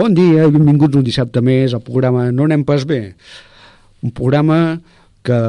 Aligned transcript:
Bon 0.00 0.14
dia 0.16 0.46
i 0.48 0.52
benvinguts 0.54 0.96
un 0.96 1.02
dissabte 1.04 1.42
més 1.44 1.74
al 1.76 1.82
programa 1.84 2.22
No 2.32 2.46
anem 2.46 2.62
pas 2.64 2.86
bé. 2.88 3.00
Un 4.00 4.14
programa 4.16 4.78
que 5.20 5.40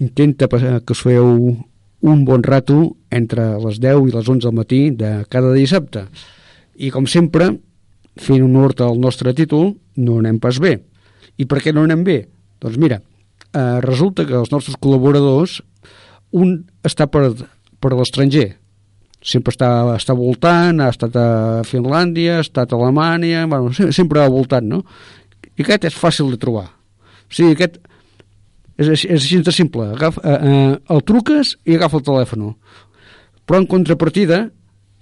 intenta 0.00 0.48
que 0.48 0.94
us 0.94 1.02
feu 1.04 1.26
un 2.00 2.22
bon 2.24 2.40
rato 2.46 2.78
entre 3.12 3.44
les 3.60 3.76
10 3.82 4.06
i 4.08 4.14
les 4.14 4.30
11 4.32 4.46
del 4.46 4.56
matí 4.56 4.78
de 5.02 5.10
cada 5.28 5.50
dissabte. 5.52 6.06
I 6.80 6.88
com 6.94 7.04
sempre, 7.04 7.50
fent 8.16 8.46
honor 8.46 8.72
al 8.86 8.96
nostre 9.04 9.34
títol, 9.36 9.74
no 10.00 10.16
anem 10.22 10.40
pas 10.40 10.62
bé. 10.64 10.78
I 11.36 11.44
per 11.44 11.60
què 11.60 11.76
no 11.76 11.84
anem 11.84 12.00
bé? 12.06 12.22
Doncs 12.64 12.80
mira, 12.80 13.02
eh, 13.52 13.80
resulta 13.84 14.24
que 14.24 14.38
els 14.40 14.48
nostres 14.54 14.80
col·laboradors, 14.80 15.60
un 16.32 16.62
està 16.88 17.04
per, 17.04 17.34
per 17.76 17.92
l'estranger, 17.92 18.54
sempre 19.20 19.52
està, 19.52 19.68
està 19.94 20.16
voltant, 20.16 20.80
ha 20.80 20.88
estat 20.92 21.16
a 21.18 21.28
Finlàndia, 21.68 22.38
ha 22.38 22.44
estat 22.44 22.72
a 22.72 22.78
Alemanya, 22.78 23.44
bueno, 23.50 23.72
sempre 23.72 24.22
ha 24.22 24.32
voltat, 24.32 24.64
no? 24.64 24.82
I 25.56 25.64
aquest 25.64 25.90
és 25.90 25.98
fàcil 25.98 26.30
de 26.32 26.40
trobar. 26.40 26.66
O 27.28 27.34
sigui, 27.36 27.52
aquest 27.52 27.76
és, 28.80 28.88
és, 28.88 29.04
és 29.04 29.18
així 29.18 29.42
de 29.44 29.52
simple. 29.52 29.90
Agafa, 29.96 30.22
eh, 30.24 30.38
eh, 30.52 30.78
el 30.96 31.04
truques 31.04 31.54
i 31.68 31.76
agafa 31.76 32.00
el 32.00 32.06
telèfon. 32.06 32.48
Però 33.44 33.60
en 33.60 33.68
contrapartida, 33.68 34.46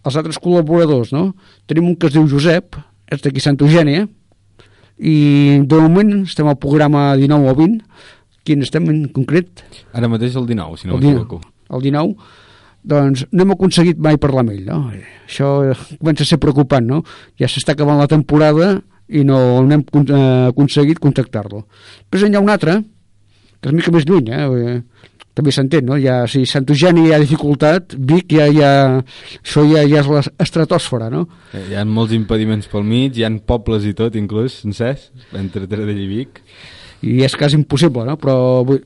els 0.02 0.18
altres 0.18 0.40
col·laboradors, 0.42 1.12
no? 1.14 1.30
Tenim 1.70 1.92
un 1.92 1.96
que 1.96 2.10
es 2.10 2.16
diu 2.16 2.26
Josep, 2.30 2.78
és 3.12 3.22
d'aquí 3.22 3.42
Santa 3.44 3.66
Eugènia, 3.66 4.08
i 4.98 5.16
de 5.62 5.78
moment 5.78 6.24
estem 6.24 6.48
al 6.50 6.58
programa 6.58 7.12
19 7.20 7.52
o 7.52 7.54
20. 7.54 7.78
Quin 8.48 8.64
estem 8.64 8.88
en 8.90 9.06
concret? 9.14 9.62
Ara 9.94 10.10
mateix 10.10 10.34
el 10.40 10.48
19, 10.48 10.80
si 10.80 10.90
no 10.90 10.98
m'equivoco. 10.98 11.38
El 11.68 11.84
19 11.84 12.16
doncs 12.82 13.26
no 13.32 13.44
hem 13.44 13.54
aconseguit 13.56 13.98
mai 14.02 14.18
parlar 14.20 14.44
amb 14.44 14.54
ell, 14.54 14.64
no? 14.68 14.78
Això 15.26 15.50
comença 15.98 16.24
a 16.24 16.30
ser 16.30 16.40
preocupant, 16.42 16.86
no? 16.86 17.02
Ja 17.40 17.50
s'està 17.50 17.74
acabant 17.74 18.00
la 18.00 18.10
temporada 18.10 18.76
i 19.08 19.24
no, 19.24 19.38
no 19.64 19.74
hem 19.74 19.84
eh, 20.04 20.48
aconseguit 20.52 21.00
contactar-lo. 21.02 21.64
Després 22.08 22.28
hi 22.28 22.36
ha 22.36 22.44
un 22.44 22.52
altre, 22.52 22.80
que 23.58 23.70
és 23.70 23.76
mica 23.76 23.94
més 23.94 24.06
lluny, 24.08 24.32
eh? 24.32 24.80
també 25.38 25.54
s'entén, 25.54 25.86
no? 25.86 25.96
Ja, 26.02 26.22
si 26.30 26.42
Sant 26.50 26.66
Eugeni 26.66 27.06
hi 27.06 27.12
ha 27.14 27.20
dificultat, 27.22 27.94
Vic 28.10 28.34
ja, 28.34 28.48
ja, 28.50 28.70
això 29.38 29.62
ja, 29.68 29.84
ja 29.86 30.02
és 30.02 30.08
l'estratòsfera, 30.10 31.10
no? 31.14 31.26
Eh, 31.54 31.62
hi 31.70 31.78
ha 31.78 31.84
molts 31.86 32.16
impediments 32.16 32.66
pel 32.72 32.86
mig, 32.86 33.14
hi 33.14 33.26
ha 33.26 33.30
pobles 33.46 33.86
i 33.86 33.94
tot, 33.98 34.18
inclús, 34.18 34.60
sencers, 34.64 35.12
entre 35.38 35.68
Taradell 35.70 36.02
i 36.02 36.08
Vic. 36.10 36.42
I 37.06 37.20
és 37.22 37.36
quasi 37.38 37.54
impossible, 37.54 38.02
no? 38.08 38.16
Però 38.18 38.34
vull, 38.66 38.82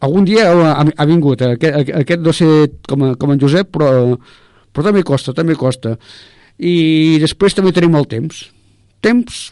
algun 0.00 0.26
dia 0.28 0.50
ha, 0.50 0.84
ha 0.84 1.06
vingut, 1.08 1.42
eh? 1.44 1.54
aquest, 1.56 1.92
aquest 2.02 2.22
no 2.24 2.34
sé 2.36 2.48
com, 2.88 3.10
com 3.20 3.34
en 3.34 3.40
Josep, 3.40 3.70
però, 3.72 3.90
però 4.72 4.86
també 4.88 5.04
costa, 5.06 5.34
també 5.36 5.56
costa. 5.58 5.96
I 6.60 7.18
després 7.22 7.56
també 7.56 7.72
tenim 7.76 7.96
el 7.96 8.08
temps. 8.08 8.46
Temps, 9.04 9.42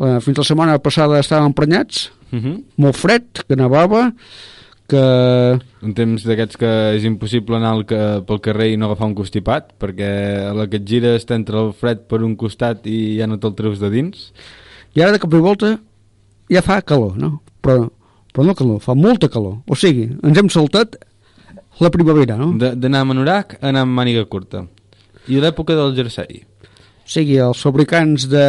eh, 0.00 0.16
fins 0.24 0.40
la 0.40 0.46
setmana 0.46 0.78
passada 0.82 1.20
estàvem 1.20 1.52
emprenyats, 1.52 2.08
uh 2.30 2.36
mhm. 2.36 2.44
-huh. 2.44 2.62
molt 2.76 2.96
fred, 2.96 3.44
que 3.48 3.56
nevava, 3.56 4.12
que... 4.90 5.04
Un 5.86 5.94
temps 5.94 6.24
d'aquests 6.26 6.58
que 6.60 6.70
és 6.96 7.04
impossible 7.08 7.56
anar 7.56 7.74
al 7.76 7.84
que, 7.88 8.00
pel 8.26 8.40
carrer 8.40 8.72
i 8.72 8.76
no 8.76 8.86
agafar 8.86 9.06
un 9.06 9.14
constipat, 9.14 9.72
perquè 9.80 10.10
a 10.50 10.54
la 10.56 10.66
que 10.66 10.80
et 10.80 10.88
gires 10.88 11.24
t'entra 11.28 11.62
el 11.62 11.72
fred 11.72 12.06
per 12.10 12.22
un 12.26 12.34
costat 12.36 12.86
i 12.90 13.16
ja 13.20 13.26
no 13.30 13.38
te'l 13.38 13.54
treus 13.54 13.78
de 13.78 13.90
dins. 13.92 14.32
I 14.96 15.02
ara 15.02 15.12
de 15.12 15.22
cop 15.22 15.34
i 15.34 15.42
volta 15.44 15.78
ja 16.50 16.62
fa 16.66 16.80
calor, 16.82 17.16
no? 17.16 17.40
Però 17.62 17.86
però 18.34 18.46
no 18.46 18.56
calor, 18.58 18.80
fa 18.84 18.94
molta 18.94 19.30
calor. 19.32 19.60
O 19.70 19.78
sigui, 19.78 20.08
ens 20.26 20.38
hem 20.38 20.50
saltat 20.52 20.98
la 21.80 21.90
primavera, 21.90 22.36
no? 22.38 22.52
D'anar 22.58 23.02
a 23.02 23.08
Manorac 23.08 23.56
a 23.58 23.70
anar 23.70 23.86
amb 23.86 23.96
màniga 23.96 24.26
curta. 24.30 24.66
I 25.30 25.40
l'època 25.42 25.76
del 25.78 25.94
jersei. 25.96 26.42
O 27.00 27.10
sigui, 27.10 27.38
els 27.42 27.62
fabricants 27.64 28.28
de, 28.30 28.44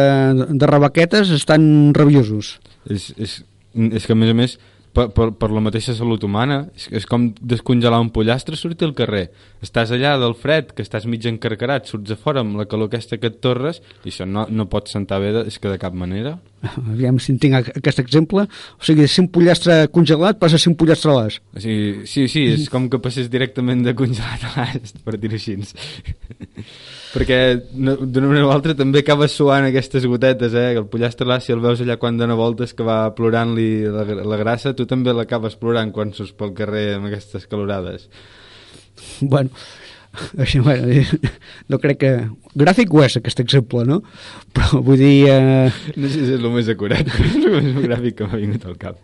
de 0.50 0.68
rebaquetes 0.70 1.32
estan 1.34 1.64
rabiosos. 1.96 2.58
És, 2.90 3.10
és, 3.16 3.40
és 3.74 4.06
que, 4.06 4.14
a 4.14 4.18
més 4.18 4.30
a 4.30 4.36
més, 4.36 4.58
per, 4.92 5.08
per, 5.16 5.30
per 5.38 5.48
la 5.50 5.62
mateixa 5.64 5.96
salut 5.96 6.22
humana. 6.26 6.60
És, 6.76 6.86
és 7.00 7.08
com 7.08 7.30
descongelar 7.40 8.00
un 8.04 8.12
pollastre, 8.14 8.58
sortir 8.60 8.86
al 8.88 8.94
carrer. 8.98 9.26
Estàs 9.64 9.94
allà 9.96 10.14
del 10.20 10.36
fred, 10.38 10.74
que 10.76 10.84
estàs 10.84 11.08
mig 11.10 11.26
encarcarat, 11.28 11.88
surts 11.90 12.14
a 12.14 12.18
fora 12.20 12.44
amb 12.44 12.60
la 12.60 12.68
calor 12.70 12.92
aquesta 12.92 13.18
que 13.18 13.32
et 13.32 13.40
torres, 13.42 13.82
i 14.04 14.12
això 14.12 14.28
no, 14.28 14.46
no 14.50 14.68
pot 14.70 14.92
sentar 14.92 15.22
bé, 15.24 15.32
de, 15.34 15.46
és 15.50 15.58
que 15.58 15.72
de 15.72 15.80
cap 15.82 15.96
manera. 15.96 16.36
Aviam 16.62 17.18
si 17.18 17.34
tinc 17.42 17.72
aquest 17.72 17.98
exemple. 18.02 18.46
O 18.78 18.86
sigui, 18.86 19.08
si 19.10 19.22
un 19.22 19.28
pollastre 19.34 19.80
congelat 19.94 20.38
passa 20.40 20.58
a 20.58 20.62
ser 20.62 20.70
un 20.70 20.78
pollastre 20.78 21.10
a 21.10 21.16
l'as. 21.16 21.38
O 21.56 21.62
sigui, 21.62 22.06
sí, 22.06 22.28
sí, 22.30 22.44
és 22.54 22.68
com 22.72 22.88
que 22.92 23.00
passés 23.02 23.30
directament 23.32 23.82
de 23.86 23.96
congelat 23.98 24.46
a 24.46 24.52
l'as, 24.56 24.94
per 25.02 25.18
dir-ho 25.18 25.38
així. 25.38 25.58
perquè 27.12 27.38
d'una 27.72 28.28
manera 28.28 28.46
o 28.48 28.52
altra 28.54 28.76
també 28.78 29.02
acabes 29.02 29.34
suant 29.36 29.66
aquestes 29.68 30.06
gotetes, 30.08 30.54
eh? 30.56 30.70
El 30.78 30.88
pollastre 30.92 31.28
l'as, 31.28 31.44
si 31.44 31.52
el 31.54 31.60
veus 31.64 31.82
allà 31.84 31.98
quan 32.00 32.20
dona 32.20 32.38
voltes 32.38 32.72
que 32.76 32.86
va 32.86 33.00
plorant-li 33.16 33.68
la, 33.92 34.06
la 34.32 34.40
grassa, 34.40 34.72
tu 34.76 34.86
també 34.88 35.14
l'acabes 35.16 35.58
plorant 35.60 35.92
quan 35.92 36.14
surts 36.16 36.32
pel 36.38 36.54
carrer 36.56 36.86
amb 36.96 37.10
aquestes 37.10 37.48
calorades. 37.50 38.08
Bueno, 39.20 39.50
això, 40.42 40.62
bueno, 40.64 41.02
no 41.72 41.80
crec 41.82 42.00
que... 42.02 42.12
Gràfic 42.58 42.92
ho 42.92 43.02
és, 43.04 43.16
aquest 43.16 43.40
exemple, 43.44 43.84
no? 43.88 44.02
Però 44.52 44.82
vull 44.84 45.00
dir... 45.00 45.16
Eh... 45.32 45.72
No 45.96 46.10
sé 46.10 46.20
si 46.20 46.28
és 46.28 46.38
el 46.38 46.48
més 46.52 46.68
acurat, 46.72 47.08
però 47.08 47.28
és 47.30 47.48
el 47.48 47.58
més 47.58 47.86
gràfic 47.86 48.18
que 48.20 48.28
m'ha 48.28 48.40
vingut 48.40 48.68
al 48.68 48.78
cap. 48.80 49.00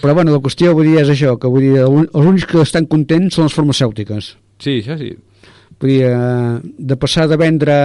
Però 0.00 0.14
bueno, 0.14 0.34
la 0.34 0.42
qüestió 0.44 0.74
vull 0.76 0.92
dir 0.92 1.02
és 1.02 1.10
això, 1.14 1.34
que 1.40 1.50
vull 1.50 1.66
dir, 1.66 1.84
els 1.84 2.26
únics 2.28 2.48
que 2.50 2.62
estan 2.62 2.88
contents 2.90 3.38
són 3.38 3.48
les 3.48 3.56
farmacèutiques. 3.56 4.34
Sí, 4.62 4.78
això 4.80 4.98
sí. 5.00 5.14
Vull 5.80 5.90
dir, 5.90 6.00
eh, 6.10 6.74
de 6.90 6.98
passar 7.00 7.26
de 7.30 7.38
vendre 7.40 7.76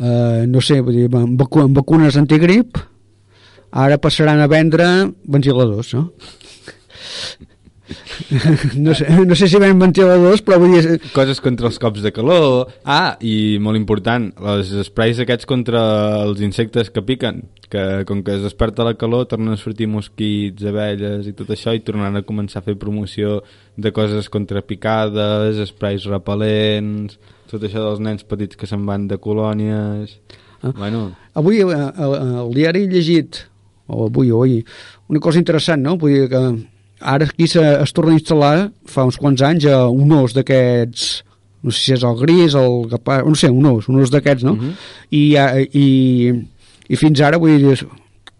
eh, 0.00 0.44
no 0.48 0.62
sé, 0.64 0.80
vull 0.80 0.96
dir, 0.96 1.08
vacu 1.12 1.66
vacunes 1.76 2.16
antigrip 2.18 2.80
ara 3.70 4.00
passaran 4.02 4.40
a 4.42 4.48
vendre 4.50 4.86
ventiladors, 5.30 5.94
no? 5.94 6.10
No, 8.76 8.94
sé, 8.94 9.06
no 9.26 9.36
sé 9.36 9.48
si 9.50 9.60
ven 9.60 9.78
ventiladors, 9.80 10.42
però 10.46 10.60
vull 10.62 10.76
dir... 10.76 10.98
Coses 11.14 11.40
contra 11.42 11.68
els 11.70 11.78
cops 11.82 12.04
de 12.04 12.12
calor. 12.14 12.70
Ah, 12.84 13.16
i 13.20 13.58
molt 13.62 13.80
important, 13.80 14.30
els 14.54 14.72
sprays 14.88 15.22
aquests 15.24 15.48
contra 15.50 15.82
els 16.24 16.42
insectes 16.44 16.92
que 16.94 17.04
piquen, 17.06 17.42
que 17.70 18.04
com 18.08 18.22
que 18.26 18.36
es 18.36 18.44
desperta 18.44 18.86
la 18.86 18.96
calor 18.98 19.28
tornen 19.30 19.54
a 19.54 19.60
sortir 19.60 19.88
mosquits, 19.90 20.66
abelles 20.66 21.28
i 21.30 21.34
tot 21.36 21.52
això 21.54 21.74
i 21.76 21.82
tornaran 21.86 22.20
a 22.20 22.26
començar 22.26 22.62
a 22.62 22.66
fer 22.66 22.78
promoció 22.78 23.40
de 23.80 23.92
coses 23.96 24.30
contra 24.32 24.64
picades, 24.66 25.60
sprays 25.70 26.06
repel·lents, 26.10 27.18
tot 27.50 27.62
això 27.66 27.82
dels 27.84 28.02
nens 28.02 28.26
petits 28.26 28.58
que 28.58 28.68
se'n 28.70 28.86
van 28.86 29.08
de 29.10 29.18
colònies... 29.22 30.18
Ah. 30.60 30.74
Bueno. 30.76 31.06
Avui 31.40 31.62
eh, 31.64 31.72
al 31.72 32.50
diari 32.52 32.84
he 32.84 32.90
llegit, 32.90 33.46
o 33.88 34.10
avui 34.10 34.28
o 34.30 34.42
ahir, 34.44 34.64
una 35.08 35.22
cosa 35.24 35.40
interessant, 35.40 35.80
no? 35.82 35.96
Vull 35.96 36.18
dir 36.18 36.28
que 36.28 36.42
ara 37.00 37.24
aquí 37.24 37.44
es 37.44 37.92
torna 37.92 38.12
a 38.12 38.18
instal·lar 38.18 38.70
fa 38.86 39.04
uns 39.08 39.16
quants 39.16 39.42
anys 39.42 39.66
a 39.66 39.88
un 39.88 40.12
os 40.12 40.34
d'aquests 40.36 41.24
no 41.62 41.70
sé 41.70 41.80
si 41.80 41.92
és 41.92 42.04
el 42.04 42.16
gris, 42.16 42.54
el 42.56 42.86
capà, 42.88 43.20
no 43.26 43.36
sé, 43.36 43.50
un 43.52 43.66
os, 43.68 43.88
un 43.90 44.00
os 44.00 44.12
d'aquests, 44.12 44.44
no? 44.44 44.52
Uh 44.52 44.56
mhm. 44.56 44.70
-huh. 44.70 44.74
I, 45.10 45.78
i, 45.78 46.32
I 46.88 46.96
fins 46.96 47.20
ara, 47.20 47.38
vull 47.38 47.58
dir, 47.58 47.86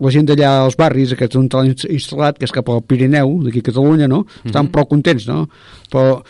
la 0.00 0.10
gent 0.10 0.26
d'allà 0.28 0.64
als 0.64 0.76
barris, 0.76 1.12
aquests 1.12 1.36
on 1.36 1.48
t'han 1.48 1.68
instal·lat, 1.68 2.38
que 2.38 2.44
és 2.44 2.52
cap 2.52 2.68
al 2.68 2.82
Pirineu, 2.82 3.42
d'aquí 3.44 3.58
a 3.58 3.68
Catalunya, 3.68 4.08
no? 4.08 4.24
Estan 4.44 4.50
uh 4.50 4.62
mhm. 4.62 4.68
-huh. 4.68 4.72
prou 4.72 4.86
contents, 4.86 5.26
no? 5.26 5.48
Però, 5.92 6.22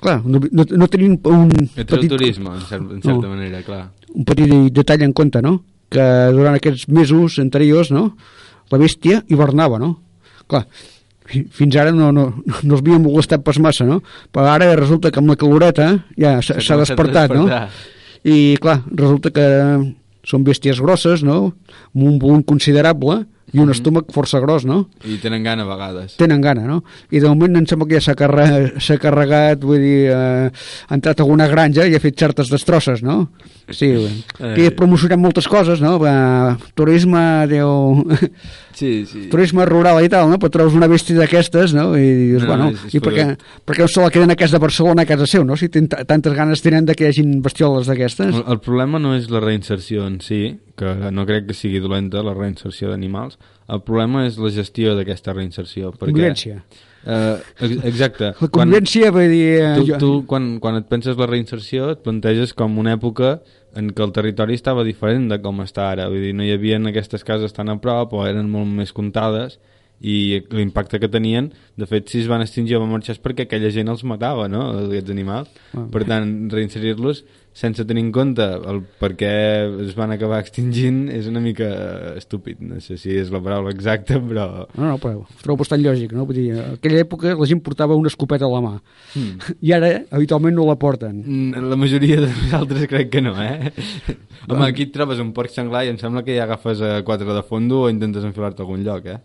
clar, 0.00 0.22
no, 0.24 0.40
no, 0.50 0.64
no 0.70 0.86
tenim 0.88 1.18
un... 1.24 1.50
Entre 1.76 1.84
petit... 1.84 2.10
el 2.12 2.18
turisme, 2.18 2.50
en, 2.54 2.60
cert, 2.60 2.82
en 2.90 3.02
certa 3.02 3.28
no, 3.28 3.28
manera, 3.28 3.62
clar. 3.62 3.90
Un 4.14 4.24
petit 4.24 4.72
detall 4.72 5.02
en 5.02 5.12
compte, 5.12 5.42
no? 5.42 5.62
Que 5.90 6.30
durant 6.32 6.54
aquests 6.54 6.88
mesos 6.88 7.38
anteriors, 7.38 7.90
no? 7.90 8.16
La 8.70 8.78
bèstia 8.78 9.24
hivernava, 9.28 9.78
no? 9.78 10.00
Clar, 10.46 10.66
fins 11.28 11.76
ara 11.76 11.92
no, 11.92 12.10
no, 12.14 12.26
no 12.62 12.74
els 12.74 12.82
havíem 12.82 13.02
molestat 13.04 13.44
pas 13.44 13.58
massa, 13.60 13.86
no? 13.88 14.00
Però 14.32 14.48
ara 14.48 14.70
resulta 14.78 15.12
que 15.12 15.20
amb 15.20 15.32
la 15.32 15.36
caloreta 15.40 15.90
ja 16.18 16.38
s'ha 16.42 16.78
despertat, 16.80 17.34
no? 17.36 17.46
I 18.28 18.56
clar, 18.62 18.80
resulta 18.90 19.30
que 19.34 19.46
són 20.28 20.44
bèsties 20.44 20.80
grosses, 20.84 21.22
no? 21.24 21.52
Amb 21.94 22.06
un 22.10 22.18
volum 22.22 22.42
considerable, 22.44 23.22
i 23.52 23.58
un 23.58 23.64
mm 23.64 23.68
-hmm. 23.68 23.70
estómac 23.72 24.12
força 24.12 24.40
gros, 24.40 24.64
no? 24.64 24.88
I 25.04 25.16
tenen 25.18 25.42
gana 25.42 25.62
a 25.62 25.66
vegades. 25.66 26.16
Tenen 26.16 26.40
gana, 26.40 26.66
no? 26.66 26.84
I 27.10 27.20
de 27.20 27.28
moment 27.28 27.56
em 27.56 27.66
sembla 27.66 27.88
que 27.88 27.94
ja 27.94 28.00
s'ha 28.00 28.14
carregat, 28.14 28.78
carregat, 29.00 29.62
vull 29.62 29.78
dir, 29.78 30.10
eh, 30.10 30.50
ha 30.88 30.94
entrat 30.94 31.20
a 31.20 31.22
alguna 31.22 31.48
granja 31.48 31.86
i 31.86 31.94
ha 31.94 32.00
fet 32.00 32.18
certes 32.18 32.48
destrosses, 32.48 33.02
no? 33.02 33.30
Sí, 33.70 33.90
eh. 34.40 34.54
que 34.54 34.70
promocionem 34.70 35.20
moltes 35.20 35.48
coses, 35.48 35.80
no? 35.80 35.98
Va, 35.98 36.56
turisme, 36.74 37.46
Déu... 37.48 38.04
Sí, 38.78 39.04
sí. 39.10 39.24
Turisme 39.26 39.64
rural 39.66 39.98
i 40.04 40.08
tal, 40.08 40.28
no? 40.30 40.38
Però 40.38 40.52
trobes 40.54 40.76
una 40.78 40.86
bèstia 40.86 41.18
d'aquestes, 41.18 41.72
no? 41.74 41.96
I 41.98 42.06
dius, 42.30 42.44
no, 42.44 42.48
bueno, 42.52 42.68
és, 42.70 42.84
és 42.86 42.94
i 42.94 43.00
per 43.02 43.10
què, 43.10 43.24
per 43.66 43.74
què 43.74 43.82
no 43.82 43.88
se 43.90 44.04
la 44.04 44.10
queden 44.14 44.30
a 44.30 44.36
casa 44.38 44.54
de 44.54 44.62
Barcelona 44.62 45.02
a 45.02 45.08
casa 45.08 45.26
seu, 45.26 45.42
no? 45.42 45.56
Si 45.58 45.66
tantes 45.68 46.36
ganes 46.36 46.62
tenen 46.62 46.86
de 46.86 46.94
que 46.94 47.08
hi 47.08 47.10
hagin 47.10 47.40
bestioles 47.42 47.90
d'aquestes. 47.90 48.30
El, 48.30 48.44
el 48.54 48.60
problema 48.62 49.00
no 49.02 49.16
és 49.18 49.26
la 49.34 49.42
reinserció 49.42 50.06
en 50.06 50.20
si, 50.22 50.60
que 50.78 50.94
no 51.10 51.26
crec 51.26 51.48
que 51.48 51.58
sigui 51.58 51.82
dolenta 51.82 52.22
la 52.22 52.36
reinserció 52.38 52.92
d'animals, 52.92 53.34
el 53.68 53.82
problema 53.84 54.24
és 54.26 54.38
la 54.40 54.50
gestió 54.54 54.94
d'aquesta 54.96 55.34
reinserció. 55.36 55.92
Perquè, 55.92 56.12
Convivència. 56.12 56.62
Uh, 57.08 57.38
exacte. 57.88 58.32
La 58.40 58.48
convivència, 58.52 59.12
vull 59.14 59.30
dir... 59.30 59.44
eh, 59.62 59.74
tu, 59.78 59.86
jo- 59.88 60.00
tu 60.02 60.10
quan, 60.28 60.56
quan 60.60 60.80
et 60.80 60.88
penses 60.90 61.16
la 61.20 61.28
reinserció 61.30 61.92
et 61.94 62.02
planteges 62.04 62.52
com 62.58 62.76
una 62.80 62.96
època 62.98 63.38
en 63.78 63.92
què 63.94 64.02
el 64.02 64.12
territori 64.16 64.56
estava 64.58 64.82
diferent 64.84 65.28
de 65.30 65.38
com 65.44 65.60
està 65.62 65.90
ara, 65.92 66.08
vull 66.10 66.24
dir, 66.24 66.34
no 66.34 66.42
hi 66.44 66.52
havia 66.56 66.80
aquestes 66.90 67.24
cases 67.24 67.52
tan 67.54 67.68
a 67.68 67.76
prop 67.80 68.16
o 68.16 68.24
eren 68.26 68.48
molt 68.50 68.68
més 68.80 68.92
comptades 68.96 69.58
i 70.00 70.42
l'impacte 70.54 71.00
que 71.02 71.08
tenien, 71.10 71.50
de 71.78 71.86
fet, 71.90 72.06
si 72.10 72.20
es 72.22 72.28
van 72.30 72.42
extingir 72.44 72.76
o 72.78 72.80
van 72.84 72.92
marxar 72.92 73.16
és 73.16 73.22
perquè 73.22 73.48
aquella 73.48 73.70
gent 73.74 73.90
els 73.90 74.04
matava, 74.06 74.46
no?, 74.50 74.68
aquests 74.86 75.10
animals. 75.10 75.50
Ah. 75.74 75.86
Per 75.90 76.04
tant, 76.06 76.30
reinserir-los 76.52 77.24
sense 77.58 77.82
tenir 77.88 78.04
en 78.04 78.12
compte 78.14 78.44
el 78.70 78.84
per 79.00 79.16
què 79.18 79.30
es 79.82 79.96
van 79.98 80.12
acabar 80.14 80.38
extingint 80.44 81.08
és 81.10 81.26
una 81.26 81.40
mica 81.42 81.66
estúpid. 82.14 82.60
No 82.62 82.78
sé 82.78 82.94
si 83.00 83.16
és 83.18 83.32
la 83.34 83.40
paraula 83.42 83.72
exacta, 83.74 84.20
però... 84.22 84.44
No, 84.76 84.92
no, 84.92 84.98
però 85.02 85.24
ho 85.24 85.40
trobo 85.42 85.64
bastant 85.64 85.82
lògic, 85.82 86.12
no? 86.14 86.26
Vull 86.28 86.38
dir, 86.38 86.44
en 86.54 86.76
aquella 86.76 87.00
època 87.02 87.34
la 87.34 87.48
gent 87.50 87.62
portava 87.66 87.96
una 87.98 88.12
escopeta 88.12 88.46
a 88.46 88.52
la 88.52 88.62
mà 88.62 88.74
Mm. 89.16 89.38
i 89.66 89.72
ara 89.72 89.88
habitualment 90.12 90.54
no 90.54 90.66
la 90.68 90.76
porten. 90.78 91.22
Mm, 91.24 91.62
La 91.70 91.76
majoria 91.80 92.20
de 92.20 92.28
nosaltres 92.28 92.86
crec 92.90 93.08
que 93.10 93.22
no, 93.24 93.32
eh? 93.42 93.72
Home, 94.48 94.66
aquí 94.66 94.84
et 94.86 94.92
trobes 94.94 95.18
un 95.22 95.32
porc 95.34 95.50
senglar 95.50 95.86
i 95.86 95.90
em 95.94 95.98
sembla 95.98 96.22
que 96.26 96.36
ja 96.36 96.44
agafes 96.44 96.82
a 96.84 97.00
quatre 97.08 97.32
de 97.32 97.42
fondo 97.42 97.82
o 97.86 97.90
intentes 97.90 98.22
enfilar-te 98.28 98.62
a 98.62 98.66
algun 98.66 98.84
lloc, 98.84 99.06
eh? 99.08 99.18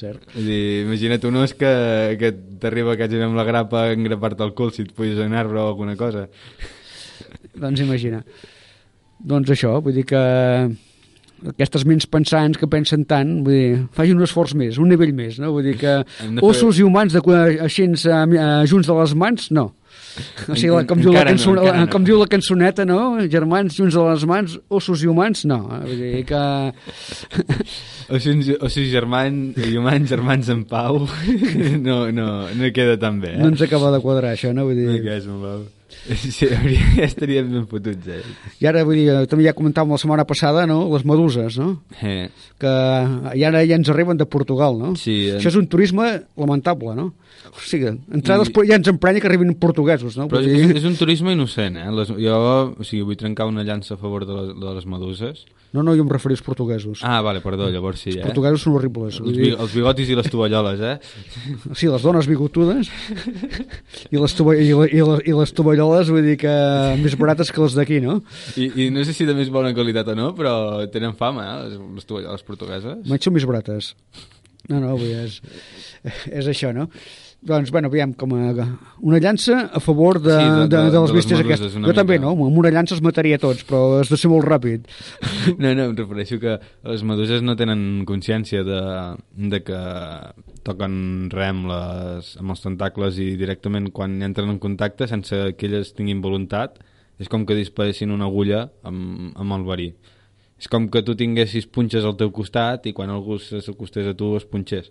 Cert. 0.00 0.22
És 0.32 0.44
dir, 0.46 0.60
imagina't 0.86 1.26
un 1.28 1.40
os 1.42 1.52
que, 1.56 1.72
que 2.20 2.32
t'arriba 2.62 2.96
quasi 2.96 3.20
amb 3.20 3.36
la 3.36 3.44
grapa 3.48 3.84
a 3.84 3.96
engrapar-te 3.96 4.46
el 4.46 4.54
cul 4.56 4.72
si 4.72 4.86
et 4.86 4.94
puges 4.96 5.20
en 5.20 5.36
arbre 5.36 5.60
o 5.60 5.66
alguna 5.74 5.96
cosa. 6.00 6.26
Doncs 7.52 7.82
imagina. 7.84 8.22
Doncs 9.20 9.52
això, 9.52 9.74
vull 9.84 9.98
dir 9.98 10.06
que 10.08 10.22
aquestes 11.50 11.84
ments 11.88 12.06
pensants 12.08 12.58
que 12.60 12.68
pensen 12.70 13.04
tant, 13.08 13.40
vull 13.44 13.56
dir, 13.56 13.82
facin 13.96 14.20
un 14.20 14.26
esforç 14.26 14.54
més, 14.56 14.78
un 14.80 14.88
nivell 14.92 15.12
més, 15.16 15.38
no? 15.40 15.52
Vull 15.54 15.68
dir 15.70 15.76
que 15.80 15.98
ossos 16.44 16.80
i 16.80 16.86
humans 16.86 17.16
de, 17.16 17.22
així 17.66 17.88
junts 17.90 18.88
de 18.88 18.96
les 19.02 19.14
mans, 19.16 19.50
no. 19.56 19.70
O 20.48 20.54
sigui, 20.56 20.72
la, 20.74 20.84
com, 20.88 21.00
diu 21.00 21.12
la 21.14 21.24
no, 21.30 21.64
no. 21.80 21.86
com 21.92 22.04
diu 22.06 22.20
la 22.20 22.28
cançoneta, 22.30 22.86
no? 22.88 23.00
Germans 23.30 23.76
junts 23.78 23.96
de 23.96 24.04
les 24.06 24.26
mans, 24.28 24.58
ossos 24.68 25.04
i 25.04 25.10
humans, 25.10 25.44
no. 25.48 25.62
eh? 25.76 25.80
Vull 25.88 26.04
dir 26.04 26.22
que... 26.28 26.44
Ossos, 28.10 28.48
ossos 28.58 28.88
germans 28.90 29.58
i 29.62 29.76
humans 29.78 30.08
germans 30.10 30.48
en 30.50 30.64
pau 30.66 31.04
no, 31.86 31.98
no, 32.10 32.30
no 32.50 32.72
queda 32.74 32.96
tan 32.98 33.20
bé, 33.22 33.36
eh? 33.36 33.42
No 33.42 33.52
ens 33.52 33.62
acaba 33.62 33.92
de 33.94 34.00
quadrar 34.02 34.34
això, 34.34 34.54
no? 34.56 34.66
Vull 34.66 34.80
No 34.80 34.96
dir, 34.96 35.04
queda 35.04 35.30
molt 35.30 35.46
pau. 35.46 35.68
Sí, 36.16 36.46
ja 36.46 37.04
estaríem 37.04 37.50
ben 37.52 37.66
fotuts, 37.70 38.06
eh? 38.08 38.20
I 38.62 38.68
ara, 38.70 38.84
vull 38.86 38.98
dir, 38.98 39.10
també 39.30 39.44
ja 39.46 39.54
comentàvem 39.56 39.94
la 39.94 39.98
setmana 40.00 40.24
passada, 40.28 40.64
no?, 40.70 40.84
les 40.94 41.04
meduses, 41.06 41.58
no?, 41.60 41.72
eh. 42.00 42.30
que 42.60 42.74
i 43.36 43.44
ara 43.46 43.62
ja 43.66 43.78
ens 43.78 43.90
arriben 43.92 44.18
de 44.20 44.26
Portugal, 44.30 44.78
no? 44.78 44.94
Sí, 44.98 45.16
eh. 45.28 45.36
Això 45.38 45.50
és 45.52 45.58
un 45.60 45.66
turisme 45.70 46.12
lamentable, 46.40 46.94
no? 46.98 47.10
O 47.50 47.60
sigui, 47.64 47.88
entrades 48.14 48.50
I- 48.50 48.66
ja 48.68 48.76
ens 48.78 48.88
emprenya 48.90 49.20
que 49.20 49.26
arribin 49.30 49.54
portuguesos, 49.58 50.16
no? 50.16 50.28
Però 50.30 50.40
és, 50.42 50.46
dir, 50.46 50.76
és 50.78 50.84
un 50.86 50.94
turisme 50.98 51.32
innocent, 51.34 51.76
eh? 51.80 51.88
Les, 51.94 52.12
jo 52.14 52.36
o 52.76 52.84
sigui, 52.86 53.02
vull 53.08 53.18
trencar 53.18 53.48
una 53.50 53.64
llança 53.66 53.94
a 53.94 53.98
favor 54.00 54.26
de 54.28 54.36
les, 54.36 54.52
de 54.60 54.74
les 54.76 54.86
meduses. 54.86 55.46
No, 55.72 55.84
no, 55.86 55.94
jo 55.94 56.02
em 56.02 56.08
referio 56.10 56.34
als 56.34 56.42
portuguesos. 56.42 57.02
Ah, 57.06 57.20
vale, 57.22 57.40
perdó, 57.40 57.68
llavors 57.70 58.00
sí, 58.02 58.10
Els 58.10 58.18
eh? 58.18 58.24
portuguesos 58.26 58.64
són 58.66 58.74
horribles. 58.74 59.20
Els, 59.22 59.36
dir, 59.36 59.52
els 59.54 59.74
bigotis 59.74 60.08
i 60.10 60.16
les 60.18 60.30
tovalloles, 60.30 60.80
eh? 60.82 60.96
sí, 61.78 61.86
les 61.86 62.02
dones 62.02 62.26
bigotudes 62.30 62.90
i 64.10 64.18
les, 64.18 64.34
tova, 64.34 64.56
i, 64.58 64.72
la, 64.74 64.88
i, 64.90 65.02
les, 65.06 65.22
i 65.30 65.36
les 65.36 65.54
tovalloles, 65.54 66.10
vull 66.10 66.26
dir 66.26 66.36
que 66.42 66.54
més 67.02 67.14
barates 67.20 67.52
que 67.54 67.62
les 67.62 67.78
d'aquí, 67.78 68.00
no? 68.02 68.18
I, 68.58 68.70
I 68.86 68.90
no 68.94 69.06
sé 69.06 69.14
si 69.14 69.28
de 69.28 69.36
més 69.38 69.50
bona 69.54 69.70
qualitat 69.76 70.10
o 70.10 70.18
no, 70.18 70.32
però 70.34 70.54
tenen 70.90 71.14
fama, 71.18 71.46
eh? 71.46 71.56
Les, 71.68 71.78
les 72.00 72.10
tovalloles 72.10 72.46
portugueses. 72.46 73.06
Són 73.20 73.36
més 73.36 73.46
barates. 73.46 73.94
No, 74.68 74.80
no, 74.82 74.96
dir, 75.00 75.14
és, 75.24 75.40
és 76.28 76.46
això, 76.52 76.74
no? 76.76 76.88
Doncs, 77.40 77.70
bueno, 77.72 77.88
aviam, 77.88 78.10
com 78.12 78.34
a, 78.36 78.50
una 79.00 79.16
llança 79.18 79.70
a 79.72 79.80
favor 79.80 80.18
de, 80.20 80.34
Sí, 80.36 80.44
de- 80.44 80.66
de, 80.68 80.68
de, 80.68 80.90
de- 80.92 81.00
les 81.00 81.12
meduses, 81.14 81.40
aquestes. 81.40 81.72
Jo 81.80 81.94
també, 81.96 82.18
mica. 82.18 82.26
no? 82.26 82.34
Amb 82.44 82.58
una 82.60 82.68
llança 82.74 82.92
els 82.92 83.00
mataria 83.00 83.38
tots, 83.40 83.64
però 83.64 84.00
has 84.02 84.10
de 84.12 84.18
ser 84.20 84.28
molt 84.28 84.44
ràpid. 84.44 84.84
No, 85.56 85.70
no, 85.72 85.86
em 85.88 85.94
refereixo 85.96 86.36
que 86.42 86.58
les 86.84 87.02
meduses 87.08 87.40
no 87.40 87.56
tenen 87.56 88.04
consciència 88.04 88.60
de, 88.68 88.82
de 89.54 89.62
que 89.64 89.80
toquen 90.68 91.30
rem 91.32 91.64
les, 91.70 92.34
amb 92.40 92.52
els 92.52 92.60
tentacles 92.66 93.16
i 93.24 93.30
directament 93.40 93.88
quan 93.96 94.20
entren 94.22 94.52
en 94.52 94.60
contacte, 94.60 95.08
sense 95.08 95.54
que 95.56 95.66
elles 95.70 95.94
tinguin 95.96 96.20
voluntat, 96.20 96.76
és 97.20 97.28
com 97.32 97.46
que 97.48 97.56
disparessin 97.56 98.12
una 98.12 98.28
agulla 98.28 98.66
amb, 98.84 99.32
amb 99.40 99.56
el 99.56 99.64
verí. 99.68 99.88
És 100.60 100.68
com 100.68 100.88
que 100.92 101.00
tu 101.04 101.16
tinguessis 101.16 101.68
punxes 101.72 102.04
al 102.04 102.18
teu 102.20 102.32
costat 102.36 102.90
i 102.90 102.92
quan 102.96 103.12
algú 103.12 103.38
s'acostés 103.40 104.10
a 104.10 104.16
tu 104.16 104.34
es 104.36 104.44
punxés. 104.44 104.90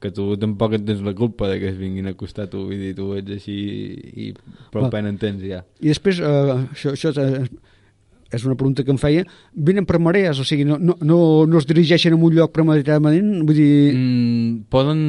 Que 0.00 0.08
tu 0.16 0.32
tampoc 0.40 0.78
en 0.78 0.86
tens 0.88 1.02
la 1.04 1.12
culpa 1.12 1.50
de 1.50 1.58
que 1.60 1.68
es 1.68 1.76
vinguin 1.76 2.08
a 2.08 2.14
acostar 2.16 2.46
a 2.46 2.50
tu, 2.52 2.62
vull 2.70 2.80
dir, 2.80 2.94
tu 2.96 3.10
ets 3.18 3.34
així 3.36 3.56
i 4.16 4.30
prou 4.72 4.88
pena 4.92 5.12
en 5.12 5.18
tens 5.20 5.44
ja. 5.44 5.60
I 5.84 5.92
després, 5.92 6.22
eh, 6.24 6.54
això, 6.72 6.94
això 6.96 7.12
eh, 7.20 7.44
és 8.30 8.44
una 8.46 8.54
pregunta 8.54 8.84
que 8.86 8.92
em 8.94 8.98
feia, 9.00 9.24
venen 9.54 9.86
per 9.88 9.98
marees, 10.02 10.38
o 10.38 10.46
sigui, 10.46 10.64
no, 10.68 10.78
no, 10.78 10.94
no, 11.02 11.18
no 11.50 11.58
es 11.58 11.66
dirigeixen 11.66 12.14
a 12.14 12.18
un 12.18 12.36
lloc 12.36 12.52
premeditadament, 12.54 13.30
vull 13.46 13.58
dir... 13.58 13.92
Mm, 13.94 14.66
poden 14.72 15.00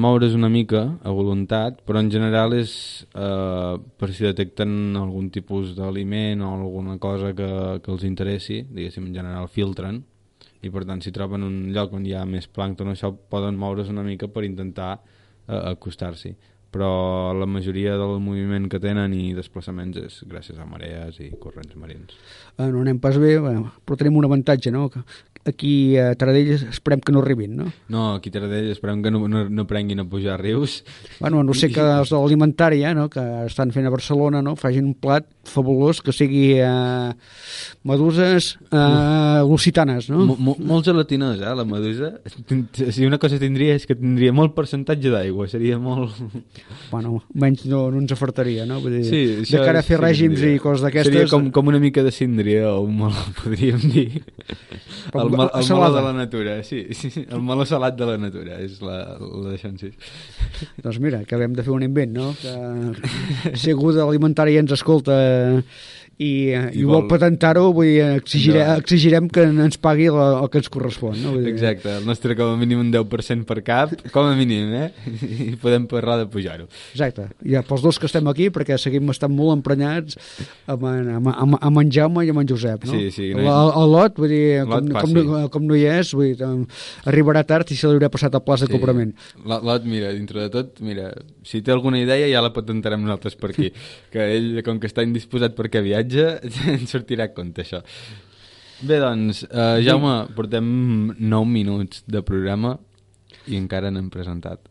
moure's 0.00 0.36
una 0.36 0.48
mica 0.52 0.86
a 1.04 1.14
voluntat, 1.14 1.82
però 1.86 2.00
en 2.00 2.10
general 2.12 2.56
és 2.56 2.72
eh, 3.12 3.74
per 4.00 4.10
si 4.14 4.24
detecten 4.24 4.96
algun 5.00 5.28
tipus 5.34 5.74
d'aliment 5.76 6.44
o 6.46 6.54
alguna 6.56 6.96
cosa 7.02 7.34
que, 7.36 7.50
que 7.84 7.92
els 7.92 8.06
interessi, 8.08 8.62
diguéssim, 8.68 9.10
en 9.10 9.20
general 9.20 9.50
filtren, 9.52 10.00
i 10.60 10.72
per 10.72 10.84
tant 10.88 11.00
si 11.04 11.12
troben 11.12 11.44
un 11.44 11.60
lloc 11.74 11.92
on 11.96 12.04
hi 12.04 12.16
ha 12.16 12.26
més 12.28 12.48
plàncton 12.48 12.90
o 12.90 12.96
això 12.96 13.12
poden 13.12 13.56
moure's 13.60 13.92
una 13.92 14.04
mica 14.04 14.28
per 14.28 14.44
intentar 14.48 14.98
eh, 15.00 15.60
acostar-s'hi 15.74 16.34
però 16.70 17.32
la 17.34 17.46
majoria 17.50 17.96
del 17.98 18.18
moviment 18.22 18.68
que 18.70 18.80
tenen 18.82 19.14
i 19.16 19.32
desplaçaments 19.34 19.98
és 19.98 20.20
gràcies 20.30 20.58
a 20.58 20.66
marees 20.68 21.18
i 21.22 21.30
corrents 21.42 21.74
marins. 21.76 22.14
Eh, 22.56 22.68
no 22.70 22.84
anem 22.84 23.00
pas 23.02 23.18
bé, 23.18 23.36
però 23.40 23.98
tenim 23.98 24.20
un 24.20 24.28
avantatge, 24.28 24.72
no? 24.74 24.88
Que 24.92 25.02
aquí 25.44 25.96
a 25.98 26.14
Taradell 26.14 26.52
esperem 26.68 27.00
que 27.00 27.12
no 27.12 27.20
arribin, 27.24 27.56
no? 27.56 27.66
No, 27.88 28.14
aquí 28.14 28.28
a 28.28 28.32
Taradell 28.38 28.70
esperem 28.70 29.02
que 29.02 29.10
no, 29.10 29.26
no, 29.28 29.46
no 29.48 29.66
prenguin 29.66 30.00
a 30.00 30.04
pujar 30.04 30.40
rius. 30.42 30.84
Bueno, 31.18 31.40
a 31.40 31.44
no 31.44 31.54
sé 31.54 31.70
que 31.72 31.80
els 31.80 32.10
de 32.12 32.16
l'alimentària, 32.20 32.92
no? 32.94 33.08
que 33.10 33.22
estan 33.46 33.72
fent 33.72 33.86
a 33.88 33.90
Barcelona, 33.94 34.42
no? 34.42 34.56
facin 34.56 34.84
un 34.90 34.94
plat 34.94 35.26
fabulós 35.50 36.02
que 36.04 36.12
sigui 36.12 36.60
eh, 36.60 37.10
meduses 37.84 38.58
eh, 38.70 39.40
lusitanes, 39.48 40.10
no? 40.10 40.26
Mo- 40.28 40.36
mo- 40.38 40.56
molt 40.60 40.84
gelatinós, 40.86 41.40
eh, 41.40 41.54
la 41.56 41.64
medusa. 41.64 42.12
Si 42.90 43.04
una 43.06 43.18
cosa 43.18 43.38
tindria 43.38 43.74
és 43.78 43.84
que 43.86 43.94
tindria 43.96 44.32
molt 44.34 44.52
percentatge 44.56 45.10
d'aigua, 45.12 45.46
seria 45.48 45.78
molt... 45.80 46.14
Bueno, 46.90 47.20
menys 47.34 47.64
no, 47.70 47.86
no 47.92 48.00
ens 48.02 48.12
afartaria, 48.14 48.64
no? 48.68 48.80
Vull 48.82 48.98
dir, 48.98 49.04
Sí, 49.08 49.20
de 49.56 49.60
cara 49.64 49.80
a 49.80 49.86
fer 49.86 49.96
sí 49.98 50.02
règims 50.02 50.36
tindria. 50.40 50.56
i 50.58 50.62
coses 50.62 50.84
d'aquestes... 50.84 51.12
Seria 51.14 51.30
com, 51.30 51.48
com 51.54 51.70
una 51.72 51.80
mica 51.82 52.02
de 52.04 52.12
síndria 52.14 52.72
o 52.74 52.84
meló, 52.86 53.14
podríem 53.42 53.80
dir. 53.90 54.22
Com 55.12 55.29
El, 55.30 55.36
mal, 55.38 55.50
el 55.54 55.68
meló 55.70 55.90
de 55.94 56.02
la 56.04 56.12
natura, 56.16 56.56
sí, 56.66 56.82
el 57.22 57.42
meló 57.46 57.64
salat 57.68 57.96
de 57.96 58.08
la 58.08 58.16
natura, 58.18 58.58
és 58.60 58.80
la, 58.84 58.98
la 59.18 59.56
si. 59.56 59.92
Doncs 60.84 61.00
mira, 61.02 61.22
que 61.24 61.38
hem 61.40 61.54
de 61.56 61.64
fer 61.66 61.74
un 61.74 61.86
invent, 61.86 62.12
no? 62.16 62.32
Que 62.40 63.54
si 63.56 63.72
algú 63.72 63.94
de 63.94 64.02
l'alimentària 64.02 64.62
ens 64.62 64.74
escolta 64.76 65.16
i, 66.20 66.50
eh, 66.52 66.66
i, 66.76 66.82
I 66.82 66.84
vol 66.84 66.98
vol- 66.98 67.06
patentar-ho, 67.08 67.62
vull 67.72 67.88
dir, 67.88 68.02
exigirem, 68.20 68.60
Endavant. 68.60 68.82
exigirem 68.84 69.28
que 69.32 69.44
ens 69.48 69.78
pagui 69.80 70.10
la, 70.12 70.26
el 70.42 70.50
que 70.52 70.60
ens 70.60 70.68
correspon, 70.68 71.14
no? 71.22 71.30
Vull 71.32 71.46
dir, 71.46 71.54
Exacte, 71.54 71.94
el 71.96 72.04
nostre 72.04 72.36
com 72.36 72.52
a 72.52 72.58
mínim 72.60 72.82
un 72.82 72.90
10% 72.92 73.46
per 73.48 73.62
cap, 73.64 73.94
com 74.12 74.28
a 74.28 74.34
mínim, 74.36 74.68
eh? 74.76 74.90
I 75.48 75.54
podem 75.62 75.86
parlar 75.88 76.18
de 76.20 76.26
pujar-ho. 76.28 76.66
Exacte, 76.92 77.30
ja 77.48 77.62
pels 77.64 77.80
dos 77.86 77.96
que 77.98 78.04
estem 78.10 78.28
aquí, 78.28 78.50
perquè 78.52 78.76
seguim 78.78 79.08
estant 79.14 79.32
molt 79.32 79.54
emprenyats 79.56 80.18
amb, 80.68 80.84
amb, 80.90 81.30
amb, 81.32 81.56
amb 81.60 81.82
en 81.86 81.94
Jaume 81.96 82.26
i 82.28 82.34
amb 82.34 82.44
en 82.44 82.52
Josep, 82.52 82.84
no? 82.84 82.92
Sí, 82.98 83.08
sí, 83.16 83.30
no 83.32 83.40
hi- 83.40 83.48
el, 83.54 83.72
el 83.80 83.94
lot, 83.96 84.20
vull 84.20 84.28
dir, 84.34 84.44
com, 84.68 84.92
com, 85.00 85.16
no, 85.16 85.40
com 85.56 85.66
no 85.72 85.78
hi 85.80 85.86
és, 85.96 86.12
vull 86.18 86.34
dir, 86.36 86.52
arribarà 87.08 87.46
tard 87.48 87.72
i 87.72 87.78
se 87.80 87.88
li 87.88 87.96
haurà 87.96 88.10
passat 88.12 88.36
a 88.36 88.42
plaç 88.44 88.66
de 88.66 88.70
cobrament. 88.74 89.14
Lot, 89.48 89.88
mira, 89.88 90.12
dintre 90.12 90.44
de 90.44 90.52
tot, 90.52 90.76
mira, 90.84 91.08
si 91.46 91.62
té 91.64 91.72
alguna 91.72 91.98
idea 92.04 92.28
ja 92.28 92.44
la 92.44 92.52
patentarem 92.52 93.00
nosaltres 93.08 93.40
per 93.40 93.54
aquí. 93.54 93.72
Que 94.10 94.24
ell, 94.34 94.56
com 94.66 94.80
que 94.82 94.88
està 94.90 95.04
indisposat 95.06 95.52
perquè 95.54 95.78
viatja, 95.84 96.08
ens 96.14 96.90
sortirà 96.92 97.28
a 97.28 97.34
compte 97.34 97.64
això. 97.64 97.82
Bé, 98.80 98.96
doncs, 99.02 99.42
uh, 99.50 99.76
Jaume, 99.84 100.14
portem 100.36 100.64
9 101.18 101.44
minuts 101.50 102.04
de 102.08 102.22
programa 102.24 102.78
i 103.46 103.58
encara 103.58 103.90
no 103.92 104.00
hem 104.00 104.08
presentat. 104.12 104.62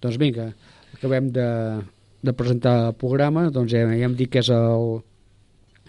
Doncs 0.00 0.16
vinga, 0.20 0.48
acabem 0.96 1.28
de, 1.34 1.48
de 2.24 2.32
presentar 2.32 2.78
el 2.86 2.96
programa, 2.96 3.48
doncs 3.52 3.74
ja, 3.74 3.84
ja 3.90 4.08
hem 4.08 4.16
dit 4.16 4.32
que 4.32 4.40
és 4.40 4.50
el 4.54 5.02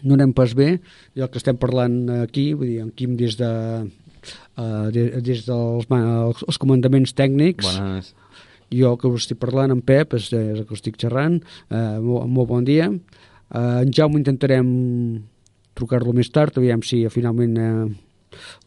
no 0.04 0.16
anem 0.16 0.34
pas 0.36 0.52
bé, 0.56 0.78
i 1.16 1.24
el 1.24 1.32
que 1.32 1.40
estem 1.40 1.58
parlant 1.60 2.02
aquí, 2.22 2.52
vull 2.56 2.72
dir, 2.72 2.80
en 2.84 2.92
Quim 2.96 3.16
des 3.20 3.36
de 3.40 3.50
uh, 4.60 4.88
des, 4.94 5.16
des 5.24 5.44
dels 5.48 5.90
els, 5.92 6.44
els 6.48 6.60
comandaments 6.62 7.16
tècnics, 7.16 7.68
Bones. 7.68 8.14
jo 8.74 8.96
que 9.00 9.12
us 9.12 9.26
estic 9.26 9.42
parlant, 9.42 9.74
en 9.76 9.82
Pep, 9.82 10.16
és, 10.20 10.30
és 10.34 10.60
el 10.60 10.66
que 10.66 10.76
us 10.76 10.84
estic 10.84 11.00
xerrant, 11.02 11.40
uh, 11.70 12.00
molt, 12.04 12.28
molt 12.28 12.52
bon 12.52 12.68
dia. 12.68 12.90
Uh, 13.50 13.82
en 13.84 13.94
Jaume 13.96 14.20
intentarem 14.22 14.70
trucar-lo 15.77 16.13
més 16.13 16.29
tard, 16.29 16.58
aviam 16.60 16.84
si 16.86 17.01
finalment 17.10 17.56
uh, 17.58 17.88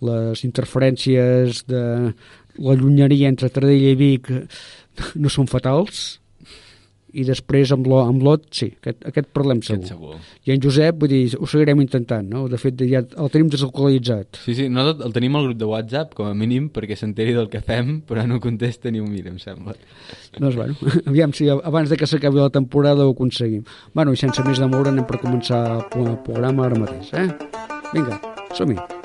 les 0.03 0.43
interferències 0.47 1.63
de, 1.71 1.83
la 2.59 2.75
llunyeria 2.77 3.31
entre 3.31 3.49
Tardella 3.49 3.93
i 3.93 3.99
Vic 3.99 4.29
no 5.17 5.31
són 5.33 5.49
fatals, 5.49 6.21
i 7.13 7.25
després 7.29 7.73
amb 7.75 7.87
l'Ot, 7.91 8.09
amb 8.09 8.25
l'Ot 8.25 8.47
sí, 8.55 8.71
aquest, 8.81 9.03
aquest 9.09 9.29
parlem 9.37 9.61
segur. 9.65 9.83
Aquest 9.83 9.93
segur. 9.93 10.17
I 10.49 10.55
en 10.55 10.63
Josep, 10.65 10.99
vull 11.03 11.13
dir, 11.13 11.21
ho 11.37 11.49
seguirem 11.51 11.83
intentant, 11.85 12.29
no? 12.29 12.47
De 12.51 12.61
fet, 12.61 12.81
ja 12.89 13.03
el 13.05 13.33
tenim 13.35 13.51
deslocalitzat. 13.53 14.41
Sí, 14.45 14.57
sí, 14.59 14.69
no, 14.73 14.87
el 14.93 15.15
tenim 15.17 15.37
al 15.39 15.51
grup 15.51 15.61
de 15.61 15.69
WhatsApp, 15.69 16.17
com 16.19 16.31
a 16.31 16.37
mínim, 16.39 16.71
perquè 16.73 16.97
s'enteri 16.99 17.37
del 17.37 17.51
que 17.53 17.63
fem, 17.65 17.99
però 18.09 18.25
no 18.29 18.41
contesta 18.43 18.93
ni 18.93 19.03
un 19.03 19.13
mira, 19.13 19.33
em 19.33 19.39
sembla. 19.43 19.77
Doncs, 20.39 20.57
bueno, 20.57 20.79
aviam 21.11 21.37
si 21.37 21.51
abans 21.53 21.93
de 21.93 22.01
que 22.01 22.09
s'acabi 22.09 22.41
la 22.41 22.51
temporada 22.55 23.07
ho 23.07 23.15
aconseguim. 23.17 23.67
Bueno, 23.93 24.17
i 24.17 24.21
sense 24.21 24.45
més 24.49 24.63
de 24.63 24.71
moure 24.73 24.93
anem 24.95 25.09
per 25.09 25.21
començar 25.23 25.63
el 25.77 26.19
programa 26.27 26.69
ara 26.69 26.83
mateix, 26.87 27.13
eh? 27.19 27.29
Vinga, 27.93 28.21
som-hi. 28.57 29.02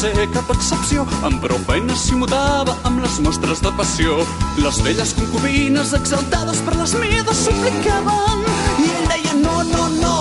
Ser 0.00 0.28
cap 0.32 0.48
excepció. 0.54 1.04
Amb 1.26 1.42
prou 1.44 1.58
feines 1.68 2.06
s'hi 2.06 2.16
mutava 2.16 2.72
amb 2.88 3.02
les 3.04 3.18
mostres 3.24 3.60
de 3.64 3.72
passió. 3.76 4.16
Les 4.64 4.78
velles 4.86 5.12
concubines 5.18 5.92
exaltades 5.98 6.62
per 6.64 6.76
les 6.78 6.94
mides 7.02 7.42
suplicaven. 7.44 8.46
I 8.80 8.88
ell 8.88 9.10
deia 9.12 9.36
no, 9.42 9.58
no, 9.74 9.88
no. 9.98 10.16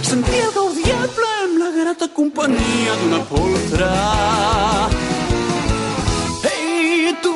Sentia 0.00 0.48
ple 0.54 1.32
amb 1.44 1.60
la 1.60 1.70
grata 1.76 2.08
companyia 2.16 2.96
d'una 3.02 3.20
poltra. 3.28 3.92
Tu, 7.18 7.32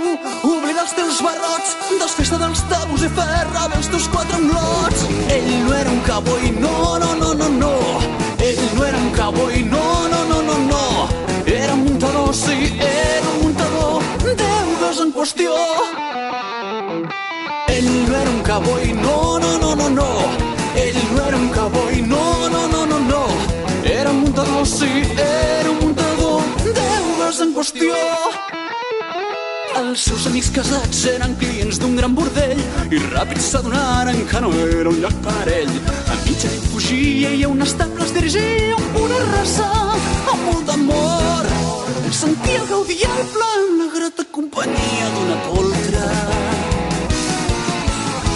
oblida 0.46 0.84
els 0.84 0.92
teus 0.94 1.16
barrots, 1.24 1.72
desfesta 1.98 2.36
dels 2.38 2.60
tabus 2.70 3.02
i 3.02 3.08
ferra 3.16 3.64
els 3.74 3.88
teus 3.90 4.04
quatre 4.12 4.38
unglots. 4.38 5.08
Ell 5.34 5.48
no 5.64 5.72
era 5.74 5.90
un 5.90 5.98
cowboy, 6.06 6.52
no, 6.62 6.98
no, 7.02 7.14
no, 7.18 7.32
no, 7.40 7.48
no. 7.56 7.72
Ell 8.38 8.62
no 8.76 8.84
era 8.86 9.00
un 9.00 9.10
cowboy, 9.16 9.64
no, 9.72 9.81
sí, 24.66 25.02
era 25.16 25.70
un 25.70 25.78
muntador, 25.80 26.42
deudes 26.62 27.40
en 27.40 27.54
qüestió. 27.54 27.94
Els 29.80 30.04
seus 30.06 30.26
amics 30.28 30.50
casats 30.54 31.00
eren 31.10 31.34
clients 31.40 31.80
d'un 31.80 31.96
gran 31.96 32.14
bordell 32.14 32.60
i 32.92 33.00
ràpid 33.10 33.40
s'adonaren 33.42 34.20
que 34.28 34.42
no 34.44 34.52
era 34.62 34.90
un 34.90 35.00
lloc 35.02 35.16
per 35.24 35.48
ell. 35.50 35.72
A 36.12 36.18
mitja 36.26 36.50
nit 36.52 36.68
fugia 36.72 37.32
i 37.32 37.42
a 37.42 37.48
un 37.48 37.64
estable 37.64 38.04
es 38.04 38.14
dirigia 38.14 38.78
una 39.00 39.18
raça 39.32 39.68
amb 40.32 40.46
molt 40.46 40.68
d'amor. 40.68 41.50
Sentia 42.12 42.60
pla 42.68 43.50
en 43.58 43.78
la 43.80 43.88
grata 43.96 44.24
companyia 44.30 45.10
d'una 45.16 45.40
poltra. 45.48 46.06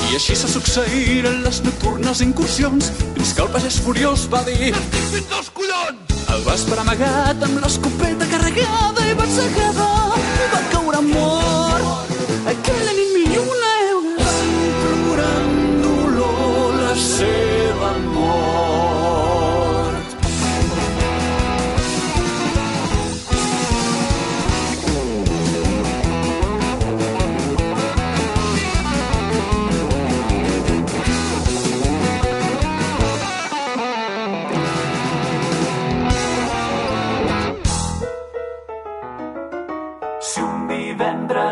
I 0.08 0.16
així 0.16 0.34
se 0.34 0.48
succeïren 0.48 1.42
les 1.44 1.62
nocturnes 1.62 2.24
incursions 2.24 2.90
fins 3.14 3.34
que 3.36 3.44
el 3.44 3.52
pagès 3.52 3.80
furiós 3.84 4.28
va 4.32 4.42
dir 4.48 4.72
Estic 4.72 5.10
fins 5.12 5.40
als 5.40 5.50
collons! 5.52 6.15
El 6.36 6.42
va 6.44 6.54
esperar 6.58 6.82
amagat 6.82 7.44
amb 7.46 7.62
l'escopeta 7.62 8.26
carregada 8.28 9.06
i 9.08 9.14
batzegada 9.16 9.86
va 10.52 10.60
caure 10.74 11.00
mort. 11.06 12.12
Aquella 12.52 12.92
nit 12.98 13.14
mil 13.14 13.32
euros 13.70 14.36
procurant 14.84 15.58
dolor 15.86 16.80
la 16.82 16.94
seva 17.08 17.92
mort. 18.12 18.75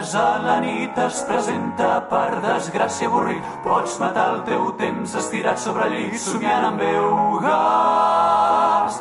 Divendres 0.04 0.14
a 0.14 0.42
la 0.42 0.60
nit 0.60 0.98
es 0.98 1.22
presenta 1.26 2.00
per 2.10 2.40
desgràcia 2.42 3.08
avorrit, 3.08 3.42
pots 3.64 3.98
matar 4.00 4.34
el 4.34 4.42
teu 4.44 4.72
temps 4.78 5.14
estirat 5.14 5.58
sobre 5.58 5.86
el 5.86 5.94
llit 5.94 6.18
somiant 6.20 6.64
amb 6.68 6.80
gas. 7.42 9.00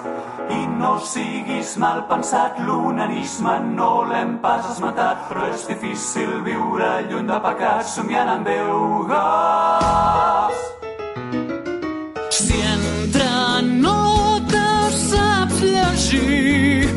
I 0.49 0.67
no 0.67 0.99
siguis 0.99 1.77
mal 1.77 2.05
pensat, 2.07 2.59
l'onanisme 2.59 3.59
no 3.75 4.03
l'hem 4.07 4.37
pas 4.39 4.65
esmentat, 4.71 5.27
però 5.29 5.47
és 5.51 5.67
difícil 5.67 6.41
viure 6.43 7.03
lluny 7.09 7.27
de 7.27 7.39
pecat 7.39 7.85
somiant 7.85 8.29
amb 8.29 8.47
gas. 9.09 10.55
Si 12.29 12.61
entre 12.61 13.61
notes 13.67 14.93
saps 15.11 15.61
llegir, 15.61 16.87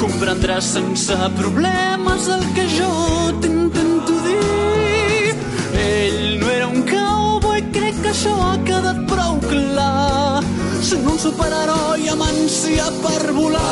comprendràs 0.00 0.74
sense 0.74 1.16
problemes 1.38 2.28
el 2.28 2.46
que 2.54 2.68
jo 2.76 2.92
t'intento 3.40 3.51
Sent 10.92 11.06
un 11.08 11.16
superheroi 11.16 12.10
amb 12.12 12.20
ànsia 12.26 12.90
per 13.00 13.30
volar. 13.32 13.62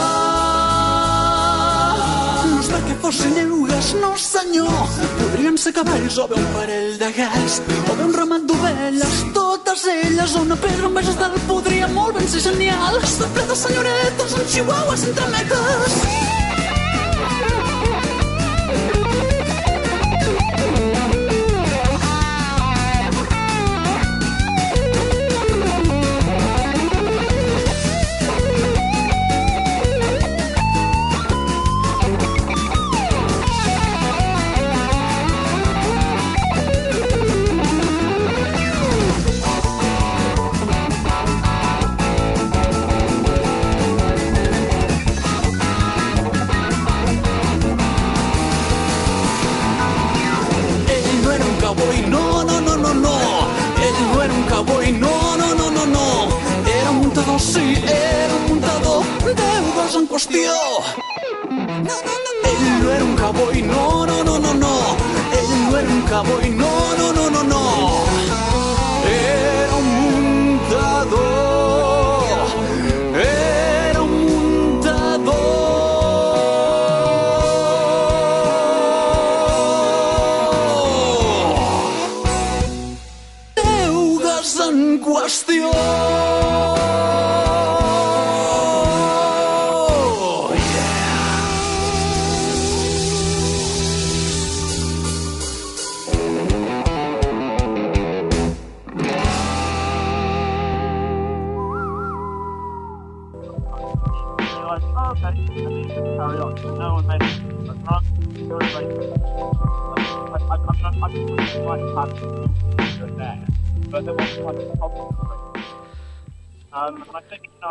No 2.48 2.62
és 2.62 2.70
perquè 2.72 2.96
fossin 3.02 3.36
lleugues, 3.36 3.90
no 4.00 4.14
senyor. 4.16 4.80
Podrien 5.18 5.60
ser 5.60 5.74
cavalls 5.76 6.16
o 6.16 6.24
bé 6.32 6.40
un 6.40 6.48
parell 6.56 6.96
de 7.04 7.12
gats, 7.18 7.60
o 7.76 7.98
bé 7.98 8.08
un 8.08 8.16
ramat 8.16 8.48
d'ovelles, 8.48 9.20
totes 9.36 9.84
elles, 9.98 10.32
o 10.32 10.46
una 10.48 10.56
pedra 10.64 10.88
amb 10.88 11.02
veges 11.02 11.20
del 11.20 11.36
podria 11.52 11.92
molt 11.92 12.16
ben 12.16 12.32
ser 12.32 12.46
genial. 12.48 13.02
Està 13.04 13.28
ple 13.36 13.48
de 13.52 13.62
senyoretes 13.68 14.40
amb 14.40 14.52
chihuahuas 14.56 15.08
entre 15.12 15.32
metes. 15.36 16.00
cowboy, 16.00 16.39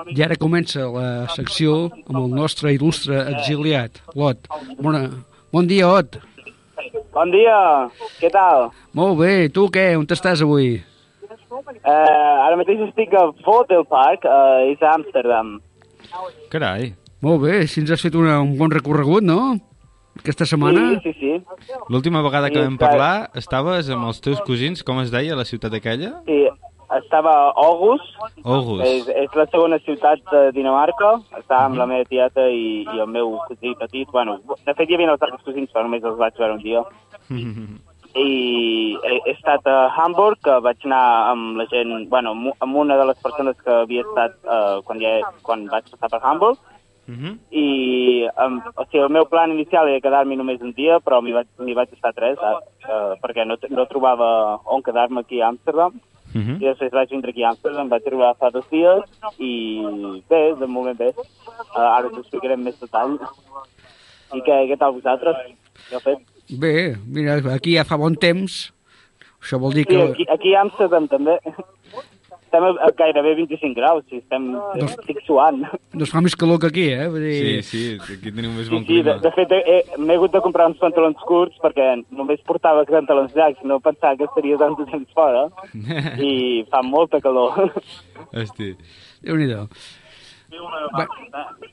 I 0.10 0.24
ara 0.26 0.36
comença 0.40 0.88
la 0.90 1.28
secció 1.36 1.90
amb 2.08 2.18
el 2.24 2.30
nostre 2.34 2.72
il·lustre 2.76 3.20
exiliat, 3.36 4.00
l'Ot. 4.18 4.48
Bona, 4.82 5.04
bon 5.54 5.68
dia, 5.70 5.88
Ot. 5.90 6.18
Bon 7.14 7.30
dia, 7.34 7.56
què 8.22 8.30
tal? 8.34 8.70
Molt 8.98 9.20
bé, 9.20 9.34
tu 9.54 9.68
què? 9.74 9.92
On 10.00 10.06
estàs 10.10 10.42
avui? 10.46 10.80
Uh, 11.50 11.92
ara 11.92 12.58
mateix 12.58 12.82
estic 12.88 13.14
a 13.18 13.28
Votel 13.46 13.84
Park, 13.90 14.26
uh, 14.26 14.66
és 14.70 14.82
a 14.82 14.94
Amsterdam. 14.96 15.58
Carai. 16.54 16.94
Molt 17.22 17.42
bé, 17.44 17.66
si 17.68 17.82
ens 17.84 17.92
has 17.92 18.02
fet 18.06 18.16
una, 18.16 18.40
un 18.42 18.56
bon 18.58 18.72
recorregut, 18.72 19.26
no? 19.26 19.58
Aquesta 20.20 20.48
setmana? 20.48 20.96
Sí, 21.04 21.12
sí, 21.20 21.36
sí. 21.68 21.76
L'última 21.92 22.22
vegada 22.26 22.50
que 22.50 22.60
Sí, 22.60 22.66
vam 22.66 22.78
clar. 22.80 22.90
parlar 22.90 23.14
estaves 23.40 23.90
amb 23.94 24.08
els 24.10 24.20
teus 24.24 24.40
cosins, 24.48 24.82
com 24.84 25.00
es 25.04 25.12
deia, 25.12 25.36
la 25.36 25.46
ciutat 25.48 25.76
aquella? 25.78 26.18
sí 26.26 26.40
estava 26.98 27.32
a 27.50 27.54
Aarhus, 27.56 28.02
Aarhus. 28.44 28.82
és, 28.86 29.08
és 29.08 29.36
la 29.38 29.46
segona 29.52 29.78
ciutat 29.86 30.20
de 30.32 30.52
Dinamarca, 30.56 31.20
estava 31.38 31.66
amb 31.68 31.78
la 31.78 31.86
meva 31.86 32.06
tieta 32.10 32.48
i, 32.50 32.82
i 32.84 33.00
el 33.00 33.08
meu 33.08 33.38
cosí 33.48 33.76
petit. 33.78 34.10
Bueno, 34.12 34.40
de 34.66 34.74
fet 34.74 34.90
hi 34.90 34.96
havia 34.98 35.12
els 35.14 35.22
altres 35.22 35.44
cosins, 35.46 35.70
però 35.72 35.84
només 35.86 36.04
els 36.04 36.18
vaig 36.18 36.34
veure 36.40 36.58
un 36.58 36.64
dia. 36.64 36.84
I 38.16 38.98
he, 39.06 39.20
he 39.28 39.32
estat 39.36 39.68
a 39.70 39.92
Hamburg, 39.94 40.40
que 40.42 40.56
vaig 40.66 40.82
anar 40.88 41.04
amb 41.30 41.60
la 41.62 41.68
gent, 41.70 41.92
bueno, 42.10 42.32
amb- 42.34 42.76
una 42.82 42.98
de 42.98 43.06
les 43.06 43.20
persones 43.22 43.56
que 43.62 43.70
havia 43.84 44.02
estat 44.02 44.34
uh, 44.50 44.82
quan, 44.88 45.00
ja, 45.00 45.20
quan 45.46 45.68
vaig 45.70 45.86
passar 45.94 46.10
per 46.16 46.22
Hamburg, 46.24 46.58
Mhm. 47.10 47.40
i 47.50 48.28
um, 48.38 48.60
o 48.78 48.84
sigui, 48.86 49.00
el 49.02 49.10
meu 49.10 49.26
plan 49.26 49.50
inicial 49.50 49.88
era 49.90 49.98
quedar-m'hi 50.00 50.36
només 50.38 50.62
un 50.62 50.74
dia, 50.78 51.00
però 51.02 51.24
m'hi 51.26 51.32
vaig, 51.34 51.48
vaig 51.58 51.90
estar 51.96 52.12
tres, 52.14 52.38
uh, 52.38 53.16
perquè 53.18 53.48
no, 53.50 53.56
no 53.74 53.86
trobava 53.90 54.60
on 54.70 54.84
quedar-me 54.86 55.22
aquí 55.22 55.42
a 55.42 55.48
Amsterdam. 55.48 55.96
Mhm. 56.34 56.58
I 56.62 56.66
després 56.68 56.92
vaig 56.94 57.10
vindre 57.10 57.32
aquí 57.34 57.44
a 57.44 57.50
Amsterdam, 57.50 57.90
vaig 57.90 58.06
arribar 58.06 58.36
fa 58.38 58.52
dos 58.54 58.66
dies, 58.70 59.02
i 59.40 60.22
bé, 60.30 60.42
de 60.60 60.68
moment 60.68 60.98
bé. 60.98 61.12
Uh, 61.18 61.80
ara 61.80 62.08
us 62.08 62.20
explicaré 62.20 62.54
amb 62.54 62.64
més 62.70 62.80
detall. 62.80 63.18
I 64.34 64.42
què, 64.46 64.60
què 64.70 64.78
tal 64.78 64.94
vosaltres? 64.94 65.36
Què 65.90 65.96
heu 65.98 66.04
fet? 66.06 66.20
Bé, 66.60 66.96
mira, 67.06 67.40
aquí 67.54 67.76
ja 67.78 67.84
fa 67.86 67.98
bon 67.98 68.16
temps. 68.16 68.72
Això 69.42 69.58
vol 69.62 69.74
dir 69.74 69.86
Sí, 69.88 69.96
que... 69.96 70.04
aquí, 70.12 70.26
aquí 70.30 70.54
a 70.54 70.62
Amsterdam 70.62 71.08
també. 71.08 71.40
Estem 72.50 72.64
a, 72.66 72.70
a 72.82 72.90
gairebé 72.98 73.36
25 73.38 73.78
graus, 73.78 74.04
sí, 74.10 74.18
estem, 74.24 74.48
estic 74.82 75.20
suant. 75.28 75.60
No 75.94 76.02
es 76.08 76.10
fa 76.10 76.18
més 76.26 76.34
calor 76.36 76.58
que 76.64 76.72
aquí, 76.72 76.88
eh? 76.90 77.06
Vull 77.14 77.22
dir... 77.28 77.60
Sí, 77.62 77.78
sí, 78.02 78.16
aquí 78.18 78.32
tenim 78.34 78.56
més 78.58 78.66
Sí, 78.66 78.74
bon 78.74 78.88
sí, 78.88 78.98
de, 79.04 79.14
clima. 79.14 79.18
de 79.22 79.32
fet, 79.38 79.54
he- 79.54 80.00
m'he 80.02 80.18
hagut 80.18 80.34
de 80.34 80.42
comprar 80.42 80.66
uns 80.72 80.82
pantalons 80.82 81.22
curts 81.30 81.62
perquè 81.62 81.92
només 82.10 82.42
portava 82.50 82.82
pantalons 82.90 83.38
llargs, 83.38 83.62
no 83.70 83.78
pensava 83.86 84.18
que 84.18 84.26
estaria 84.26 84.58
tant 84.58 84.74
de 84.82 84.90
temps 84.90 85.14
fora 85.14 85.46
i 86.32 86.66
fa 86.74 86.82
molta 86.82 87.22
calor. 87.22 87.70
Hosti. 88.34 88.74
Déu-n'hi-do. 89.22 89.68
Va, 90.50 91.06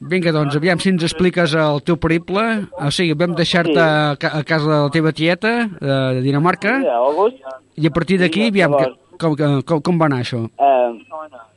vinga, 0.05 0.35
doncs, 0.37 0.59
aviam 0.59 0.77
si 0.83 0.91
ens 0.93 1.07
expliques 1.09 1.55
el 1.57 1.81
teu 1.87 1.97
periple. 1.97 2.43
O 2.77 2.91
sigui, 2.93 3.15
vam 3.17 3.33
deixar-te 3.39 3.73
Sí. 3.73 3.81
a, 3.81 4.13
ca- 4.21 4.35
a 4.37 4.45
casa 4.45 4.69
de 4.69 4.81
la 4.85 4.91
teva 4.93 5.13
tieta, 5.17 5.55
eh, 5.65 5.97
de 6.19 6.21
Dinamarca, 6.21 6.77
Sí, 6.83 6.87
a 6.93 6.99
August. 7.01 7.41
i 7.81 7.87
a 7.89 7.91
partir 7.97 8.19
d'aquí, 8.21 8.43
Sí, 8.45 8.49
aviam, 8.53 8.77
que, 8.77 8.85
llavors- 8.85 8.99
com, 9.21 9.37
com, 9.69 9.81
com 9.89 10.01
va 10.01 10.09
anar 10.11 10.23
això? 10.25 10.43
Eh, 10.59 10.91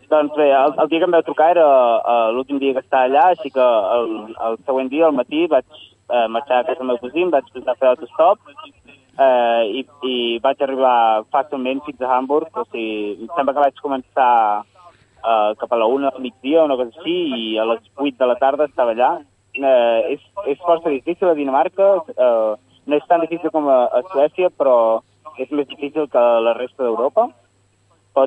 doncs 0.10 0.34
bé, 0.36 0.50
el, 0.58 0.74
el 0.82 0.90
dia 0.90 1.00
que 1.00 1.08
em 1.08 1.14
vau 1.14 1.24
trucar 1.26 1.52
era 1.54 1.66
uh, 2.00 2.32
l'últim 2.34 2.58
dia 2.62 2.74
que 2.74 2.82
estava 2.82 3.06
allà, 3.06 3.28
així 3.30 3.52
que 3.54 3.66
el, 3.96 4.08
el 4.48 4.58
següent 4.66 4.90
dia, 4.90 5.06
al 5.08 5.18
matí, 5.18 5.46
vaig 5.52 5.68
uh, 5.70 6.26
marxar 6.34 6.62
a 6.62 6.68
casa 6.68 6.82
del 6.82 6.90
meu 6.90 6.98
cosí, 7.04 7.26
vaig 7.30 7.52
posar 7.54 7.76
a 7.76 7.80
fer 7.80 7.92
autostop 7.92 8.42
uh, 8.50 9.64
i, 9.70 9.84
i 10.10 10.16
vaig 10.42 10.64
arribar 10.66 11.26
fàcilment 11.36 11.84
fins 11.86 12.02
a 12.02 12.14
Hamburg, 12.16 12.50
o 12.58 12.66
sigui, 12.72 13.20
em 13.28 13.30
sembla 13.36 13.54
que 13.54 13.66
vaig 13.68 13.84
començar 13.86 14.32
uh, 14.64 15.52
cap 15.62 15.76
a 15.76 15.82
la 15.82 15.90
una 15.94 16.10
del 16.16 16.26
migdia, 16.26 16.66
una 16.66 16.80
cosa 16.80 16.96
així, 16.96 17.18
i 17.38 17.52
a 17.62 17.68
les 17.70 17.84
8 17.98 18.18
de 18.18 18.32
la 18.32 18.40
tarda 18.42 18.70
estava 18.70 18.96
allà. 18.98 19.12
Uh, 19.60 20.16
és, 20.16 20.24
és 20.50 20.66
força 20.66 20.90
difícil 20.90 21.30
a 21.30 21.36
Dinamarca, 21.38 21.92
uh, 22.16 22.58
no 22.90 22.98
és 22.98 23.06
tan 23.10 23.22
difícil 23.22 23.54
com 23.54 23.70
a, 23.70 23.84
a 23.94 24.02
Suècia, 24.10 24.50
però 24.58 25.04
és 25.38 25.54
més 25.54 25.70
difícil 25.70 26.10
que 26.10 26.26
la 26.48 26.56
resta 26.58 26.84
d'Europa 26.84 27.30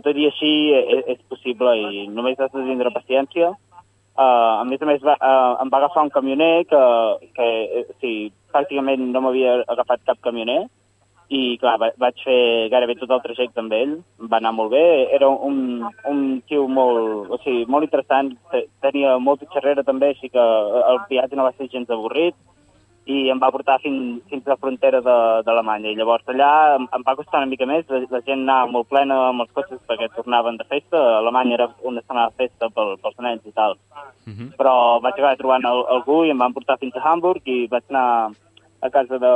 tot 0.00 0.16
i 0.16 0.26
així 0.30 0.52
és, 0.78 1.04
és 1.16 1.20
possible 1.28 1.74
i 1.76 2.06
només 2.08 2.40
has 2.40 2.52
de 2.54 2.64
tindre 2.66 2.94
paciència. 2.94 3.52
Uh, 4.12 4.60
a 4.60 4.64
més 4.68 4.82
a 4.82 4.86
més, 4.86 5.00
va, 5.00 5.14
uh, 5.16 5.56
em 5.62 5.70
va 5.72 5.78
agafar 5.80 6.02
un 6.04 6.12
camioner 6.12 6.66
que, 6.68 6.80
que 7.36 7.48
eh, 7.80 7.84
sí, 8.02 8.12
pràcticament 8.52 9.06
no 9.08 9.22
m'havia 9.24 9.62
agafat 9.72 10.04
cap 10.04 10.20
camioner 10.24 10.66
i 11.32 11.56
clar, 11.60 11.78
va, 11.80 11.88
vaig 11.96 12.18
fer 12.20 12.68
gairebé 12.72 12.98
tot 13.00 13.12
el 13.14 13.22
trajecte 13.24 13.62
amb 13.62 13.72
ell, 13.72 13.94
va 14.28 14.36
anar 14.36 14.52
molt 14.52 14.74
bé, 14.74 14.84
era 15.16 15.30
un, 15.32 15.80
un 16.10 16.20
tio 16.48 16.66
molt, 16.68 17.30
o 17.32 17.38
sigui, 17.40 17.64
molt 17.72 17.88
interessant, 17.88 18.34
te- 18.52 18.66
tenia 18.84 19.14
molta 19.16 19.48
xerrera 19.54 19.84
també, 19.86 20.12
així 20.12 20.28
que 20.28 20.44
el 20.92 21.00
viatge 21.08 21.38
no 21.38 21.46
va 21.48 21.54
ser 21.56 21.70
gens 21.72 21.88
avorrit, 21.88 22.36
i 23.10 23.28
em 23.32 23.38
va 23.42 23.50
portar 23.50 23.80
fins, 23.82 24.20
fins 24.30 24.46
a 24.46 24.50
la 24.52 24.56
frontera 24.56 25.00
de- 25.02 25.42
d'Alemanya. 25.46 25.90
I 25.90 25.96
llavors 25.98 26.22
allà 26.30 26.76
em, 26.76 26.84
em 26.94 27.02
va 27.02 27.16
costar 27.18 27.40
una 27.40 27.50
mica 27.50 27.66
més, 27.66 27.84
la, 27.90 27.98
la 28.10 28.20
gent 28.22 28.44
anava 28.44 28.70
molt 28.70 28.88
plena 28.88 29.16
amb 29.30 29.40
els 29.42 29.50
cotxes 29.52 29.80
perquè 29.88 30.06
tornaven 30.14 30.56
de 30.56 30.64
festa. 30.70 30.96
A 31.00 31.18
Alemanya 31.18 31.54
era 31.58 31.68
una 31.82 32.00
setmana 32.00 32.28
de 32.30 32.36
festa 32.44 32.68
pel, 32.70 32.94
pels 33.02 33.18
nens 33.18 33.42
i 33.44 33.52
tal. 33.52 33.74
Mhm. 34.26 34.52
Però 34.56 35.00
vaig 35.02 35.14
acabar 35.18 35.36
trobant 35.36 35.64
el, 35.66 35.82
algú 35.96 36.24
i 36.24 36.30
em 36.30 36.38
van 36.38 36.52
portar 36.54 36.78
fins 36.78 36.94
a 36.96 37.02
Hamburg 37.10 37.42
i 37.46 37.66
vaig 37.66 37.82
anar 37.90 38.30
a 38.82 38.90
casa 38.90 39.18
de, 39.18 39.32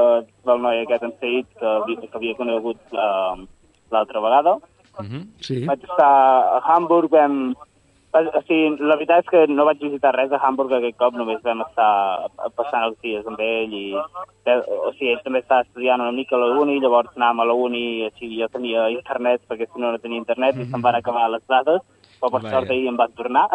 del 0.47 0.63
noi 0.63 0.81
aquest 0.85 1.03
en 1.03 1.13
Said 1.21 1.47
que, 1.59 1.67
havia- 1.67 2.01
que 2.07 2.17
havia 2.19 2.35
conegut 2.39 2.79
uh, 2.95 3.35
l'altra 3.91 4.21
vegada. 4.21 4.57
Mhm. 5.01 5.27
Sí. 5.41 5.65
Vaig 5.67 5.83
estar 5.83 6.13
a 6.57 6.61
Hamburg, 6.71 7.11
vam... 7.11 7.55
O 8.17 8.41
sigui, 8.47 8.77
la 8.81 8.97
veritat 8.97 9.25
és 9.25 9.31
que 9.33 9.41
no 9.53 9.67
vaig 9.69 9.83
visitar 9.83 10.15
res 10.17 10.33
a 10.33 10.41
Hamburg 10.41 10.73
aquest 10.73 10.97
cop, 11.01 11.17
només 11.19 11.43
vam 11.45 11.61
estar 11.67 11.91
passant 12.57 12.87
els 12.87 12.97
dies 13.05 13.27
amb 13.29 13.43
ell 13.45 13.75
i... 13.77 13.87
O 13.97 14.93
sigui, 14.95 15.11
ell 15.13 15.23
també 15.25 15.43
estava 15.43 15.67
estudiant 15.67 16.01
una 16.01 16.15
mica 16.17 16.37
a 16.39 16.41
la 16.41 16.53
uni, 16.63 16.79
llavors 16.81 17.13
anàvem 17.17 17.45
a 17.45 17.49
la 17.51 17.59
uni 17.67 17.85
així 18.07 18.31
jo 18.39 18.49
tenia 18.53 18.89
internet, 18.95 19.45
perquè 19.51 19.69
si 19.69 19.83
no 19.83 19.93
no 19.93 20.01
tenia 20.01 20.23
internet 20.23 20.57
i 20.57 20.69
se'm 20.71 20.85
van 20.87 20.99
acabar 21.01 21.29
les 21.35 21.45
dades, 21.51 21.85
però 22.21 22.31
per 22.33 22.41
Vaja. 22.43 22.55
sort 22.57 22.71
ahir 22.71 22.89
em 22.89 22.97
van 22.97 23.13
tornar. 23.13 23.47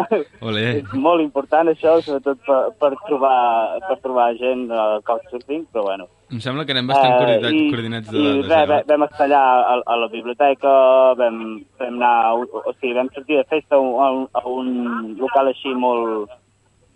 Olé. 0.42 0.64
és 0.82 0.94
molt 0.94 1.22
important 1.24 1.68
això, 1.72 1.98
sobretot 2.06 2.40
per, 2.46 2.60
per, 2.80 2.92
trobar, 3.08 3.80
per 3.88 3.98
trobar 4.04 4.28
gent 4.40 4.68
al 4.72 5.02
Couchsurfing, 5.08 5.66
però 5.74 5.84
bueno. 5.90 6.08
Em 6.32 6.40
sembla 6.40 6.64
que 6.66 6.72
anem 6.72 6.88
bastant 6.88 7.12
Eh, 7.12 7.18
coordinats, 7.20 7.56
i- 7.60 7.70
coordinats 7.74 8.12
de 8.12 8.18
I 8.18 8.24
dades. 8.24 8.46
res, 8.48 8.62
eh? 8.62 8.68
va- 8.72 8.84
vam 8.94 9.04
estar 9.10 9.26
allà 9.28 9.42
a, 9.74 9.80
a 9.86 9.96
la 10.04 10.08
biblioteca, 10.14 10.76
vam, 11.20 11.40
vam 11.80 11.96
anar, 11.98 12.14
a 12.30 12.34
un- 12.40 12.54
o 12.54 12.74
sigui, 12.80 12.94
vam 12.96 13.10
sortir 13.16 13.38
de 13.42 13.44
festa 13.50 13.76
a 13.76 13.80
un, 13.80 14.28
a 14.32 14.46
un 14.48 15.16
local 15.20 15.48
així 15.52 15.74
molt, 15.76 16.30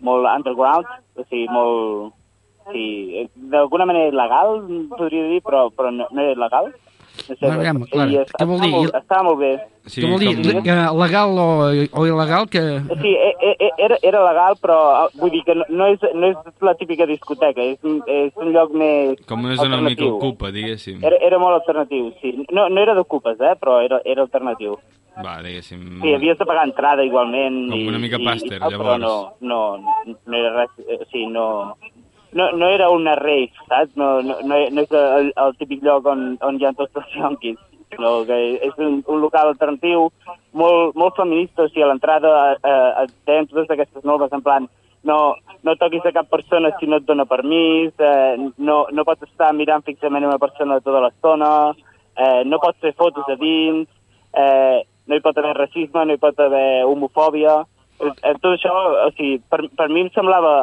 molt 0.00 0.26
underground, 0.36 0.86
o 1.16 1.24
sigui, 1.28 1.48
molt... 1.52 2.14
Sí, 2.72 3.28
d'alguna 3.36 3.84
manera 3.86 4.08
il·legal, 4.10 4.56
podria 4.90 5.28
dir, 5.30 5.36
però, 5.44 5.68
però 5.70 5.92
no, 5.94 6.08
no 6.10 6.20
era 6.24 6.32
il·legal. 6.34 6.72
Bueno, 7.40 7.54
aviam, 7.60 7.80
clar, 7.90 8.08
i 8.10 8.18
què 8.32 8.46
vol 8.46 8.60
dir? 8.60 8.70
Molt, 8.72 8.94
estava 8.98 9.22
molt 9.26 9.38
bé. 9.40 9.50
Sí, 9.86 10.00
Què 10.02 10.08
vol 10.10 10.18
dir? 10.18 10.32
com- 10.54 10.62
Que 10.66 10.74
legal 10.98 11.38
o, 11.38 11.46
o 11.70 12.06
il·legal? 12.08 12.48
Que... 12.50 12.62
Sí, 13.02 13.12
e- 13.14 13.36
e- 13.40 13.56
e- 13.68 13.72
era, 13.86 13.96
era 14.02 14.22
legal, 14.26 14.56
però 14.60 14.78
eh, 15.06 15.10
vull 15.20 15.30
dir 15.30 15.42
que 15.46 15.54
no, 15.54 15.86
és, 15.86 16.00
no 16.14 16.26
és 16.32 16.36
la 16.60 16.74
típica 16.74 17.06
discoteca, 17.06 17.62
és, 17.62 17.78
un- 17.84 18.02
és 18.06 18.32
un 18.36 18.50
lloc 18.52 18.72
més 18.74 19.20
Com 19.28 19.44
una 19.44 19.54
zona 19.56 19.76
una 19.78 19.88
mica 19.88 20.02
alternatiu. 20.02 20.16
ocupa, 20.16 20.50
diguéssim. 20.50 20.98
Era, 21.04 21.16
era 21.22 21.38
molt 21.38 21.60
alternatiu, 21.60 22.12
sí. 22.20 22.34
No, 22.50 22.68
no 22.68 22.80
era 22.82 22.94
d'ocupes, 22.98 23.38
eh, 23.40 23.54
però 23.60 23.78
era, 23.80 24.00
era 24.04 24.22
alternatiu. 24.26 24.76
Va, 25.24 25.38
diguéssim... 25.40 26.00
Sí, 26.02 26.12
havies 26.12 26.36
de 26.36 26.44
pagar 26.44 26.66
entrada 26.68 27.04
igualment. 27.06 27.70
Com 27.70 27.86
una 27.88 27.98
mica 28.02 28.18
i- 28.20 28.26
pàster, 28.26 28.58
i, 28.58 28.60
llavors. 28.60 28.82
Però 28.82 28.98
no, 28.98 29.14
no, 29.40 29.60
no 30.26 30.36
era 30.36 30.50
res, 30.58 30.74
eh, 30.88 30.98
o 31.00 31.06
sigui, 31.06 31.26
no, 31.32 31.46
no, 32.36 32.50
no 32.52 32.68
era 32.68 32.90
una 32.92 33.16
rave, 33.18 33.50
saps? 33.66 33.96
No, 33.96 34.20
no, 34.22 34.38
no, 34.44 34.60
no 34.70 34.84
és 34.84 34.92
el, 35.00 35.32
el 35.44 35.56
típic 35.60 35.84
lloc 35.86 36.06
on, 36.12 36.28
on 36.46 36.60
hi 36.60 36.68
ha 36.68 36.74
tots 36.76 37.02
els 37.02 37.14
yonquis, 37.16 37.60
sinó 37.92 38.16
que 38.28 38.40
és 38.68 38.80
un, 38.82 39.00
un 39.06 39.22
local 39.24 39.52
alternatiu 39.52 40.10
molt, 40.52 40.96
molt 40.96 41.16
feminista, 41.18 41.64
o 41.64 41.70
sigui, 41.70 41.84
a 41.86 41.92
l'entrada 41.92 42.34
eh, 42.56 42.90
et 43.04 43.14
deien 43.28 43.48
totes 43.50 43.72
aquestes 43.72 44.04
normes 44.04 44.32
en 44.36 44.44
plan 44.44 44.68
no, 45.06 45.36
no 45.62 45.76
toquis 45.78 46.04
a 46.04 46.12
cap 46.12 46.28
persona 46.28 46.72
si 46.78 46.88
no 46.90 46.98
et 46.98 47.06
dona 47.06 47.24
permís, 47.30 47.94
eh, 48.02 48.34
no, 48.58 48.78
no 48.90 49.04
pots 49.06 49.28
estar 49.28 49.52
mirant 49.54 49.86
fixament 49.86 50.26
una 50.26 50.40
persona 50.42 50.80
tota 50.82 51.04
l'estona, 51.04 51.50
eh, 52.18 52.42
no 52.44 52.60
pots 52.62 52.82
fer 52.82 52.92
fotos 52.98 53.28
a 53.30 53.38
dins, 53.40 53.86
eh, 54.34 54.82
no 55.06 55.16
hi 55.16 55.22
pot 55.22 55.38
haver 55.38 55.54
racisme, 55.56 56.04
no 56.04 56.16
hi 56.16 56.22
pot 56.22 56.40
haver 56.42 56.84
homofòbia. 56.90 57.60
Eh, 58.00 58.10
eh, 58.10 58.34
tot 58.42 58.56
això, 58.56 58.74
o 59.06 59.12
sigui, 59.14 59.38
per, 59.48 59.62
per 59.78 59.88
mi 59.92 60.04
em 60.04 60.10
semblava 60.14 60.56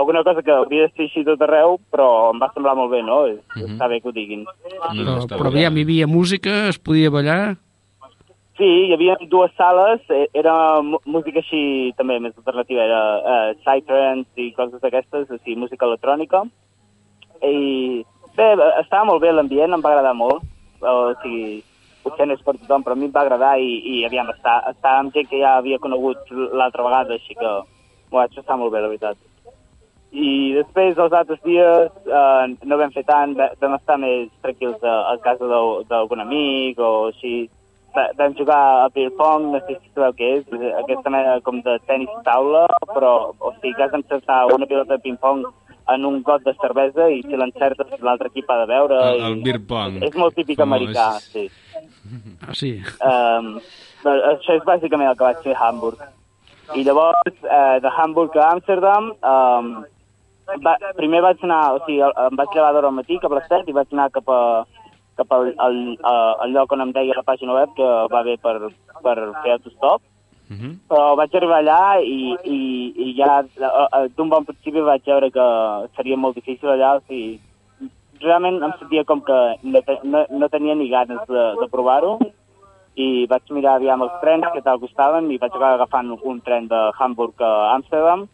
alguna 0.00 0.22
cosa 0.24 0.42
que 0.42 0.52
hauria 0.52 0.86
de 0.88 0.92
ser 0.94 1.06
així 1.08 1.24
tot 1.26 1.42
arreu, 1.44 1.78
però 1.92 2.30
em 2.32 2.40
va 2.40 2.50
semblar 2.54 2.76
molt 2.78 2.92
bé, 2.92 3.02
no? 3.04 3.22
Mhm. 3.28 3.74
Està 3.74 3.88
bé 3.88 4.00
que 4.00 4.08
ho 4.08 4.12
diguin. 4.16 4.44
No, 4.44 4.90
Però, 4.90 5.16
està 5.20 5.36
però 5.36 5.52
aviam, 5.52 5.76
hi 5.76 5.84
havia 5.86 6.06
música, 6.06 6.68
es 6.68 6.78
podia 6.78 7.10
ballar... 7.10 7.56
Sí, 8.60 8.68
hi 8.68 8.92
havia 8.92 9.14
dues 9.32 9.52
sales, 9.56 10.02
eh, 10.12 10.26
era 10.36 10.52
música 10.82 11.40
així 11.40 11.94
també 11.96 12.18
més 12.20 12.34
alternativa, 12.36 12.82
era 12.84 12.98
eh, 13.16 13.54
psytrance 13.62 14.28
i 14.36 14.50
coses 14.52 14.82
d'aquestes, 14.82 15.30
o 15.30 15.38
sigui, 15.38 15.56
música 15.62 15.88
electrònica. 15.88 16.42
I 17.40 18.04
bé, 18.36 18.48
estava 18.82 19.06
molt 19.08 19.22
bé 19.22 19.32
l'ambient, 19.32 19.72
em 19.72 19.80
va 19.80 19.94
agradar 19.94 20.12
molt, 20.18 20.44
o 20.84 21.14
sigui, 21.22 21.62
potser 22.04 22.28
no 22.28 22.36
és 22.36 22.44
per 22.44 22.58
tothom, 22.58 22.84
però 22.84 22.98
a 22.98 23.00
mi 23.00 23.08
em 23.08 23.16
va 23.16 23.24
agradar 23.24 23.54
i, 23.64 23.72
i 23.94 24.04
aviam, 24.04 24.28
estar, 24.34 24.58
estar 24.74 24.98
amb 24.98 25.16
gent 25.16 25.32
que 25.32 25.40
ja 25.40 25.56
havia 25.56 25.80
conegut 25.80 26.28
l'altra 26.52 26.84
vegada, 26.84 27.16
així 27.16 27.38
que 27.40 27.48
m'ho 27.48 28.20
vaig 28.20 28.36
passar 28.36 28.60
molt 28.60 28.76
bé, 28.76 28.84
la 28.84 28.92
veritat. 28.92 29.16
I 30.12 30.52
després, 30.56 30.96
els 30.98 31.12
altres 31.14 31.38
dies, 31.44 31.90
eh, 32.06 32.46
no 32.66 32.76
vam 32.80 32.90
fer 32.90 33.04
tant, 33.06 33.36
va- 33.38 33.52
vam 33.60 33.74
estar 33.76 33.96
més 34.02 34.28
tranquils 34.42 34.82
a, 34.82 35.12
a 35.12 35.16
casa 35.22 35.46
d'al- 35.46 35.84
d'algun 35.88 36.20
amic 36.20 36.78
o 36.82 37.06
així. 37.12 37.48
Va- 37.94 38.10
Vam 38.18 38.34
jugar 38.38 38.58
a 38.84 38.88
beer 38.94 39.10
pong, 39.18 39.52
no 39.52 39.60
sé 39.66 39.76
si 39.78 39.90
sabeu 39.94 40.12
què 40.18 40.28
és, 40.40 40.44
aquesta 40.82 41.10
mena 41.10 41.40
com 41.46 41.60
de 41.62 41.78
tennis 41.86 42.10
taula, 42.24 42.66
però, 42.94 43.32
o 43.38 43.52
sigui, 43.60 43.74
que 43.74 43.82
has 43.86 43.90
d'encertar 43.92 44.46
una 44.54 44.66
pilota 44.66 44.94
de 44.96 45.02
ping-pong 45.02 45.44
en 45.90 46.04
un 46.06 46.20
got 46.22 46.42
de 46.46 46.54
cervesa 46.60 47.08
i 47.10 47.22
si 47.22 47.34
l'encertes 47.38 47.98
l'altre 48.02 48.28
equip 48.30 48.50
ha 48.50 48.58
de 48.60 48.66
veure. 48.70 48.98
El, 49.14 49.22
el 49.30 49.42
beer 49.42 49.58
pong. 49.66 50.02
És 50.06 50.14
molt 50.14 50.34
típic 50.38 50.58
Famós. 50.58 50.82
americà, 50.82 51.08
sí. 51.18 51.48
Ah, 52.46 52.54
sí. 52.54 52.72
Um, 53.02 53.56
això 54.04 54.54
és 54.58 54.62
bàsicament 54.66 55.10
el 55.10 55.16
que 55.18 55.24
vaig 55.26 55.42
fer 55.42 55.54
a 55.56 55.68
Hamburg. 55.68 55.98
I 56.78 56.84
llavors, 56.86 57.34
eh, 57.42 57.80
de 57.82 57.90
Hamburg 57.96 58.36
a 58.38 58.50
Amsterdam, 58.52 59.10
um, 59.22 59.72
va, 60.64 60.76
primer 60.96 61.22
vaig 61.24 61.42
anar, 61.46 61.62
o 61.76 61.80
sigui, 61.86 62.00
em 62.02 62.36
vaig 62.38 62.54
llevar 62.54 62.72
d'hora 62.74 62.90
al 62.90 62.98
matí 62.98 63.18
cap 63.22 63.32
a 63.32 63.40
les 63.40 63.48
7 63.48 63.70
i 63.70 63.76
vaig 63.76 63.92
anar 63.92 64.10
cap, 64.14 64.28
a, 64.28 64.64
cap 65.20 65.34
al, 65.36 65.52
al, 65.66 65.76
al 66.12 66.54
lloc 66.54 66.72
on 66.72 66.86
em 66.86 66.94
deia 66.96 67.16
la 67.16 67.26
pàgina 67.26 67.56
web 67.56 67.74
que 67.76 67.90
va 68.12 68.22
bé 68.26 68.36
per, 68.42 68.56
per 69.04 69.16
fer 69.42 69.56
autostop. 69.56 70.02
Mhm. 70.50 70.72
Però 70.90 71.14
vaig 71.18 71.34
arribar 71.34 71.60
allà 71.60 71.82
i, 72.02 72.34
i, 72.42 72.60
i 73.06 73.12
ja 73.18 73.42
d'un 74.16 74.32
bon 74.32 74.48
principi 74.48 74.82
vaig 74.82 75.06
veure 75.06 75.30
que 75.30 75.46
seria 75.96 76.18
molt 76.18 76.34
difícil 76.40 76.72
allà, 76.72 76.96
o 76.98 77.04
sigui, 77.06 77.38
realment 78.20 78.58
em 78.62 78.74
sentia 78.78 79.04
com 79.08 79.22
que 79.24 79.38
no, 79.62 79.82
no, 80.02 80.24
no 80.42 80.48
tenia 80.52 80.74
ni 80.74 80.90
ganes 80.90 81.22
de, 81.28 81.44
de 81.60 81.68
provar-ho 81.72 82.18
i 83.00 83.26
vaig 83.30 83.52
mirar 83.54 83.78
aviam 83.78 84.02
els 84.04 84.18
trens 84.20 84.44
que 84.52 84.62
tal 84.66 84.80
costaven 84.82 85.30
i 85.30 85.38
vaig 85.38 85.54
acabar 85.54 85.76
agafant 85.78 86.10
un 86.18 86.40
tren 86.44 86.66
de 86.68 86.80
Hamburg 86.98 87.40
a 87.40 87.52
Amsterdam 87.76 88.26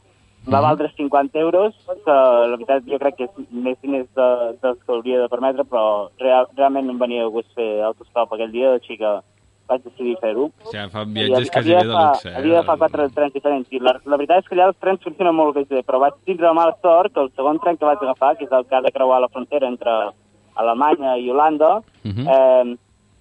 va 0.52 0.60
valdre 0.62 0.90
50 0.96 1.38
euros, 1.38 1.74
que 2.04 2.12
la 2.12 2.56
veritat 2.56 2.84
jo 2.86 2.98
crec 2.98 3.16
que 3.16 3.24
és 3.24 3.30
més 3.50 3.78
diners 3.82 4.06
de, 4.14 4.28
dels 4.62 4.78
que 4.84 4.92
hauria 4.92 5.20
de 5.22 5.28
permetre, 5.28 5.64
però 5.64 6.08
real, 6.20 6.46
realment 6.56 6.86
no 6.86 6.92
em 6.92 6.98
venia 6.98 7.24
de 7.24 7.30
gust 7.34 7.50
fer 7.54 7.82
autostop 7.82 8.32
aquell 8.36 8.52
dia, 8.52 8.74
així 8.78 8.96
que 9.00 9.14
vaig 9.68 9.82
decidir 9.82 10.16
fer-ho. 10.20 10.44
O 10.62 10.70
sigui, 10.70 10.84
fa 10.92 11.02
I 11.02 11.12
viatges 11.16 11.50
quasi 11.50 11.72
bé 11.74 11.80
de 11.82 11.90
luxe. 11.90 12.28
eh? 12.30 12.36
Havia 12.38 12.60
de 12.60 12.66
fa 12.68 12.76
quatre 12.78 13.08
trens 13.16 13.32
diferents 13.34 13.66
i 13.74 13.80
la, 13.82 13.96
la 14.04 14.16
veritat 14.16 14.44
és 14.44 14.48
que 14.48 14.54
allà 14.54 14.68
els 14.70 14.78
trens 14.78 15.02
funcionen 15.02 15.34
molt 15.34 15.56
bé, 15.58 15.82
però 15.82 15.98
vaig 15.98 16.14
tindre 16.24 16.46
la 16.46 16.54
mala 16.54 16.76
sort 16.80 17.12
que 17.12 17.20
el 17.24 17.32
segon 17.34 17.58
tren 17.58 17.76
que 17.76 17.84
vaig 17.88 17.98
agafar, 18.06 18.36
que 18.38 18.44
és 18.46 18.52
el 18.52 18.64
que 18.70 18.76
ha 18.78 18.82
de 18.86 18.92
creuar 18.94 19.18
la 19.20 19.28
frontera 19.28 19.66
entre 19.66 19.90
Alemanya 20.54 21.16
i 21.18 21.28
Holanda, 21.30 21.82
Mhm. 22.04 22.26
eh, 22.28 22.76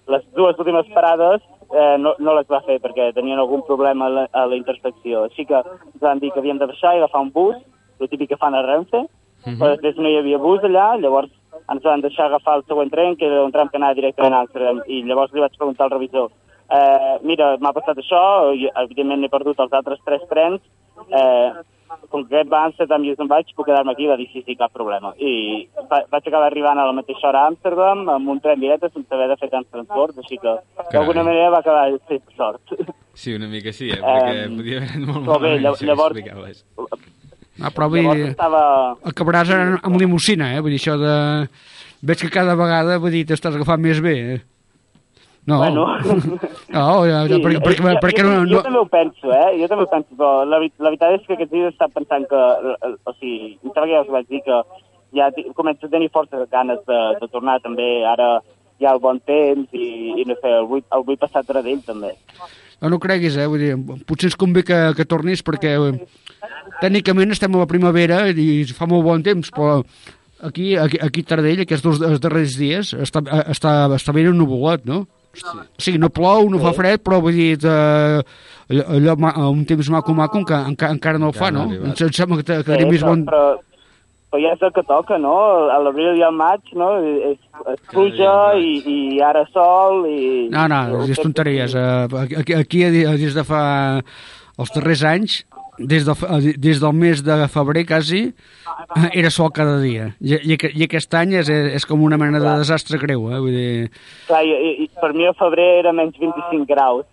les 0.08 0.22
dues 0.36 0.56
últimes 0.58 0.86
parades 0.94 1.42
eh, 1.72 1.96
no, 1.98 2.14
no 2.18 2.34
les 2.34 2.46
va 2.50 2.60
fer 2.66 2.78
perquè 2.80 3.12
tenien 3.14 3.38
algun 3.38 3.62
problema 3.66 4.06
a 4.06 4.08
la, 4.10 4.28
a 4.32 4.46
la 4.46 4.56
intersecció. 4.56 5.24
Així 5.24 5.46
que 5.46 5.56
ens 5.56 6.00
van 6.00 6.18
dir 6.18 6.30
que 6.32 6.40
havíem 6.40 6.58
de 6.58 6.66
baixar 6.66 6.94
i 6.94 6.98
agafar 6.98 7.22
un 7.22 7.32
bus, 7.32 7.56
el 8.00 8.08
típic 8.08 8.28
que 8.30 8.36
fan 8.36 8.54
a 8.54 8.62
Renfe, 8.62 9.06
Mhm. 9.46 9.60
però 9.60 9.76
després 9.76 9.96
no 9.98 10.08
hi 10.08 10.16
havia 10.18 10.38
bus 10.38 10.60
allà, 10.66 10.96
llavors 10.98 11.30
ens 11.70 11.82
van 11.84 12.00
deixar 12.00 12.26
agafar 12.26 12.56
el 12.56 12.64
següent 12.64 12.90
tren, 12.90 13.14
que 13.16 13.26
era 13.26 13.44
un 13.44 13.52
tram 13.52 13.68
que 13.68 13.76
anava 13.76 13.94
directament 13.94 14.34
a 14.34 14.40
Amsterdam, 14.40 14.80
i 14.88 15.02
llavors 15.04 15.32
li 15.32 15.40
vaig 15.40 15.56
preguntar 15.56 15.84
al 15.84 15.90
revisor, 15.90 16.30
eh, 16.70 17.18
mira, 17.22 17.56
m'ha 17.60 17.72
passat 17.72 17.96
això, 17.96 18.52
i 18.56 18.68
evidentment 18.74 19.22
he 19.24 19.28
perdut 19.28 19.60
els 19.60 19.72
altres 19.72 20.00
tres 20.04 20.22
trens, 20.28 20.60
eh, 21.12 21.52
com 22.10 22.24
que 22.26 22.34
aquest 22.36 22.50
va 22.52 22.60
a 22.62 22.68
Amsterdam 22.70 23.04
i 23.04 23.10
jo 23.10 23.16
se'n 23.18 23.28
vaig, 23.30 23.50
puc 23.56 23.66
quedar-me 23.68 23.92
aquí? 23.92 24.06
Va 24.10 24.16
dir, 24.20 24.28
sí, 24.32 24.42
sí, 24.46 24.56
cap 24.58 24.72
problema. 24.74 25.12
I 25.18 25.68
va, 25.90 26.02
vaig 26.12 26.26
acabar 26.28 26.46
arribant 26.50 26.78
a 26.78 26.86
la 26.88 26.94
mateixa 26.96 27.28
hora 27.30 27.44
a 27.44 27.50
Amsterdam, 27.52 28.04
amb 28.14 28.28
un 28.34 28.40
tren 28.44 28.60
directe, 28.60 28.90
sense 28.94 29.12
haver 29.14 29.28
de 29.32 29.36
fer 29.40 29.50
tants 29.52 29.68
transports, 29.70 30.18
així 30.22 30.38
que 30.42 30.56
d'alguna 30.92 31.24
manera 31.26 31.50
va 31.54 31.62
acabar 31.64 31.86
fent 32.08 32.22
sort. 32.36 32.76
Sí, 33.16 33.32
una 33.34 33.48
mica 33.48 33.72
sí, 33.72 33.90
eh? 33.90 34.00
Perquè 34.02 34.42
Em, 34.46 34.56
podia 34.58 34.76
haver 34.82 34.90
anat 34.96 35.06
molt 35.08 35.24
però 35.26 35.38
bé, 35.40 35.54
malament, 35.56 35.62
llav- 35.64 35.74
això 35.76 35.84
que 35.84 35.90
llavors- 35.92 36.16
explicaves. 36.16 36.64
Ah, 37.62 37.70
però 37.72 37.86
vull 37.88 38.02
Llavors 38.04 38.18
dir, 38.20 38.26
estava... 38.34 38.62
acabaràs 39.08 39.50
amb, 39.56 39.78
amb 39.88 39.96
limusina, 40.02 40.50
eh? 40.56 40.60
Vull 40.60 40.74
dir, 40.74 40.80
això 40.82 40.98
de... 41.00 41.14
Veig 42.06 42.20
que 42.20 42.28
cada 42.34 42.52
vegada, 42.58 42.98
vull 43.00 43.14
dir, 43.14 43.22
t'estàs 43.30 43.54
agafant 43.56 43.80
més 43.80 44.02
bé, 44.04 44.12
eh? 44.34 44.40
No, 45.46 45.58
Bueno. 45.62 45.84
no, 46.74 47.06
ja, 47.06 47.20
ja, 47.30 47.36
perquè, 47.38 47.60
perquè, 47.62 47.82
jo, 47.82 47.98
perquè 48.02 48.22
jo, 48.24 48.30
no, 48.32 48.40
jo 48.50 48.56
no, 48.56 48.62
també 48.66 48.80
ho 48.80 48.88
penso, 48.90 49.30
eh? 49.30 49.52
Jo 49.60 49.68
també 49.70 49.84
ho 49.86 49.90
penso, 49.92 50.16
però 50.18 50.30
la, 50.42 50.58
la 50.58 50.90
veritat 50.90 51.14
és 51.20 51.26
que 51.28 51.36
aquests 51.36 51.52
dies 51.52 51.70
està 51.70 51.86
pensant 51.94 52.26
que... 52.26 52.42
eh, 52.74 52.92
O 53.06 53.14
sigui, 53.14 53.52
em 53.62 53.70
sembla 53.70 53.86
que 53.86 53.94
ja 53.94 54.02
us 54.02 54.10
vaig 54.16 54.26
dir 54.32 54.42
que 54.42 54.58
ja 55.16 55.30
començo 55.54 55.86
a 55.86 55.92
tenir 55.92 56.10
forces 56.10 56.42
ganes 56.50 56.82
de, 56.90 57.00
de 57.20 57.28
tornar 57.30 57.60
també. 57.62 57.86
Ara 58.10 58.40
hi 58.80 58.84
ha 58.88 58.92
el 58.96 59.00
bon 59.00 59.20
temps 59.24 59.70
i, 59.72 59.86
i 60.20 60.26
no 60.28 60.34
sé, 60.42 60.50
el 60.50 60.66
vull, 60.68 60.82
el 60.92 61.06
vull 61.06 61.20
passar 61.22 61.44
a 61.46 61.62
d'ell 61.62 61.82
també. 61.86 62.12
no, 62.82 62.90
no 62.90 62.98
creguis, 63.00 63.38
eh? 63.38 63.46
Vull 63.46 63.62
dir, 63.62 63.72
potser 64.04 64.28
ens 64.32 64.36
convé 64.36 64.66
que, 64.66 64.80
que 64.98 65.06
tornis 65.08 65.46
perquè 65.46 65.76
eh, 65.78 65.94
tècnicament 66.82 67.32
estem 67.32 67.54
a 67.54 67.62
la 67.62 67.70
primavera 67.70 68.24
i 68.28 68.64
fa 68.76 68.88
molt 68.90 69.06
bon 69.06 69.22
temps, 69.24 69.48
però 69.54 69.78
aquí, 70.42 70.74
aquí, 70.76 70.98
aquí 71.00 71.22
a 71.24 71.30
Tardell, 71.30 71.62
aquests 71.64 71.86
dos 71.86 72.20
darrers 72.20 72.58
dies, 72.60 72.92
està, 72.92 73.22
està, 73.48 73.78
està 73.96 74.12
ben 74.12 74.28
ennuvolat, 74.34 74.84
no? 74.84 75.06
Sí. 75.36 75.46
O 75.46 75.82
sigui, 75.84 75.98
no 76.02 76.08
plou, 76.10 76.48
no 76.50 76.58
fa 76.62 76.72
fred, 76.76 77.02
però 77.04 77.20
vull 77.24 77.36
dir, 77.36 77.52
eh, 77.62 78.20
allò, 78.72 79.14
allò, 79.14 79.50
un 79.52 79.64
temps 79.68 79.88
maco-maco 79.92 80.40
encara, 80.42 80.66
encara, 80.72 80.92
encara 80.96 81.18
no 81.22 81.30
el 81.32 81.36
fa, 81.36 81.50
no 81.54 81.66
arribat. 81.68 82.00
Em 82.08 82.12
sembla 82.16 82.42
que, 82.42 82.60
que 82.66 82.78
Sí, 82.80 82.88
més 82.90 83.04
bon... 83.06 83.24
però, 83.28 83.42
però 84.32 84.42
ja 84.42 84.54
és 84.56 84.62
el 84.66 84.72
que 84.76 84.82
toca, 84.88 85.18
no? 85.22 85.34
A 85.72 85.78
l'abril 85.84 86.16
i 86.18 86.24
al 86.26 86.34
maig, 86.36 86.60
no? 86.74 86.88
És, 87.28 87.36
és 87.72 87.82
pluja 87.92 88.32
i, 88.58 88.72
i 88.86 89.20
ara 89.22 89.44
sol 89.52 90.06
i... 90.10 90.48
No, 90.52 90.66
no, 90.72 91.04
és 91.06 91.20
tonteries. 91.22 91.76
eh, 91.76 92.08
Aquí, 92.40 92.54
aquí, 92.58 92.84
des 92.90 93.36
de 93.36 93.44
fa 93.46 93.62
els 94.56 94.72
darrers 94.74 95.04
anys, 95.04 95.42
des, 95.78 96.04
de, 96.06 96.14
fa- 96.14 96.38
des 96.40 96.80
del 96.80 96.92
mes 96.96 97.22
de 97.24 97.36
febrer 97.52 97.84
quasi, 97.86 98.22
eh, 98.96 99.10
era 99.12 99.30
sol 99.30 99.52
cada 99.54 99.78
dia. 99.80 100.14
I, 100.20 100.36
i, 100.36 100.56
i 100.56 100.86
aquest 100.86 101.14
any 101.18 101.36
és, 101.40 101.48
és 101.48 101.86
com 101.88 102.02
una 102.04 102.18
mena 102.20 102.40
de 102.42 102.56
desastre 102.62 102.98
greu, 103.02 103.28
eh? 103.32 103.40
Vull 103.42 103.54
dir... 103.56 103.90
Clar, 104.28 104.42
i, 104.46 104.72
i, 104.84 104.88
per 105.00 105.12
mi 105.16 105.28
a 105.28 105.34
febrer 105.36 105.68
era 105.82 105.94
menys 105.96 106.18
25 106.20 106.66
graus. 106.70 107.06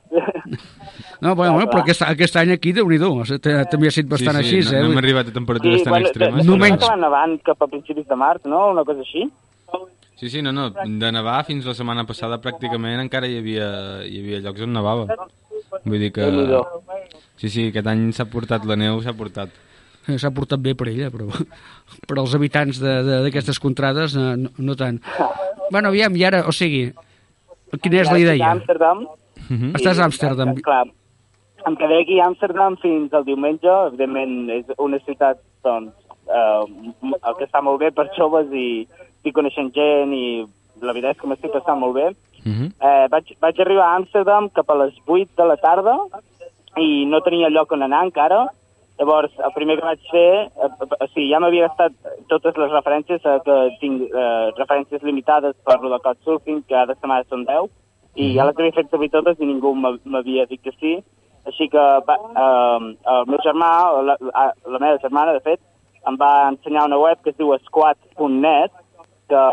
No, 1.23 1.35
bueno, 1.35 1.53
bueno, 1.53 1.69
però 1.71 1.81
aquest, 1.85 2.01
aquest 2.03 2.35
any 2.41 2.51
aquí, 2.51 2.73
déu 2.75 2.89
nhi 2.89 2.99
també 2.99 3.87
ha 3.87 3.93
estat 3.93 4.09
bastant 4.11 4.41
sí, 4.41 4.49
sí, 4.49 4.57
així, 4.59 4.59
no, 4.67 4.77
eh? 4.77 4.81
no 4.83 4.91
hem 4.91 4.99
arribat 4.99 5.29
a 5.31 5.35
temperatures 5.35 5.85
tan 5.87 5.95
extremes. 6.01 6.45
No 6.45 6.57
menys. 6.59 6.83
nevant 6.99 7.37
cap 7.47 7.63
a 7.63 7.69
principis 7.71 8.07
de 8.09 8.17
març, 8.19 8.43
no? 8.49 8.65
Una 8.73 8.83
cosa 8.83 9.05
així. 9.05 9.29
Sí, 10.19 10.29
sí, 10.29 10.41
no, 10.41 10.51
no, 10.55 10.69
de 10.71 11.11
nevar 11.11 11.41
fins 11.47 11.65
la 11.67 11.73
setmana 11.75 12.05
passada 12.07 12.37
pràcticament 12.43 13.01
encara 13.01 13.27
hi 13.27 13.39
havia, 13.41 13.65
hi 14.07 14.21
havia 14.21 14.43
llocs 14.45 14.61
on 14.63 14.71
nevava. 14.75 15.17
Vull 15.85 15.99
dir 15.99 16.11
que... 16.15 16.27
Sí, 17.41 17.49
sí, 17.49 17.67
aquest 17.71 17.87
any 17.91 18.07
s'ha 18.15 18.25
portat 18.29 18.65
la 18.69 18.75
neu, 18.79 19.01
s'ha 19.03 19.13
portat. 19.17 19.49
S'ha 20.19 20.31
portat 20.35 20.59
bé 20.59 20.73
per 20.75 20.89
ella, 20.91 21.09
però 21.13 21.29
per 22.07 22.17
als 22.19 22.33
habitants 22.35 22.79
d'aquestes 22.83 23.59
contrades 23.63 24.15
eh, 24.19 24.33
no, 24.39 24.49
no 24.59 24.75
tant. 24.79 24.99
Bueno, 25.71 25.89
aviam, 25.89 26.15
i 26.19 26.25
ara, 26.27 26.43
o 26.47 26.51
sigui, 26.55 26.89
Quina 27.81 28.03
és 28.03 28.11
la 28.11 28.19
idea? 28.21 28.45
A 28.45 28.51
Amsterdam. 28.53 28.99
Mhm. 29.49 29.71
Estàs 29.79 29.97
a 29.97 30.03
i, 30.03 30.05
Amsterdam. 30.05 30.51
Clar, 30.61 30.83
em 31.65 31.75
quedaré 31.79 32.03
aquí 32.03 32.19
a 32.21 32.27
Amsterdam 32.29 32.75
fins 32.77 33.13
al 33.17 33.25
diumenge. 33.25 33.71
Evidentment, 33.89 34.35
és 34.53 34.65
una 34.77 34.99
ciutat 35.07 35.39
doncs, 35.65 35.89
eh, 36.27 36.91
m- 37.01 37.17
que 37.39 37.47
està 37.47 37.63
molt 37.65 37.79
bé 37.81 37.89
per 37.91 38.05
joves 38.17 38.51
i 38.53 38.85
estic 39.17 39.33
coneixent 39.33 39.71
gent 39.73 40.13
i 40.13 40.45
la 40.83 40.93
veritat 40.93 41.15
és 41.15 41.21
que 41.23 41.27
m'estic 41.31 41.51
passant 41.55 41.79
molt 41.81 41.95
bé. 41.97 42.11
Mhm. 42.45 42.71
Eh, 42.81 43.07
vaig, 43.09 43.31
vaig 43.41 43.59
arribar 43.61 43.85
a 43.87 43.95
Amsterdam 43.95 44.49
cap 44.49 44.69
a 44.69 44.75
les 44.75 44.93
8 45.07 45.29
de 45.37 45.45
la 45.45 45.55
tarda 45.57 45.97
i 46.77 47.05
no 47.05 47.21
tenia 47.21 47.49
lloc 47.49 47.71
on 47.71 47.83
anar 47.83 48.03
encara. 48.05 48.47
Llavors, 48.99 49.31
el 49.39 49.51
primer 49.55 49.77
que 49.79 49.85
vaig 49.85 49.99
fer, 50.11 50.51
eh, 50.51 50.69
o 51.01 51.07
sigui, 51.07 51.29
ja 51.31 51.39
m'havia 51.39 51.67
gastat 51.67 51.93
totes 52.29 52.55
les 52.57 52.71
referències, 52.71 53.21
eh, 53.25 53.39
que 53.45 53.55
tinc 53.79 54.01
eh, 54.13 54.51
referències 54.57 55.01
limitades 55.03 55.55
per 55.65 55.79
lo 55.81 55.89
de 55.89 55.99
Couchsurfing, 55.99 56.61
que 56.67 56.75
cada 56.75 56.93
setmana 56.93 57.23
són 57.29 57.45
10, 57.45 57.71
i 58.15 58.35
ja 58.35 58.45
les 58.45 58.55
havia 58.59 58.71
fet 58.75 58.91
servir 58.91 59.09
totes 59.09 59.39
i 59.39 59.45
ningú 59.49 59.73
m'ha- 59.73 59.97
m'havia 60.05 60.45
dit 60.45 60.61
que 60.61 60.71
sí. 60.79 61.03
Així 61.45 61.67
que 61.69 61.77
va, 62.07 62.15
eh, 62.15 62.95
el 63.15 63.25
meu 63.27 63.39
germà, 63.43 63.71
la, 64.03 64.15
la, 64.21 64.53
la 64.67 64.79
meva 64.79 64.99
germana, 65.01 65.33
de 65.33 65.39
fet, 65.41 65.59
em 66.07 66.15
va 66.15 66.49
ensenyar 66.49 66.85
una 66.85 66.97
web 66.99 67.17
que 67.23 67.31
es 67.31 67.37
diu 67.37 67.51
squat.net, 67.65 68.71
que 69.33 69.43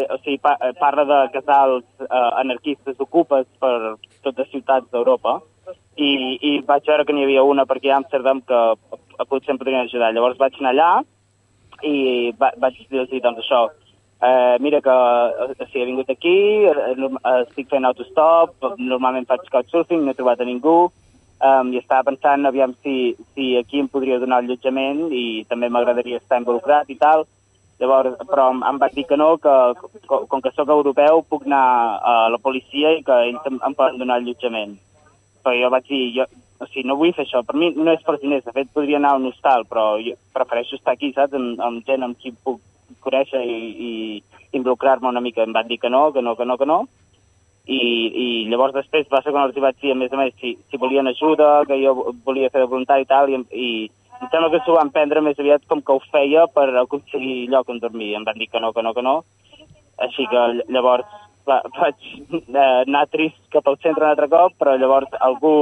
eh, 0.00 0.06
o 0.12 0.18
sigui, 0.20 0.38
pa, 0.44 0.56
eh, 0.60 0.72
parla 0.78 1.06
de 1.08 1.20
casals 1.34 1.86
eh, 2.04 2.30
anarquistes 2.42 3.00
ocupes 3.00 3.48
per 3.62 3.96
totes 4.24 4.50
ciutats 4.52 4.90
d'Europa 4.92 5.38
i, 5.96 6.10
i 6.40 6.52
vaig 6.66 6.86
veure 6.88 7.06
que 7.06 7.16
n'hi 7.16 7.26
havia 7.26 7.44
una 7.46 7.66
per 7.66 7.78
aquí 7.78 7.90
a 7.90 7.98
Amsterdam 8.00 8.42
que 8.46 8.60
eh, 8.76 9.26
potser 9.28 9.54
em 9.54 9.60
podrien 9.60 9.86
ajudar. 9.86 10.12
Llavors 10.14 10.40
vaig 10.40 10.56
anar 10.60 10.74
allà 10.74 10.90
i 11.86 11.96
va, 12.40 12.52
vaig 12.60 12.76
dir-los 12.82 13.12
doncs 13.24 13.42
això, 13.42 13.64
eh, 14.20 14.56
mira 14.60 14.80
que 14.84 14.90
eh, 14.94 15.50
o 15.56 15.66
sigui, 15.66 15.82
he 15.82 15.88
vingut 15.88 16.10
aquí, 16.12 16.36
eh, 16.68 16.94
eh, 16.96 17.36
estic 17.46 17.70
fent 17.72 17.88
autostop, 17.88 18.56
normalment 18.78 19.28
faig 19.28 19.48
couchsurfing, 19.50 20.04
no 20.04 20.12
he 20.12 20.18
trobat 20.18 20.40
a 20.40 20.48
ningú, 20.48 20.90
um, 21.40 21.72
i 21.72 21.80
estava 21.80 22.10
pensant 22.10 22.46
aviam 22.46 22.74
si, 22.84 23.16
si 23.34 23.54
aquí 23.58 23.80
em 23.80 23.88
podria 23.88 24.20
donar 24.20 24.42
allotjament 24.42 25.08
i 25.12 25.44
també 25.48 25.70
m'agradaria 25.72 26.20
estar 26.20 26.40
involucrat 26.40 26.90
i 26.92 26.98
tal. 27.00 27.26
Llavors, 27.80 28.18
però 28.28 28.50
em, 28.52 28.60
em 28.68 28.78
dir 28.92 29.06
que 29.08 29.16
no, 29.16 29.38
que 29.40 29.54
com, 30.06 30.40
que 30.44 30.52
sóc 30.52 30.68
europeu 30.68 31.22
puc 31.24 31.46
anar 31.48 31.64
a 32.04 32.14
la 32.28 32.38
policia 32.38 32.92
i 32.92 33.02
que 33.06 33.16
ells 33.30 33.46
em, 33.48 33.56
em 33.56 33.76
poden 33.76 33.96
donar 34.02 34.18
allotjament. 34.20 34.76
Però 35.40 35.54
jo 35.56 35.70
vaig 35.72 35.86
dir, 35.88 36.02
jo, 36.18 36.26
o 36.60 36.68
sigui, 36.68 36.84
no 36.88 36.98
vull 37.00 37.14
fer 37.16 37.24
això. 37.24 37.40
Per 37.46 37.56
mi 37.56 37.70
no 37.72 37.94
és 37.94 38.02
per 38.04 38.18
diners, 38.20 38.44
de 38.44 38.52
fet 38.52 38.68
podria 38.74 38.98
anar 39.00 39.14
a 39.14 39.20
un 39.20 39.30
hostal, 39.30 39.64
però 39.70 39.94
jo 40.04 40.18
prefereixo 40.36 40.76
estar 40.76 40.92
aquí, 40.92 41.14
saps, 41.16 41.32
amb, 41.38 41.62
amb 41.64 41.86
gent 41.88 42.04
amb 42.04 42.20
qui 42.20 42.34
puc 42.36 42.60
conèixer 43.00 43.40
i, 43.48 43.60
i 43.88 44.58
involucrar-me 44.58 45.08
una 45.08 45.24
mica. 45.24 45.46
Em 45.46 45.56
van 45.56 45.70
dir 45.70 45.80
que 45.80 45.88
no, 45.88 46.10
que 46.12 46.20
no, 46.20 46.36
que 46.36 46.44
no, 46.44 46.58
que 46.60 46.68
no. 46.68 46.82
I, 47.70 47.80
i 47.80 48.26
llavors 48.50 48.76
després 48.76 49.08
va 49.08 49.22
ser 49.24 49.32
quan 49.32 49.46
els 49.46 49.56
vaig 49.56 49.80
dir, 49.80 49.94
a 49.94 49.96
més 49.96 50.12
a 50.12 50.20
més, 50.20 50.36
si, 50.40 50.52
si 50.68 50.80
volien 50.80 51.08
ajuda, 51.08 51.62
que 51.68 51.80
jo 51.80 52.12
volia 52.26 52.52
fer 52.52 52.64
de 52.64 52.68
voluntari 52.68 53.06
i 53.06 53.08
tal, 53.08 53.32
i, 53.32 53.40
i 53.56 53.70
sembla 54.28 54.50
que 54.52 54.60
s'ho 54.64 54.74
van 54.76 54.90
prendre 54.92 55.22
més 55.24 55.38
aviat 55.38 55.64
com 55.68 55.80
que 55.82 55.92
ho 55.96 56.00
feia 56.12 56.46
per 56.52 56.68
aconseguir 56.82 57.48
lloc 57.48 57.68
on 57.72 57.80
dormir. 57.80 58.14
Em 58.16 58.24
van 58.24 58.38
dir 58.38 58.48
que 58.52 58.60
no, 58.60 58.72
que 58.72 58.82
no, 58.82 58.92
que 58.94 59.02
no. 59.02 59.20
Així 60.00 60.26
que 60.30 60.36
ll- 60.54 60.66
llavors 60.68 61.06
va, 61.48 61.60
vaig 61.78 61.96
eh, 62.28 62.84
anar 62.84 63.06
trist 63.12 63.40
cap 63.54 63.66
al 63.68 63.78
centre 63.80 64.04
un 64.04 64.10
altre 64.10 64.28
cop, 64.28 64.54
però 64.58 64.76
llavors 64.76 65.10
algú... 65.20 65.54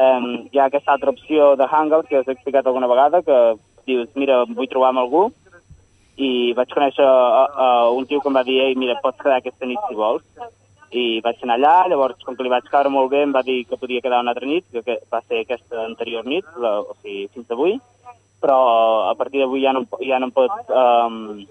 Eh, 0.00 0.48
hi 0.52 0.58
ha 0.58 0.68
aquesta 0.70 0.94
altra 0.94 1.10
opció 1.12 1.56
de 1.60 1.66
Hangout 1.68 2.06
que 2.08 2.20
us 2.22 2.28
he 2.28 2.32
explicat 2.32 2.66
alguna 2.66 2.88
vegada, 2.88 3.20
que 3.26 3.36
dius, 3.86 4.08
mira, 4.14 4.44
vull 4.46 4.68
trobar 4.70 4.94
amb 4.94 5.02
algú, 5.02 5.26
i 6.20 6.52
vaig 6.56 6.70
conèixer 6.72 7.04
uh, 7.04 7.44
uh, 7.48 7.90
un 7.96 8.06
tio 8.06 8.20
que 8.20 8.28
em 8.30 8.36
va 8.38 8.42
dir, 8.46 8.58
ei, 8.64 8.74
mira, 8.78 8.96
pots 9.02 9.18
quedar 9.20 9.38
aquesta 9.40 9.66
nit 9.68 9.80
si 9.88 9.96
vols. 9.98 10.22
I 10.90 11.20
vaig 11.22 11.42
anar 11.44 11.56
allà, 11.58 11.74
llavors, 11.90 12.18
com 12.26 12.34
que 12.34 12.42
li 12.42 12.50
vaig 12.50 12.66
caure 12.70 12.90
molt 12.90 13.12
bé, 13.12 13.22
em 13.22 13.32
va 13.34 13.44
dir 13.46 13.62
que 13.68 13.78
podia 13.78 14.02
quedar 14.02 14.22
una 14.24 14.32
altra 14.34 14.48
nit, 14.48 14.66
que, 14.72 14.98
va 15.12 15.20
ser 15.28 15.44
aquesta 15.44 15.84
anterior 15.84 16.26
nit, 16.26 16.46
la, 16.58 16.80
o 16.80 16.96
sigui, 16.98 17.28
fins 17.34 17.50
avui, 17.54 17.76
però 18.42 18.58
a 19.10 19.14
partir 19.14 19.44
d'avui 19.44 19.62
ja, 19.62 19.72
no, 19.76 19.84
ja 20.02 20.18
no 20.18 20.30
em 20.30 20.34
pot, 20.34 20.50
um, 20.74 21.44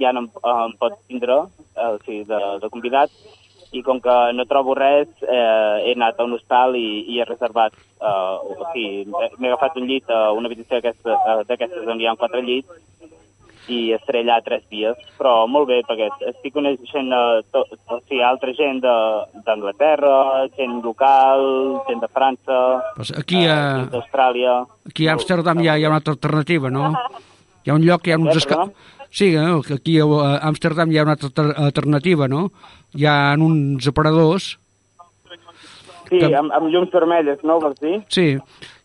ja 0.00 0.10
no 0.16 0.24
em, 0.24 0.28
em 0.66 0.76
pot 0.80 0.98
tindre, 1.06 1.38
uh, 1.46 1.90
o 1.94 2.02
sigui, 2.02 2.24
de, 2.26 2.40
de 2.64 2.70
convidat, 2.72 3.14
i 3.74 3.82
com 3.82 3.98
que 4.00 4.14
no 4.34 4.46
trobo 4.46 4.74
res, 4.78 5.08
eh, 5.26 5.76
he 5.88 5.94
anat 5.96 6.20
a 6.20 6.24
un 6.28 6.36
hostal 6.36 6.76
i, 6.78 6.86
i 7.10 7.18
he 7.18 7.24
reservat, 7.26 7.74
uh, 7.98 8.38
o 8.38 8.68
sigui, 8.70 9.02
m'he 9.10 9.50
agafat 9.50 9.80
un 9.80 9.88
llit 9.90 10.10
a 10.14 10.28
una 10.32 10.46
habitació 10.46 10.78
d'aquesta- 10.78 11.16
eh, 11.18 11.40
d'aquestes 11.48 11.88
on 11.90 12.00
hi 12.00 12.06
ha 12.06 12.14
quatre 12.20 12.42
llits, 12.46 12.70
i 13.68 13.92
estaré 13.96 14.20
allà 14.24 14.40
tres 14.44 14.62
dies, 14.70 14.96
però 15.18 15.46
molt 15.48 15.68
bé, 15.70 15.78
perquè 15.88 16.08
estic 16.30 16.52
coneixent 16.52 17.08
uh, 17.16 17.40
to, 17.52 17.62
o 17.88 17.98
sigui, 18.04 18.20
altra 18.22 18.52
gent 18.52 18.82
d'Anglaterra, 18.84 20.48
gent 20.56 20.80
local, 20.84 21.44
gent 21.88 22.02
de 22.02 22.08
França, 22.12 22.58
Pues 22.96 23.12
aquí, 23.16 23.44
eh, 23.44 23.50
a, 23.52 23.60
gent 23.84 23.92
d'Austràlia... 23.94 24.56
aquí 24.88 25.08
a 25.08 25.14
Amsterdam 25.16 25.60
hi 25.62 25.68
ha, 25.68 25.78
hi 25.78 25.84
ha 25.84 25.92
una 25.92 26.00
altra 26.02 26.12
alternativa, 26.16 26.70
no? 26.70 26.92
Hi 27.64 27.70
ha 27.70 27.78
un 27.78 27.86
lloc, 27.86 28.06
hi 28.06 28.12
ha 28.12 28.18
uns... 28.20 28.34
Eh, 28.34 28.42
Esca... 28.42 28.56
perdó? 28.64 28.90
Sí, 29.14 29.30
no? 29.36 29.60
que 29.62 29.74
aquí 29.78 30.00
a 30.00 30.04
Amsterdam 30.48 30.90
hi 30.90 30.98
ha 30.98 31.04
una 31.06 31.12
altra 31.14 31.28
alter- 31.30 31.54
alternativa, 31.64 32.26
no? 32.28 32.48
Hi 32.98 33.04
ha 33.06 33.16
uns 33.38 33.86
aparadors, 33.86 34.56
Sí, 36.08 36.18
que- 36.18 36.34
amb, 36.36 36.52
amb 36.52 36.68
llums 36.72 36.90
vermelles, 36.92 37.42
no, 37.44 37.58
vols 37.60 37.80
dir? 37.80 38.02
sí, 38.08 38.36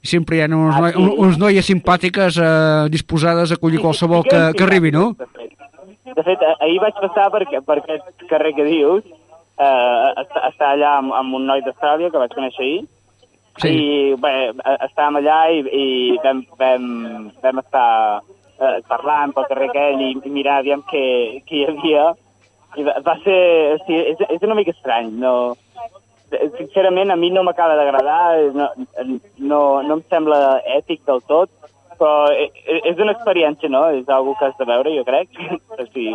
i 0.01 0.07
sempre 0.07 0.37
hi 0.37 0.41
ha 0.41 0.47
uns, 0.47 0.75
Ah, 0.75 0.81
noi, 0.81 0.91
sí. 0.93 1.15
uns 1.25 1.37
noies 1.37 1.65
simpàtiques 1.67 2.37
eh, 2.39 2.89
disposades 2.89 3.51
a 3.51 3.55
acollir 3.59 3.81
qualsevol 3.83 4.23
Sí, 4.23 4.29
que, 4.29 4.39
sí, 4.47 4.53
que 4.57 4.63
arribi, 4.63 4.91
no? 4.91 5.09
De 5.19 5.25
fet, 5.27 5.51
de 6.15 6.23
fet 6.23 6.39
ahir 6.59 6.79
vaig 6.79 6.95
passar 7.01 7.29
per, 7.31 7.43
per 7.65 7.77
aquest 7.81 8.23
carrer 8.29 8.53
que 8.55 8.63
dius, 8.63 9.03
eh, 9.59 10.05
està, 10.23 10.45
està 10.53 10.71
allà 10.75 10.93
amb, 11.01 11.11
amb 11.13 11.35
un 11.35 11.45
noi 11.45 11.61
d'Austràlia 11.65 12.09
que 12.11 12.17
vaig 12.23 12.31
conèixer 12.37 12.63
ahir, 12.63 12.79
Sí. 13.59 13.67
i 13.67 14.15
bé, 14.15 14.53
estàvem 14.87 15.17
allà 15.19 15.39
i, 15.51 15.59
i 15.67 16.17
vam, 16.23 16.45
vam, 16.57 16.83
vam 17.43 17.57
estar 17.59 18.21
eh, 18.61 18.77
parlant 18.87 19.33
pel 19.35 19.47
carrer 19.49 19.67
aquell 19.69 19.99
i, 20.05 20.13
i 20.23 20.29
mirar 20.31 20.61
aviam 20.61 20.79
què, 20.87 21.41
què 21.43 21.57
hi 21.57 21.65
havia. 21.67 22.05
I 22.77 22.83
va, 22.87 22.93
va 23.03 23.15
ser... 23.25 23.39
O 23.73 23.77
sigui, 23.83 23.99
és, 24.13 24.21
és 24.37 24.43
una 24.47 24.55
mica 24.55 24.71
estrany, 24.71 25.11
no... 25.19 25.57
Sincerament, 26.57 27.11
a 27.11 27.15
mi 27.17 27.29
no 27.33 27.43
m'acaba 27.43 27.75
d'agradar, 27.75 28.53
no, 28.53 28.67
no, 29.37 29.61
no 29.83 29.93
em 29.97 30.03
sembla 30.09 30.59
ètic 30.77 31.01
del 31.07 31.21
tot, 31.27 31.49
però 31.99 32.29
e- 32.31 32.51
e- 32.63 32.81
és 32.93 32.97
una 33.01 33.11
experiència, 33.11 33.67
no? 33.69 33.81
És 33.91 34.07
algo 34.07 34.35
que 34.39 34.45
has 34.45 34.57
de 34.57 34.65
veure, 34.69 34.93
jo 34.95 35.03
crec. 35.03 35.29
O 35.79 35.85
sigui, 35.93 36.13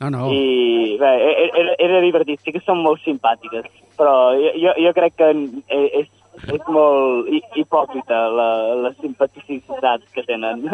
No, 0.00 0.10
no. 0.10 0.28
i 0.30 0.96
bé, 1.00 1.10
e- 1.30 1.50
era, 1.60 1.74
era 1.78 2.00
divertit, 2.04 2.40
sí 2.42 2.52
que 2.54 2.60
són 2.66 2.82
molt 2.82 3.00
simpàtiques, 3.04 3.66
però 3.98 4.34
jo, 4.38 4.72
jo, 4.78 4.92
crec 4.94 5.14
que 5.18 5.28
és, 5.68 6.08
és 6.52 6.62
molt 6.68 7.28
hi- 7.30 7.42
hipòcrita 7.62 8.24
la, 8.34 8.48
la 8.86 8.92
simpaticitat 9.00 10.06
que 10.14 10.24
tenen. 10.26 10.66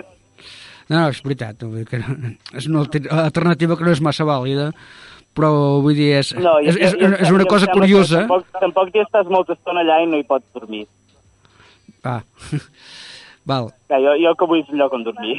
No, 0.89 1.03
és 1.13 1.21
veritat, 1.25 1.61
que 1.91 1.99
és 2.57 2.67
una 2.69 2.81
alter- 2.81 3.09
alternativa 3.13 3.77
que 3.77 3.85
no 3.85 3.93
és 3.93 4.01
massa 4.01 4.25
vàlida, 4.25 4.71
però 5.37 5.81
vull 5.85 5.95
dir, 5.99 6.13
és, 6.21 6.33
No, 6.39 6.57
és, 6.61 6.77
és, 6.77 6.95
jo- 6.99 7.13
és 7.19 7.31
una 7.35 7.45
cosa 7.47 7.69
curiosa. 7.73 8.25
Tampoc, 8.27 8.47
tampoc 8.61 8.95
hi 8.95 9.03
estàs 9.05 9.29
molta 9.31 9.53
estona 9.55 9.81
allà 9.85 10.01
i 10.03 10.09
no 10.11 10.17
hi 10.19 10.25
pots 10.27 10.47
dormir. 10.55 10.87
Ah, 12.05 12.23
val. 13.49 13.71
Ja, 13.91 13.99
jo, 14.03 14.17
jo 14.23 14.35
que 14.39 14.47
vull 14.51 14.61
és 14.65 14.73
un 14.73 14.79
lloc 14.83 14.93
on 14.97 15.05
dormir. 15.07 15.37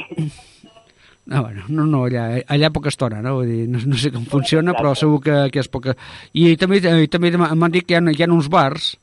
No, 1.30 1.42
bueno, 1.44 1.62
no, 1.68 1.84
no, 1.86 2.04
allà, 2.08 2.40
allà 2.50 2.70
poca 2.74 2.88
estona, 2.90 3.20
no? 3.22 3.36
Vull 3.38 3.46
dir, 3.50 3.66
no, 3.70 3.78
no 3.86 3.98
sé 4.00 4.10
com 4.10 4.24
funciona, 4.26 4.72
però 4.74 4.94
segur 4.98 5.20
que, 5.22 5.36
que 5.52 5.60
és 5.62 5.68
poca... 5.70 5.94
I 6.34 6.56
també, 6.58 6.80
i 6.80 7.06
també 7.12 7.30
m'han 7.36 7.70
dit 7.70 7.86
que 7.86 7.94
hi 7.94 8.00
ha, 8.00 8.02
hi 8.16 8.24
ha 8.24 8.30
uns 8.34 8.48
bars, 8.50 8.94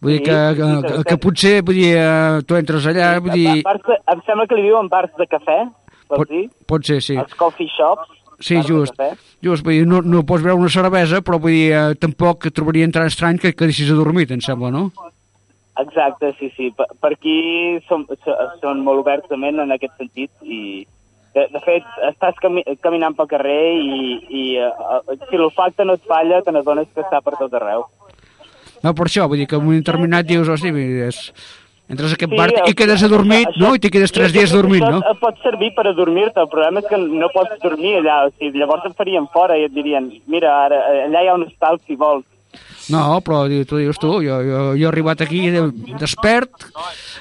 vull 0.00 0.14
dir 0.14 0.22
que, 0.22 0.36
que, 0.56 0.68
que, 0.86 1.02
que 1.10 1.18
potser, 1.20 1.56
vull 1.66 1.76
dir, 1.76 1.90
eh, 1.98 2.38
tu 2.46 2.56
entres 2.56 2.86
allà, 2.88 3.10
vull 3.20 3.34
dir, 3.34 3.58
Bars 3.66 3.82
de, 3.84 3.98
em 4.14 4.22
sembla 4.24 4.46
que 4.48 4.56
li 4.56 4.64
diuen 4.70 4.88
bars 4.88 5.12
de 5.18 5.26
cafè, 5.28 5.58
vols 6.08 6.22
pot, 6.22 6.30
dir? 6.32 6.44
pot 6.70 6.88
ser, 6.88 7.00
sí. 7.04 7.18
Els 7.20 7.34
coffee 7.36 7.68
shops. 7.74 8.14
Sí, 8.40 8.60
just. 8.62 8.94
Just, 9.42 9.64
vull 9.66 9.80
dir, 9.80 9.86
no, 9.86 10.00
no 10.02 10.22
pots 10.26 10.44
veure 10.44 10.58
una 10.58 10.70
cervesa, 10.70 11.20
però 11.26 11.40
vull 11.42 11.54
dir, 11.56 11.72
eh, 11.74 11.94
tampoc 11.98 12.46
trobaria 12.54 12.86
entrar 12.86 13.06
estrany 13.10 13.38
que 13.42 13.54
quedessis 13.54 13.90
adormit, 13.90 14.30
em 14.34 14.42
sembla, 14.44 14.70
no? 14.74 14.88
Exacte, 15.78 16.32
sí, 16.38 16.50
sí. 16.56 16.70
Per, 16.74 16.86
per 17.02 17.12
aquí 17.14 17.36
són, 17.88 18.06
so- 18.24 18.38
són 18.62 18.80
molt 18.86 19.04
obertament 19.04 19.60
en 19.62 19.74
aquest 19.74 19.94
sentit 19.98 20.30
i 20.42 20.86
de, 21.34 21.44
de 21.52 21.60
fet 21.62 21.86
estàs 22.08 22.38
cami 22.42 22.64
caminant 22.82 23.14
pel 23.14 23.28
carrer 23.30 23.60
i, 23.78 24.16
i 24.40 24.42
uh, 24.58 24.98
si 25.28 25.38
l'olfacte 25.38 25.86
no 25.86 25.94
et 25.98 26.06
falla 26.08 26.40
te 26.42 26.54
n'adones 26.54 26.90
que 26.94 27.04
està 27.04 27.20
per 27.22 27.36
tot 27.38 27.54
arreu. 27.54 27.86
No, 28.82 28.94
per 28.94 29.06
això, 29.06 29.26
vull 29.30 29.42
dir 29.42 29.48
que 29.50 29.58
en 29.58 29.66
un 29.66 29.80
determinat 29.82 30.26
dius, 30.26 30.50
hosti, 30.50 30.70
és... 31.06 31.24
entres 31.88 32.12
a 32.12 32.14
aquest 32.18 32.32
bar 32.36 32.48
el- 32.52 32.70
i 32.70 32.74
quedes 32.74 33.02
adormit, 33.02 33.48
això- 33.48 33.60
no? 33.64 33.74
I 33.74 33.78
t'hi 33.80 33.90
quedes 33.90 34.12
tres 34.12 34.30
això- 34.30 34.38
dies 34.38 34.52
dormint, 34.52 34.84
això 34.84 35.00
no? 35.00 35.02
et 35.12 35.18
pot 35.20 35.36
servir 35.42 35.72
per 35.74 35.86
adormir-te, 35.88 36.40
el 36.40 36.48
problema 36.48 36.80
és 36.80 36.86
que 36.86 36.98
no 36.98 37.28
pots 37.34 37.58
dormir 37.62 37.96
allà, 38.02 38.26
o 38.28 38.32
sigui, 38.38 38.58
llavors 38.58 38.84
et 38.90 38.96
farien 38.96 39.26
fora 39.32 39.56
i 39.58 39.64
et 39.64 39.72
dirien, 39.72 40.10
mira, 40.26 40.64
ara, 40.66 40.82
allà 41.06 41.22
hi 41.24 41.28
ha 41.28 41.34
un 41.34 41.46
hostal 41.48 41.80
si 41.86 41.96
vols. 41.96 42.24
No, 42.88 43.20
però 43.20 43.42
tu 43.68 43.76
dius 43.76 43.98
tu, 44.00 44.08
jo, 44.24 44.38
jo, 44.42 44.60
jo 44.72 44.86
he 44.86 44.88
arribat 44.88 45.20
aquí 45.20 45.50
de- 45.52 45.70
despert 46.00 46.48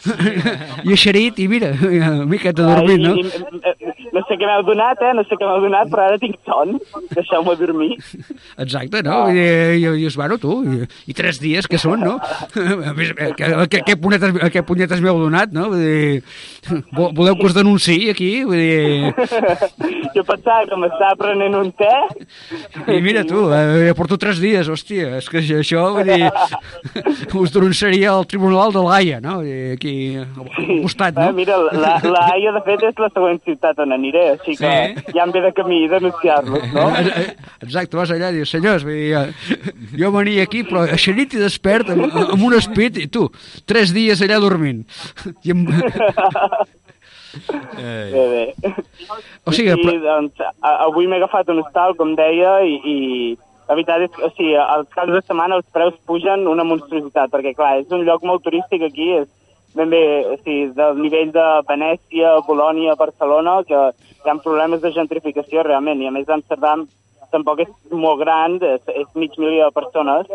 i 0.87 0.91
eixerit 0.95 1.39
i 1.43 1.47
mira, 1.51 1.73
una 1.89 2.25
miqueta 2.25 2.63
dormint, 2.63 3.03
no? 3.03 3.15
I, 3.15 3.25
i, 3.25 3.96
no 4.17 4.23
sé 4.27 4.37
què 4.41 4.49
m'heu 4.49 4.65
donat, 4.67 5.01
eh? 5.05 5.13
No 5.17 5.23
sé 5.29 5.37
què 5.37 5.45
m'heu 5.47 5.61
donat, 5.67 5.89
però 5.93 6.07
ara 6.09 6.17
tinc 6.21 6.35
son. 6.49 6.75
Deixeu-me 7.13 7.55
dormir. 7.59 7.91
Exacte, 8.65 9.03
no? 9.05 9.19
I, 9.29 9.39
i, 9.77 9.83
i 9.85 9.93
dius, 10.01 10.17
bueno, 10.17 10.39
tu, 10.41 10.57
i, 10.65 10.81
i 11.13 11.15
tres 11.17 11.37
dies 11.43 11.67
que 11.69 11.77
són, 11.81 12.01
no? 12.03 12.17
Més, 12.97 13.13
eh, 13.15 13.31
que, 13.37 13.83
que, 13.85 13.97
punyetes, 14.01 14.33
que 14.53 14.63
punyetes 14.65 15.01
m'heu 15.05 15.21
donat, 15.21 15.53
no? 15.55 15.69
Vull 15.73 15.83
dir, 15.85 16.23
vo- 16.97 17.11
voleu 17.15 17.37
que 17.37 17.47
us 17.51 17.55
denunciï 17.57 18.09
aquí? 18.13 18.31
Vull 18.47 18.57
dir, 18.57 19.13
jo 20.15 20.23
pensava 20.27 20.65
que 20.69 20.79
m'estava 20.81 21.15
prenent 21.19 21.55
un 21.61 21.71
te. 21.77 21.93
i 22.95 22.99
mira 23.03 23.23
tu, 23.27 23.45
eh, 23.53 23.93
porto 23.97 24.17
tres 24.17 24.39
dies, 24.41 24.67
hòstia, 24.71 25.17
és 25.21 25.29
que 25.29 25.43
això, 25.61 25.83
vull 25.97 26.07
dir, 26.09 26.29
us 27.37 27.53
denunciaria 27.53 28.11
al 28.15 28.25
Tribunal 28.29 28.73
de 28.73 28.81
l'Haia, 28.85 29.19
no? 29.23 29.37
Vull 29.41 29.47
dir, 29.51 29.75
aquí 29.77 29.95
al 30.17 30.81
costat, 30.87 31.17
Eh, 31.17 31.27
no? 31.27 31.33
mira, 31.37 31.55
la, 31.71 31.95
la 32.03 32.21
Haia, 32.31 32.51
de 32.55 32.61
fet, 32.65 32.83
és 32.89 32.97
la 33.01 33.07
següent 33.13 33.37
ciutat 33.45 33.77
on 33.83 33.91
aniré, 33.95 34.06
així 34.15 34.55
que 34.57 34.71
Sí. 34.71 35.13
ja 35.15 35.23
em 35.25 35.31
ve 35.31 35.41
de 35.41 35.51
camí 35.53 35.87
denunciar-los, 35.91 36.63
no? 36.73 36.87
Eh, 36.97 37.11
eh, 37.15 37.35
Exacte, 37.65 37.97
vas 37.97 38.11
allà 38.11 38.29
i 38.31 38.37
dius, 38.37 38.49
senyors, 38.53 38.83
vull 38.83 38.93
dir, 38.93 39.13
eh, 39.17 39.33
jo 39.99 40.11
venia 40.15 40.43
aquí, 40.47 40.63
però 40.63 40.85
eixerit 40.87 41.33
i 41.33 41.41
despert 41.41 41.89
amb, 41.89 42.05
amb 42.13 42.43
un 42.43 42.53
espit, 42.57 42.97
i 42.97 43.07
tu, 43.07 43.27
tres 43.65 43.93
dies 43.93 44.21
allà 44.21 44.39
dormint. 44.39 44.85
I 45.45 45.51
amb... 45.55 45.69
Ei. 47.77 48.11
Bé, 48.11 48.53
bé. 48.61 48.73
O 49.45 49.51
sigui, 49.53 49.69
I, 49.75 49.83
però- 49.83 49.99
doncs, 50.01 50.39
avui 50.61 51.05
m'he 51.07 51.19
agafat 51.19 51.49
un 51.53 51.59
hostal, 51.61 51.93
com 51.99 52.15
deia, 52.17 52.55
i, 52.65 52.77
i 52.81 52.95
la 53.67 53.75
veritat 53.75 54.05
és 54.07 54.11
que, 54.15 54.23
o 54.25 54.29
sigui, 54.33 54.55
als 54.57 54.87
caps 54.95 55.11
de 55.13 55.21
setmana 55.25 55.59
els 55.59 55.67
preus 55.75 55.93
pugen 56.07 56.47
una 56.49 56.63
monstruositat, 56.65 57.29
perquè, 57.33 57.53
clar, 57.57 57.75
és 57.83 57.91
un 57.93 58.05
lloc 58.07 58.23
molt 58.25 58.41
turístic 58.47 58.81
aquí, 58.87 59.11
és 59.19 59.27
ben 59.77 59.89
bé, 59.93 60.01
o 60.25 60.35
sigui, 60.41 60.71
del 60.75 60.97
nivell 61.01 61.31
de 61.35 61.45
Venècia, 61.69 62.33
Polònia, 62.47 62.95
Barcelona, 62.99 63.59
que 63.69 63.79
hi 63.93 64.29
ha 64.31 64.35
problemes 64.43 64.81
de 64.83 64.91
gentrificació 64.95 65.63
realment, 65.63 66.01
i 66.03 66.09
a 66.09 66.13
més 66.15 66.29
Amsterdam 66.33 66.87
tampoc 67.31 67.61
és 67.65 67.71
molt 67.91 68.19
gran, 68.23 68.57
és, 68.63 68.81
és 68.95 69.07
mig 69.19 69.33
milió 69.37 69.67
de 69.69 69.75
persones, 69.75 70.27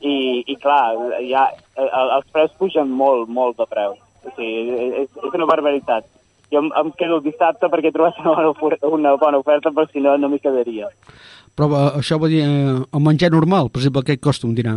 i, 0.00 0.42
i 0.46 0.56
clar, 0.60 0.94
ja, 1.26 1.46
els 1.76 2.26
preus 2.34 2.52
pugen 2.58 2.90
molt, 2.92 3.28
molt 3.28 3.56
de 3.58 3.66
preu. 3.70 3.96
O 4.26 4.32
sigui, 4.36 4.76
és, 5.04 5.08
és 5.10 5.34
una 5.38 5.46
barbaritat. 5.48 6.04
Jo 6.52 6.60
em, 6.62 6.68
em 6.78 6.90
quedo 6.98 7.16
el 7.18 7.24
dissabte 7.24 7.66
perquè 7.72 7.90
he 7.90 7.94
trobat 7.94 8.18
una 8.22 8.34
bona, 8.36 8.50
ofer- 8.52 8.78
una 8.86 9.14
bona 9.18 9.40
oferta, 9.42 9.72
però 9.74 9.88
si 9.90 10.02
no, 10.04 10.16
no 10.20 10.28
m'hi 10.30 10.38
quedaria. 10.42 10.90
Però 11.58 11.66
eh, 11.72 11.88
això 12.02 12.18
vol 12.22 12.30
dir 12.30 12.44
eh, 12.44 12.76
el 12.84 13.02
menjar 13.02 13.32
normal, 13.34 13.70
per 13.72 13.80
exemple, 13.82 14.04
què 14.06 14.18
costa 14.22 14.46
un 14.46 14.54
dinar? 14.54 14.76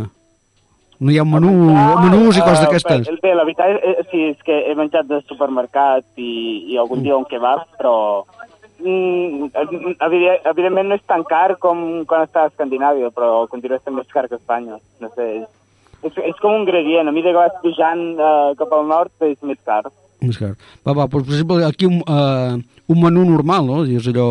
No 1.00 1.10
hi 1.12 1.16
ha 1.18 1.24
menú, 1.24 1.50
menús 2.04 2.36
i 2.36 2.42
coses 2.44 2.60
eh, 2.60 2.66
d'aquestes. 2.66 3.06
Bé, 3.08 3.20
bé, 3.22 3.30
la 3.34 3.44
veritat 3.48 3.78
és, 3.80 4.02
sí, 4.10 4.24
és 4.34 4.42
que 4.44 4.58
he 4.68 4.74
menjat 4.76 5.06
de 5.08 5.22
supermercat 5.28 6.04
i, 6.20 6.32
i 6.74 6.76
algun 6.80 7.00
dia 7.02 7.16
un 7.16 7.24
kebab, 7.24 7.62
però 7.78 7.94
mm, 8.84 9.48
evident- 10.06 10.44
evidentment 10.52 10.88
no 10.90 10.98
és 10.98 11.06
tan 11.08 11.24
car 11.24 11.56
com 11.62 12.04
quan 12.08 12.26
està 12.26 12.44
a 12.44 12.50
Escandinàvia, 12.50 13.10
però 13.16 13.46
continua 13.48 13.80
sent 13.80 13.96
més 13.96 14.12
car 14.12 14.26
que 14.28 14.36
Espanya. 14.36 14.76
No 15.00 15.08
sé, 15.14 15.28
és, 15.40 15.48
és, 16.04 16.20
és 16.34 16.36
com 16.42 16.52
un 16.58 16.66
gradient. 16.68 17.08
A 17.08 17.12
mesura 17.16 17.32
que 17.32 17.42
vas 17.48 17.60
pujant 17.64 18.04
uh, 18.20 18.52
cap 18.60 18.72
al 18.76 18.86
nord 18.88 19.12
és 19.24 19.38
més 19.42 19.58
car. 19.64 19.82
Més 20.20 20.36
car. 20.36 20.52
Va, 20.84 20.92
va, 20.92 21.06
però, 21.08 21.24
per 21.24 21.32
exemple, 21.32 21.62
aquí 21.64 21.88
un, 21.88 22.02
uh, 22.04 22.60
un 22.92 23.00
menú 23.00 23.24
normal, 23.24 23.64
no? 23.64 23.82
Dius 23.88 24.08
allò... 24.12 24.28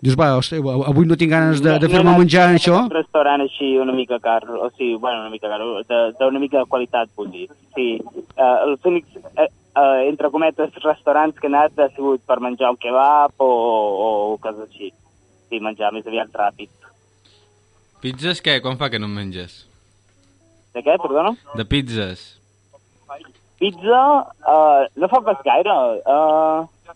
Dius, 0.00 0.16
va, 0.16 0.30
hosti, 0.38 0.56
avui 0.88 1.04
no 1.04 1.16
tinc 1.20 1.32
ganes 1.34 1.58
de, 1.60 1.74
de 1.76 1.88
No 1.88 1.92
fer-me 1.92 2.08
anat 2.08 2.22
menjar 2.22 2.46
a 2.48 2.54
això. 2.56 2.76
Un 2.86 2.94
restaurant 2.94 3.42
així 3.44 3.74
una 3.82 3.92
mica 3.92 4.16
car, 4.24 4.40
o 4.48 4.70
sigui, 4.72 4.94
bueno, 4.96 5.26
una 5.26 5.32
mica 5.32 5.50
car, 5.52 5.60
d'una 6.16 6.40
mica 6.40 6.62
de 6.62 6.68
qualitat, 6.72 7.10
vull 7.18 7.28
dir. 7.34 7.50
Sí, 7.76 7.88
uh, 8.00 8.64
els 8.64 8.88
únics, 8.88 9.20
uh, 9.34 9.44
uh, 9.44 10.00
entre 10.06 10.32
cometes, 10.32 10.72
restaurants 10.80 11.36
que 11.36 11.50
he 11.50 11.52
anat 11.52 11.76
ha 11.84 11.90
sigut 11.92 12.24
per 12.24 12.40
menjar 12.40 12.72
un 12.72 12.80
kebab 12.80 13.44
o, 13.44 13.50
o 14.06 14.08
coses 14.40 14.70
així. 14.70 14.88
Sí, 15.50 15.60
menjar 15.60 15.92
més 15.92 16.08
aviat 16.08 16.32
ràpid. 16.32 16.72
Pizzas 18.00 18.40
què? 18.40 18.56
Quan 18.64 18.80
fa 18.80 18.88
que 18.88 19.02
no 19.02 19.10
en 19.10 19.18
menges? 19.20 19.66
De 20.72 20.80
què, 20.80 20.96
perdona? 21.02 21.34
De 21.58 21.68
pizzas. 21.68 22.38
Pizza, 23.60 24.02
uh, 24.48 24.88
no 24.96 25.08
fa 25.12 25.20
pas 25.20 25.40
gaire. 25.44 25.72
Uh, 26.08 26.94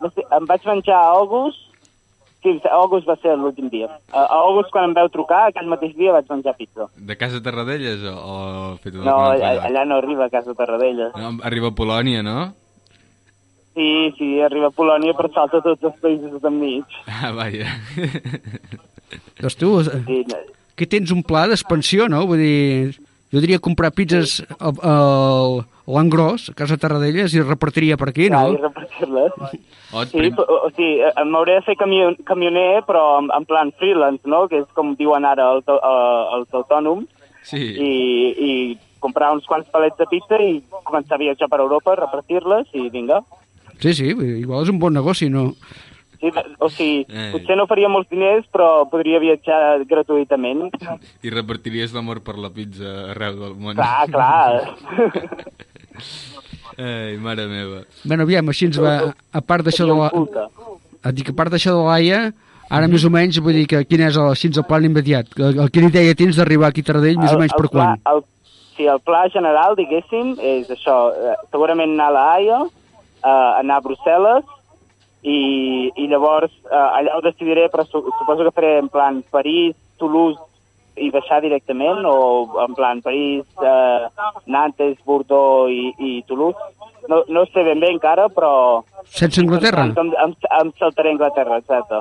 no 0.00 0.08
sé, 0.14 0.24
em 0.32 0.46
vaig 0.48 0.64
menjar 0.64 0.96
a 0.96 1.16
August, 1.18 1.67
sí, 2.56 2.70
August 2.72 3.08
va 3.08 3.16
ser 3.22 3.36
l'últim 3.38 3.68
dia. 3.72 3.88
A 4.12 4.24
August, 4.40 4.72
quan 4.74 4.88
em 4.88 4.94
veu 4.96 5.10
trucar, 5.12 5.48
aquell 5.48 5.68
mateix 5.70 5.94
dia 5.98 6.14
vaig 6.16 6.28
menjar 6.30 6.56
pizza. 6.58 6.88
De 6.96 7.16
casa 7.20 7.42
Tarradellas 7.44 8.04
o, 8.10 8.14
o 8.14 8.42
fet 8.82 8.96
No, 8.96 9.18
allà, 9.32 9.54
allà 9.68 9.84
no 9.88 10.00
arriba 10.00 10.26
a 10.26 10.32
casa 10.32 10.56
Tarradellas. 10.58 11.14
No, 11.18 11.36
arriba 11.48 11.72
a 11.72 11.76
Polònia, 11.78 12.22
no? 12.26 12.52
Sí, 13.78 14.12
sí, 14.18 14.28
arriba 14.42 14.72
a 14.72 14.74
Polònia 14.74 15.14
però 15.14 15.30
salta 15.30 15.62
tots 15.62 15.84
els 15.86 15.98
països 16.02 16.44
enmig. 16.50 17.00
Ah, 17.18 17.32
vaja. 17.34 17.70
Doncs 19.38 19.56
tu, 19.58 19.74
Sí, 19.86 20.22
no, 20.28 20.38
que 20.78 20.86
tens 20.86 21.10
un 21.14 21.24
pla 21.26 21.46
d'expansió, 21.50 22.06
no? 22.10 22.22
Vull 22.30 22.42
dir, 22.42 23.07
jo 23.32 23.40
diria 23.44 23.58
comprar 23.60 23.90
pizzas 23.92 24.38
a, 24.58 24.70
a, 24.70 24.92
a 24.92 25.94
l'engròs, 25.98 26.50
a 26.50 26.54
casa 26.56 26.76
Tarradellas, 26.80 27.32
i 27.34 27.40
repartiria 27.44 27.96
per 28.00 28.10
aquí, 28.10 28.28
clar, 28.28 28.44
i 28.48 28.56
no? 28.56 28.62
repartir-les. 28.68 29.36
O 29.92 30.02
et 30.02 30.10
Sí, 30.12 30.18
prim... 30.18 30.34
o, 30.40 30.58
o 30.66 30.70
sigui, 30.76 31.00
eh, 31.04 31.24
m'hauré 31.24 31.54
de 31.58 31.64
fer 31.68 31.76
camion, 31.80 32.16
camioner, 32.28 32.82
però 32.88 33.04
en, 33.22 33.30
en 33.34 33.46
plan 33.48 33.72
freelance, 33.78 34.28
no? 34.28 34.46
Que 34.48 34.62
és 34.64 34.68
com 34.76 34.92
diuen 34.98 35.24
ara 35.24 35.50
els, 35.54 35.64
uh, 35.68 36.36
els 36.38 36.52
autònoms, 36.52 37.08
Sí. 37.48 37.56
i, 37.56 37.92
i 38.44 38.50
comprar 39.00 39.30
uns 39.32 39.46
quants 39.48 39.68
palets 39.72 39.96
de 39.96 40.04
pizza 40.10 40.36
i 40.42 40.58
començar 40.84 41.16
a 41.16 41.22
viatjar 41.22 41.48
per 41.48 41.60
Europa, 41.64 41.94
repartir-les 41.96 42.68
i 42.76 42.90
vinga. 42.92 43.22
Sí, 43.80 43.94
sí, 43.94 44.10
igual 44.10 44.66
és 44.66 44.72
un 44.74 44.80
bon 44.82 44.92
negoci, 44.92 45.30
no? 45.32 45.52
Sí, 46.18 46.32
o 46.58 46.68
sigui, 46.68 47.04
Eh. 47.08 47.28
potser 47.30 47.56
no 47.56 47.66
faria 47.70 47.88
molts 47.88 48.08
diners, 48.10 48.46
però 48.50 48.88
podria 48.90 49.20
viatjar 49.22 49.84
gratuïtament. 49.86 50.64
I 51.22 51.30
repartiries 51.30 51.92
l'amor 51.94 52.20
per 52.26 52.34
la 52.42 52.50
pizza 52.50 53.10
arreu 53.12 53.36
del 53.38 53.54
món. 53.54 53.76
Clar, 53.78 54.08
clar. 54.10 54.74
Ei, 56.78 57.16
mare 57.18 57.46
meva. 57.50 57.80
Bueno, 58.04 58.22
aviam, 58.26 58.48
així 58.52 58.68
ens 58.68 58.78
va... 58.78 58.92
A 59.34 59.40
part 59.42 59.66
d'això 59.66 59.86
de 59.88 59.96
la... 59.98 60.10
Dic, 61.14 61.30
a 61.32 61.34
part 61.38 61.50
d'això 61.54 61.72
de 61.74 61.82
l'AIA, 61.86 62.20
ara 62.70 62.88
més 62.90 63.04
o 63.06 63.10
menys, 63.10 63.38
vull 63.42 63.56
dir 63.56 63.66
que 63.70 63.80
quin 63.88 64.02
és 64.06 64.18
el, 64.18 64.28
així 64.34 64.50
el 64.52 64.66
plan 64.68 64.84
immediat? 64.86 65.30
El, 65.38 65.58
el 65.64 65.70
quina 65.74 65.90
idea 65.90 66.14
tens 66.18 66.38
d'arribar 66.38 66.70
aquí 66.70 66.84
a 66.86 66.88
Taradell, 66.90 67.18
més 67.22 67.34
o 67.34 67.38
menys 67.40 67.54
per 67.56 67.66
pla, 67.72 67.88
quan? 67.94 68.02
El, 68.12 68.22
sí, 68.76 68.86
el 68.90 69.00
pla 69.06 69.24
general, 69.34 69.74
diguéssim, 69.78 70.36
és 70.38 70.70
això, 70.74 70.98
eh, 71.14 71.34
segurament 71.50 71.94
anar 71.96 72.10
a 72.12 72.16
la 72.18 72.24
Haia, 72.34 72.60
eh, 72.62 73.50
anar 73.62 73.80
a 73.80 73.84
Brussel·les, 73.86 74.46
i, 75.28 75.92
i 76.00 76.06
llavors 76.08 76.52
eh, 76.70 76.74
allà 76.98 77.16
ho 77.18 77.22
decidiré, 77.24 77.68
però 77.72 77.84
su, 77.84 78.00
suposo 78.18 78.46
que 78.48 78.54
faré 78.56 78.78
en 78.80 78.88
plan 78.88 79.20
París, 79.30 79.76
Toulouse 80.00 80.40
i 80.98 81.10
baixar 81.14 81.42
directament, 81.44 82.00
o 82.08 82.48
en 82.64 82.72
plan 82.74 83.02
París, 83.04 83.44
eh, 83.62 84.08
Nantes, 84.50 84.96
Bordeaux 85.06 85.68
i, 85.70 85.92
i 85.98 86.22
Toulouse. 86.26 86.58
No, 87.08 87.22
no 87.32 87.44
sé 87.48 87.62
ben 87.64 87.78
bé 87.80 87.92
encara, 87.94 88.26
però... 88.28 88.82
Sense 89.06 89.40
Anglaterra? 89.40 89.84
Em, 89.86 90.10
em, 90.24 90.32
em 90.60 90.72
saltaré 90.80 91.12
a 91.12 91.14
Anglaterra, 91.16 91.60
exacte. 91.62 92.00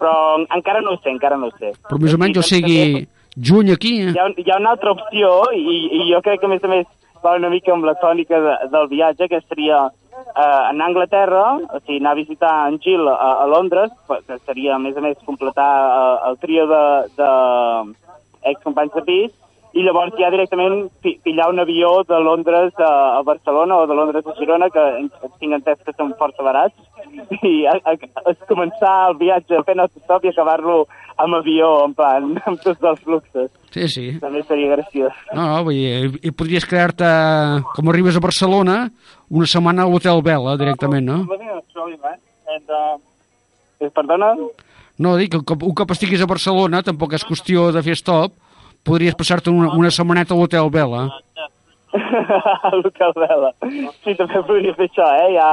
Però 0.00 0.14
en- 0.40 0.48
encara 0.58 0.82
no 0.82 0.96
ho 0.96 0.98
sé, 0.98 1.12
encara 1.14 1.38
no 1.38 1.48
ho 1.52 1.54
sé. 1.60 1.70
Però 1.86 2.00
més 2.02 2.12
o 2.16 2.18
menys, 2.20 2.40
o 2.42 2.44
sigui, 2.44 3.06
juny 3.38 3.70
aquí... 3.72 3.94
eh? 4.08 4.10
Hi 4.16 4.18
ha, 4.20 4.26
hi 4.36 4.50
ha 4.50 4.58
una 4.60 4.74
altra 4.74 4.92
opció 4.96 5.30
i, 5.56 5.78
i 6.00 6.02
jo 6.10 6.20
crec 6.26 6.42
que 6.42 6.50
a 6.50 6.52
més 6.52 6.66
a 6.66 6.72
més 6.74 6.90
va 7.24 7.36
una 7.38 7.48
mica 7.54 7.72
amb 7.72 7.86
la 7.86 7.94
tònica 8.02 8.40
de, 8.42 8.56
del 8.74 8.90
viatge, 8.90 9.30
que 9.30 9.40
seria 9.46 9.84
eh, 10.22 10.62
anar 10.70 10.86
a 10.86 10.88
Anglaterra, 10.90 11.44
o 11.58 11.80
sigui, 11.80 11.98
anar 12.00 12.12
a 12.14 12.20
visitar 12.20 12.54
en 12.68 12.78
Gil 12.80 13.08
a, 13.08 13.16
a 13.44 13.46
Londres, 13.50 13.92
que 14.08 14.38
seria 14.46 14.76
a 14.76 14.80
més 14.82 14.96
a 14.96 15.04
més 15.04 15.18
completar 15.26 15.70
eh, 15.84 16.16
el 16.30 16.38
trio 16.42 16.66
de, 16.70 16.82
de 17.18 17.30
excompanys 18.52 18.94
de 18.96 19.04
pis, 19.06 19.32
i 19.72 19.82
llavors 19.86 20.12
ja 20.20 20.28
directament 20.30 20.88
pi- 21.00 21.18
pillar 21.24 21.46
un 21.50 21.60
avió 21.62 22.02
de 22.08 22.18
Londres 22.20 22.74
a, 22.78 23.18
a 23.18 23.22
Barcelona 23.24 23.78
o 23.80 23.86
de 23.86 23.94
Londres 23.96 24.26
a 24.26 24.34
Girona, 24.38 24.68
que 24.70 24.82
tinc 25.40 25.54
entès 25.56 25.80
que 25.86 25.94
són 25.96 26.12
força 26.18 26.44
barats, 26.44 26.76
i 27.42 27.64
a, 27.66 27.78
a, 27.88 27.94
a 28.28 28.34
començar 28.50 28.92
el 29.10 29.16
viatge 29.20 29.62
fent 29.66 29.80
autostop 29.80 30.24
i 30.26 30.32
acabar-lo 30.32 30.82
amb 31.22 31.36
avió, 31.38 31.70
en 31.86 31.94
plan, 31.96 32.30
amb 32.48 32.60
tots 32.64 32.82
els 32.84 33.00
fluxes. 33.04 33.50
Sí, 33.72 33.86
sí. 33.88 34.04
També 34.20 34.42
seria 34.44 34.74
graciós. 34.74 35.16
No, 35.32 35.46
no, 35.48 35.62
vull 35.64 35.78
dir, 35.78 36.20
i 36.20 36.32
podries 36.36 36.66
crear-te, 36.68 37.08
com 37.76 37.88
arribes 37.92 38.16
a 38.18 38.24
Barcelona, 38.24 38.76
una 39.32 39.48
setmana 39.48 39.86
a 39.86 39.88
l'Hotel 39.88 40.20
Vela, 40.24 40.58
directament, 40.60 41.08
no? 41.08 41.22
And, 42.52 42.68
uh, 42.68 42.98
eh, 43.80 43.88
perdona? 43.94 44.34
No, 45.00 45.16
dic 45.16 45.32
un 45.38 45.44
cop, 45.48 45.62
un 45.64 45.72
cop 45.78 45.94
estiguis 45.94 46.20
a 46.20 46.28
Barcelona, 46.28 46.82
tampoc 46.84 47.14
és 47.16 47.24
qüestió 47.24 47.70
de 47.72 47.80
fer 47.86 47.96
stop, 47.96 48.34
podries 48.84 49.16
passar-te 49.18 49.50
una, 49.50 49.72
una 49.78 49.90
setmaneta 49.90 50.34
a 50.34 50.38
l'Hotel 50.38 50.70
Vela. 50.72 51.06
a 51.92 52.74
l'Hotel 52.80 53.14
Vela. 53.16 53.52
Sí, 54.02 54.16
també 54.18 54.42
podria 54.48 54.74
fer 54.78 54.90
això, 54.90 55.08
eh? 55.22 55.30
Ja, 55.36 55.48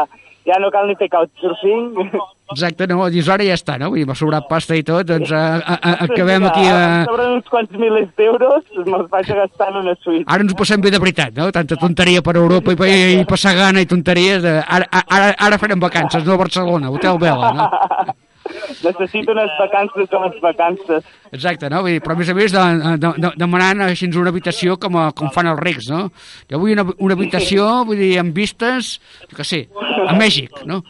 ja 0.49 0.59
no 0.61 0.71
cal 0.73 0.87
ni 0.89 0.97
fer 0.99 1.09
couchsurfing. 1.13 2.11
Exacte, 2.49 2.87
no? 2.89 3.03
Dius, 3.13 3.27
ara 3.29 3.45
ja 3.45 3.53
està, 3.53 3.75
no? 3.77 3.91
Vull 3.93 4.01
dir, 4.01 4.07
m'ha 4.09 4.15
sobrat 4.17 4.47
pasta 4.49 4.77
i 4.77 4.81
tot, 4.85 5.05
doncs 5.05 5.29
a, 5.35 5.41
a, 5.59 5.75
a, 5.75 5.91
acabem 6.07 6.47
aquí 6.49 6.63
a... 6.65 6.79
Sobre 7.09 7.27
uns 7.35 7.51
quants 7.51 7.75
milers 7.77 8.09
d'euros 8.17 8.63
me'ls 8.87 9.11
vaig 9.11 9.29
a 9.29 9.37
gastar 9.43 9.67
en 9.69 9.81
una 9.83 9.93
suite. 9.99 10.25
Ara 10.25 10.45
ens 10.45 10.55
ho 10.55 10.57
passem 10.57 10.81
bé 10.81 10.93
de 10.95 11.01
veritat, 11.03 11.35
no? 11.37 11.51
Tanta 11.53 11.77
tonteria 11.77 12.23
per 12.25 12.39
Europa 12.41 12.73
i, 12.73 12.79
i, 12.89 13.19
i 13.19 13.27
passar 13.29 13.53
gana 13.59 13.83
i 13.85 13.89
tonteries. 13.89 14.41
De... 14.45 14.55
Ara, 14.63 14.89
ara, 15.05 15.29
ara 15.37 15.61
farem 15.61 15.83
vacances, 15.83 16.25
no 16.25 16.33
a 16.33 16.41
Barcelona, 16.41 16.89
Hotel 16.89 17.21
Vela, 17.21 17.53
no? 17.59 17.69
Necessito 18.49 19.33
unes 19.35 19.51
vacances 19.59 20.09
com 20.09 20.23
les 20.25 20.37
vacances. 20.41 21.05
Exacte, 21.31 21.69
no? 21.69 21.81
Vull 21.85 21.97
dir, 21.97 22.01
però 22.03 22.15
a 22.15 22.19
més 22.19 22.31
a 22.31 22.35
més 22.37 22.53
de, 22.55 22.63
de, 23.01 23.11
de, 23.21 23.31
demanant 23.37 23.83
així 23.85 24.09
una 24.09 24.33
habitació 24.33 24.77
com, 24.81 24.97
a, 24.97 25.09
com 25.15 25.31
fan 25.35 25.49
els 25.51 25.61
rics, 25.61 25.89
no? 25.91 26.01
Jo 26.49 26.61
vull 26.61 26.73
una, 26.73 26.85
una 26.97 27.17
habitació, 27.17 27.67
vull 27.89 28.01
dir, 28.01 28.13
amb 28.21 28.35
vistes, 28.35 28.95
jo 29.29 29.37
què 29.37 29.45
sé, 29.47 29.61
a 30.05 30.15
Mèxic, 30.17 30.63
no? 30.69 30.81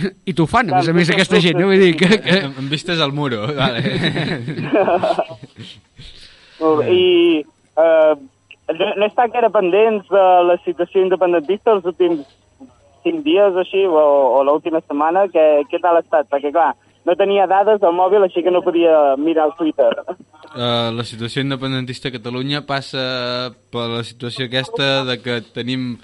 I 0.00 0.34
t'ho 0.36 0.46
fan, 0.50 0.70
a 0.70 0.80
més 0.80 0.90
a 0.92 0.96
més, 0.96 1.12
aquesta 1.14 1.42
gent, 1.42 1.58
no? 1.58 1.70
Vull 1.72 1.82
dir 1.82 1.94
que... 1.98 2.10
que... 2.24 2.40
Em 2.50 2.68
vistes 2.70 3.00
al 3.02 3.14
muro, 3.16 3.46
vale. 3.56 3.82
Molt 6.60 6.82
bé. 6.82 6.92
I 6.92 7.40
eh, 7.80 8.14
no, 8.76 9.06
està 9.06 9.26
encara 9.26 9.50
pendents 9.52 10.06
de 10.12 10.26
la 10.46 10.58
situació 10.66 11.02
independentista 11.02 11.74
els 11.74 11.88
últims 11.88 12.26
cinc 13.04 13.24
dies 13.24 13.56
o 13.56 13.62
així, 13.62 13.86
o, 13.88 14.04
o 14.36 14.42
l'última 14.44 14.82
setmana, 14.84 15.26
què, 15.32 15.46
què 15.70 15.80
tal 15.80 15.98
ha 15.98 16.04
estat? 16.04 16.28
Perquè, 16.30 16.52
clar, 16.54 16.74
no 17.10 17.16
tenia 17.18 17.48
dades 17.50 17.82
al 17.82 17.96
mòbil, 17.96 18.22
així 18.22 18.44
que 18.46 18.52
no 18.54 18.62
podia 18.62 19.16
mirar 19.18 19.48
el 19.50 19.56
Twitter. 19.58 19.90
Uh, 20.50 20.90
la 20.94 21.06
situació 21.06 21.42
independentista 21.42 22.10
a 22.10 22.14
Catalunya 22.14 22.62
passa 22.66 23.02
per 23.74 23.88
la 23.90 24.04
situació 24.06 24.46
aquesta 24.46 25.02
de 25.08 25.18
que 25.22 25.40
tenim 25.56 25.96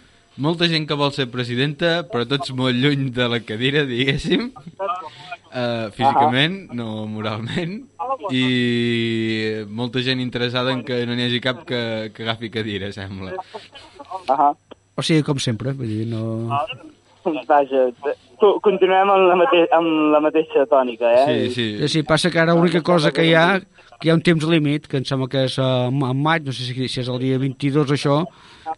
molta 0.43 0.67
gent 0.71 0.89
que 0.89 0.99
vol 0.99 1.15
ser 1.15 1.29
presidenta, 1.31 2.01
però 2.11 2.27
tots 2.29 2.51
molt 2.59 2.75
lluny 2.75 3.09
de 3.15 3.29
la 3.31 3.41
cadira, 3.47 3.85
diguéssim, 3.89 4.51
uh, 4.51 5.87
físicament, 5.95 6.67
uh 6.67 6.75
-huh. 6.75 6.79
no 6.81 7.07
moralment, 7.07 7.87
i 8.35 9.65
molta 9.69 10.03
gent 10.03 10.21
interessada 10.21 10.73
en 10.73 10.83
que 10.83 11.07
no 11.07 11.15
n'hi 11.15 11.27
hagi 11.31 11.41
cap 11.41 11.65
que, 11.65 12.11
que 12.15 12.23
agafi 12.23 12.51
cadira, 12.51 12.93
sembla. 12.93 13.33
Uh 13.33 14.27
-huh. 14.27 14.57
O 14.97 15.03
sigui, 15.03 15.23
com 15.23 15.39
sempre, 15.39 15.73
vull 15.73 15.87
dir, 15.87 16.07
no... 16.07 16.51
Vaja, 17.47 17.91
continuem 18.41 19.11
amb 19.13 19.29
la, 19.31 19.37
mate 19.41 19.63
amb 19.77 20.13
la 20.13 20.21
mateixa 20.25 20.67
tònica, 20.71 21.11
eh? 21.13 21.25
Sí, 21.27 21.55
sí. 21.55 21.67
Sí, 21.81 21.89
sí, 21.95 22.03
passa 22.09 22.31
que 22.33 22.41
ara 22.43 22.55
l'única 22.57 22.83
cosa 22.87 23.13
que 23.15 23.25
hi 23.27 23.35
ha, 23.35 23.47
que 23.97 24.09
hi 24.09 24.13
ha 24.13 24.17
un 24.19 24.25
temps 24.27 24.47
límit, 24.51 24.89
que 24.91 25.01
em 25.01 25.07
sembla 25.09 25.29
que 25.33 25.47
és 25.49 25.59
uh, 25.63 25.89
en 25.89 26.23
maig, 26.23 26.47
no 26.47 26.55
sé 26.57 26.69
si, 26.69 26.89
si 26.89 27.03
és 27.03 27.11
el 27.13 27.21
dia 27.23 27.41
22 27.43 27.95
això, 27.97 28.23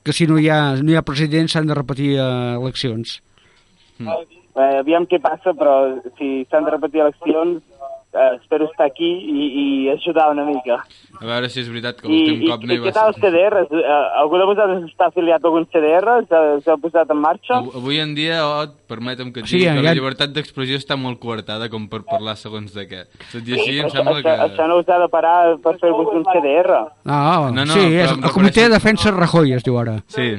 que 0.05 0.15
si 0.15 0.29
no 0.31 0.39
hi 0.39 0.51
ha, 0.53 0.61
no 0.83 0.95
hi 0.95 0.99
ha 0.99 1.07
president 1.07 1.51
s'han 1.51 1.71
de 1.71 1.79
repetir 1.79 2.15
uh, 2.17 2.59
eleccions. 2.61 3.19
Eh, 4.59 4.75
aviam 4.81 5.07
què 5.07 5.21
passa, 5.23 5.55
però 5.55 5.75
si 6.19 6.45
s'han 6.51 6.67
de 6.67 6.75
repetir 6.75 7.05
eleccions, 7.05 7.63
eh, 8.19 8.39
espero 8.41 8.67
estar 8.71 8.87
aquí 8.87 9.09
i, 9.09 9.47
i 9.63 9.91
ajudar 9.95 10.31
una 10.33 10.45
mica. 10.45 10.81
A 11.21 11.25
veure 11.27 11.49
si 11.51 11.61
és 11.63 11.69
veritat 11.71 12.01
que 12.01 12.07
I, 12.07 12.11
l'últim 12.13 12.43
i, 12.45 12.49
cop 12.51 12.63
no 12.65 12.73
i 12.73 12.77
hi 12.77 12.81
què 12.81 12.85
va 12.91 12.93
tal 12.99 13.09
els 13.13 13.17
ser. 13.21 13.31
CDRs? 13.33 13.73
Eh, 13.73 13.97
algú 14.23 14.39
de 14.39 14.47
vosaltres 14.51 14.85
està 14.91 15.09
afiliat 15.09 15.43
a 15.45 15.49
algun 15.49 15.67
CDR? 15.73 16.17
S'ha 16.65 16.77
posat 16.83 17.11
en 17.15 17.21
marxa? 17.23 17.57
Av- 17.63 17.77
Avui 17.81 17.99
en 18.03 18.15
dia, 18.15 18.43
Ot, 18.47 18.75
permetem 18.89 19.33
que 19.33 19.41
et 19.41 19.47
Sí, 19.47 19.57
digui 19.59 19.67
ja- 19.67 19.75
que 19.75 19.83
ja- 19.83 19.89
la 19.89 19.95
llibertat 19.95 20.31
d'expressió 20.37 20.77
està 20.79 20.97
molt 20.97 21.19
coartada 21.19 21.69
com 21.69 21.89
per 21.89 22.03
parlar 22.05 22.37
segons 22.37 22.73
de 22.75 22.87
què. 22.89 23.03
Tot 23.33 23.43
i 23.49 23.53
així, 23.59 23.79
em 23.81 23.87
Això, 23.87 23.97
sembla 23.97 24.19
això, 24.19 24.23
que... 24.23 24.47
això 24.49 24.69
no 24.69 24.79
us 24.79 24.89
ha 24.89 24.99
de 25.03 25.09
parar 25.09 25.57
per 25.65 25.75
fer-vos 25.79 26.13
un 26.15 26.25
CDR. 26.25 26.79
Ah, 27.07 27.51
No, 27.53 27.65
no, 27.65 27.73
sí, 27.73 27.81
però 27.81 28.05
és 28.05 28.13
em 28.13 28.25
el 28.25 28.31
Comitè 28.31 28.63
de 28.69 28.75
Defensa 28.77 29.11
Rajoy, 29.11 29.53
es 29.55 29.65
diu 29.65 29.79
ara. 29.79 29.99
Sí, 30.09 30.29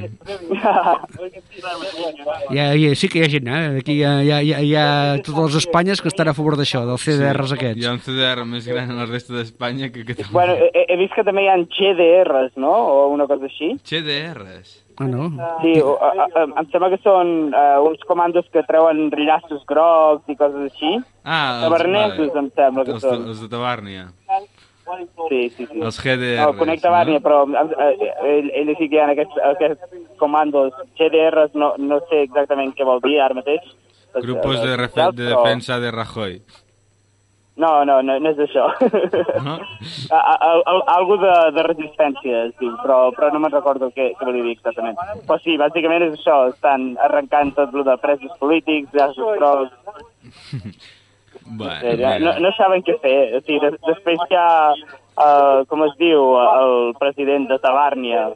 Ja, 2.50 2.74
ja, 2.74 2.94
sí 2.96 3.08
que 3.08 3.20
hi 3.20 3.24
ha 3.24 3.28
gent, 3.30 3.48
eh? 3.48 3.78
Aquí 3.80 3.98
hi 3.98 4.04
ha, 4.04 4.12
hi 4.22 4.30
ha, 4.32 4.60
hi 4.62 4.74
ha, 4.74 4.86
totes 5.24 5.54
les 5.54 5.64
Espanyes 5.64 6.00
que 6.02 6.08
estan 6.10 6.28
a 6.30 6.34
favor 6.34 6.56
d'això, 6.58 6.82
dels 6.88 7.04
CDRs 7.04 7.52
aquests. 7.56 7.69
Hi 7.76 7.86
ha 7.86 7.92
un 7.92 8.00
CDR 8.02 8.44
més 8.48 8.66
gran 8.66 8.90
a 8.90 8.98
la 9.02 9.06
resta 9.06 9.34
d'Espanya 9.36 9.90
que 9.92 10.02
a 10.02 10.08
Catalunya. 10.10 10.32
bueno, 10.32 10.54
he, 10.74 10.84
he 10.88 10.96
vist 10.96 11.14
que 11.14 11.24
també 11.24 11.44
hi 11.44 11.50
ha 11.52 11.56
GDRs, 11.56 12.56
no? 12.56 12.70
O 12.72 13.08
una 13.14 13.26
cosa 13.30 13.44
així. 13.50 13.74
CDRs. 13.84 14.78
Ah, 15.00 15.06
no? 15.08 15.30
Sí, 15.62 15.80
o, 15.80 15.94
a, 15.96 16.10
a, 16.28 16.42
em 16.60 16.66
sembla 16.68 16.90
que 16.92 16.98
són 17.00 17.54
uh, 17.56 17.78
uns 17.88 18.02
comandos 18.04 18.44
que 18.52 18.60
treuen 18.68 19.06
llaços 19.16 19.62
grocs 19.66 20.28
i 20.28 20.36
coses 20.36 20.66
així. 20.72 20.98
Ah, 21.24 21.62
Tavernesos, 21.64 22.34
em 22.36 22.50
sembla 22.52 22.84
que 22.84 22.98
els, 22.98 23.02
de, 23.06 23.08
són. 23.08 23.28
els 23.32 23.40
de 23.40 23.48
Tabàrnia. 23.48 24.10
Sí, 25.30 25.40
sí, 25.54 25.66
sí. 25.70 25.78
Els 25.78 26.00
GDRs. 26.02 26.40
No, 26.42 26.54
conec 26.58 26.80
Tabàrnia, 26.82 27.20
però 27.22 27.44
eh, 27.46 28.10
ell, 28.26 28.50
ell 28.60 28.72
sí 28.76 28.88
que 28.90 28.98
hi 28.98 29.00
ha 29.00 29.06
aquests, 29.14 29.38
aquests 29.52 30.16
comandos 30.18 30.74
GDRs, 30.98 31.54
no, 31.54 31.74
no 31.78 32.00
sé 32.10 32.24
exactament 32.26 32.74
què 32.76 32.84
vol 32.84 33.00
dir 33.04 33.20
ara 33.22 33.38
mateix. 33.38 33.62
Grupos 34.18 34.58
de, 34.60 34.74
refe, 34.76 34.98
Però- 34.98 35.14
de 35.14 35.30
defensa 35.30 35.78
de 35.80 35.92
Rajoy. 35.94 36.40
No, 37.60 37.70
no, 37.84 37.98
no, 38.06 38.14
no 38.22 38.30
és 38.30 38.38
això. 38.46 38.66
No? 39.44 39.56
A- 40.16 40.20
a- 40.32 40.60
a- 40.72 40.84
Algo 40.96 41.16
de, 41.20 41.32
de 41.56 41.62
resistència, 41.66 42.44
es 42.48 42.54
diu, 42.60 42.72
però, 42.82 43.00
però 43.16 43.28
no 43.34 43.40
me'n 43.42 43.52
recordo 43.52 43.90
què, 43.94 44.10
què 44.16 44.24
volia 44.28 44.46
dir 44.46 44.54
exactament. 44.56 44.96
Però 45.28 45.36
sí, 45.44 45.58
bàsicament 45.60 46.06
és 46.08 46.14
això, 46.18 46.38
estan 46.54 46.94
arrencant 47.08 47.52
tot 47.58 47.74
el 47.76 47.84
de 47.90 47.96
presos 48.02 48.32
polítics, 48.40 48.88
llaços 48.96 49.36
grocs, 49.36 49.76
Bueno, 51.52 51.80
no, 51.82 51.96
mira. 52.20 52.38
no 52.38 52.50
saben 52.56 52.82
què 52.86 52.94
fer. 53.02 53.16
O 53.34 53.40
sigui, 53.42 53.58
des, 53.64 53.74
després 53.86 54.20
hi 54.30 54.36
ha, 54.38 54.50
uh, 55.18 55.64
com 55.70 55.82
es 55.88 55.96
diu, 55.98 56.20
el 56.38 56.92
president 57.00 57.48
de 57.50 57.58
Tabàrnia, 57.62 58.28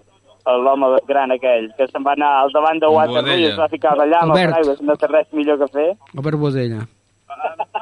l'home 0.64 0.89
gran 1.09 1.31
aquell, 1.33 1.68
que 1.79 1.87
se'n 1.89 2.03
va 2.05 2.12
anar 2.16 2.33
al 2.43 2.51
davant 2.53 2.81
de 2.83 2.91
Waterloo 2.91 3.39
i 3.41 3.47
es 3.53 3.57
va 3.61 3.68
ficar 3.72 3.95
allà 3.95 4.18
amb 4.25 4.35
el 4.35 4.41
Albert. 4.41 4.53
paraigües, 4.57 4.83
no 4.83 4.97
té 5.01 5.09
res 5.12 5.31
millor 5.33 5.61
que 5.62 5.68
fer. 5.77 5.87
Albert 6.16 6.41
Bodella. 6.43 6.83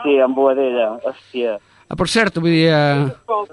Sí, 0.03 0.19
amb 0.21 0.37
Boadella, 0.37 0.89
hòstia. 1.05 1.59
Ah, 1.89 1.97
per 1.99 2.09
cert, 2.09 2.39
vull 2.41 2.51
dir... 2.55 2.69
Eh, 2.73 3.53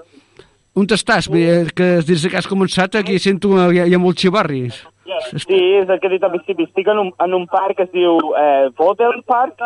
on 0.78 0.86
t'estàs? 0.88 1.26
Vull 1.30 1.42
dir, 1.42 1.72
que 1.76 1.88
des 2.06 2.24
que 2.30 2.38
has 2.38 2.48
començat 2.48 2.94
aquí 3.00 3.18
sento 3.20 3.52
eh, 3.58 3.68
hi 3.74 3.80
ha, 3.82 3.88
hi 3.90 3.94
ha 3.96 4.00
molts 4.02 4.22
xivarris. 4.22 4.80
Sí, 5.42 5.58
és 5.80 5.88
el 5.90 5.98
que 6.00 6.06
he 6.06 6.12
dit 6.14 6.22
al 6.24 6.30
principi. 6.32 6.64
Estic 6.68 6.86
en 6.88 7.00
un, 7.02 7.10
en 7.20 7.34
un 7.34 7.46
parc 7.50 7.76
que 7.76 7.84
es 7.88 7.90
diu 7.92 8.16
eh, 8.38 8.68
Vodel 8.78 9.18
Park. 9.28 9.58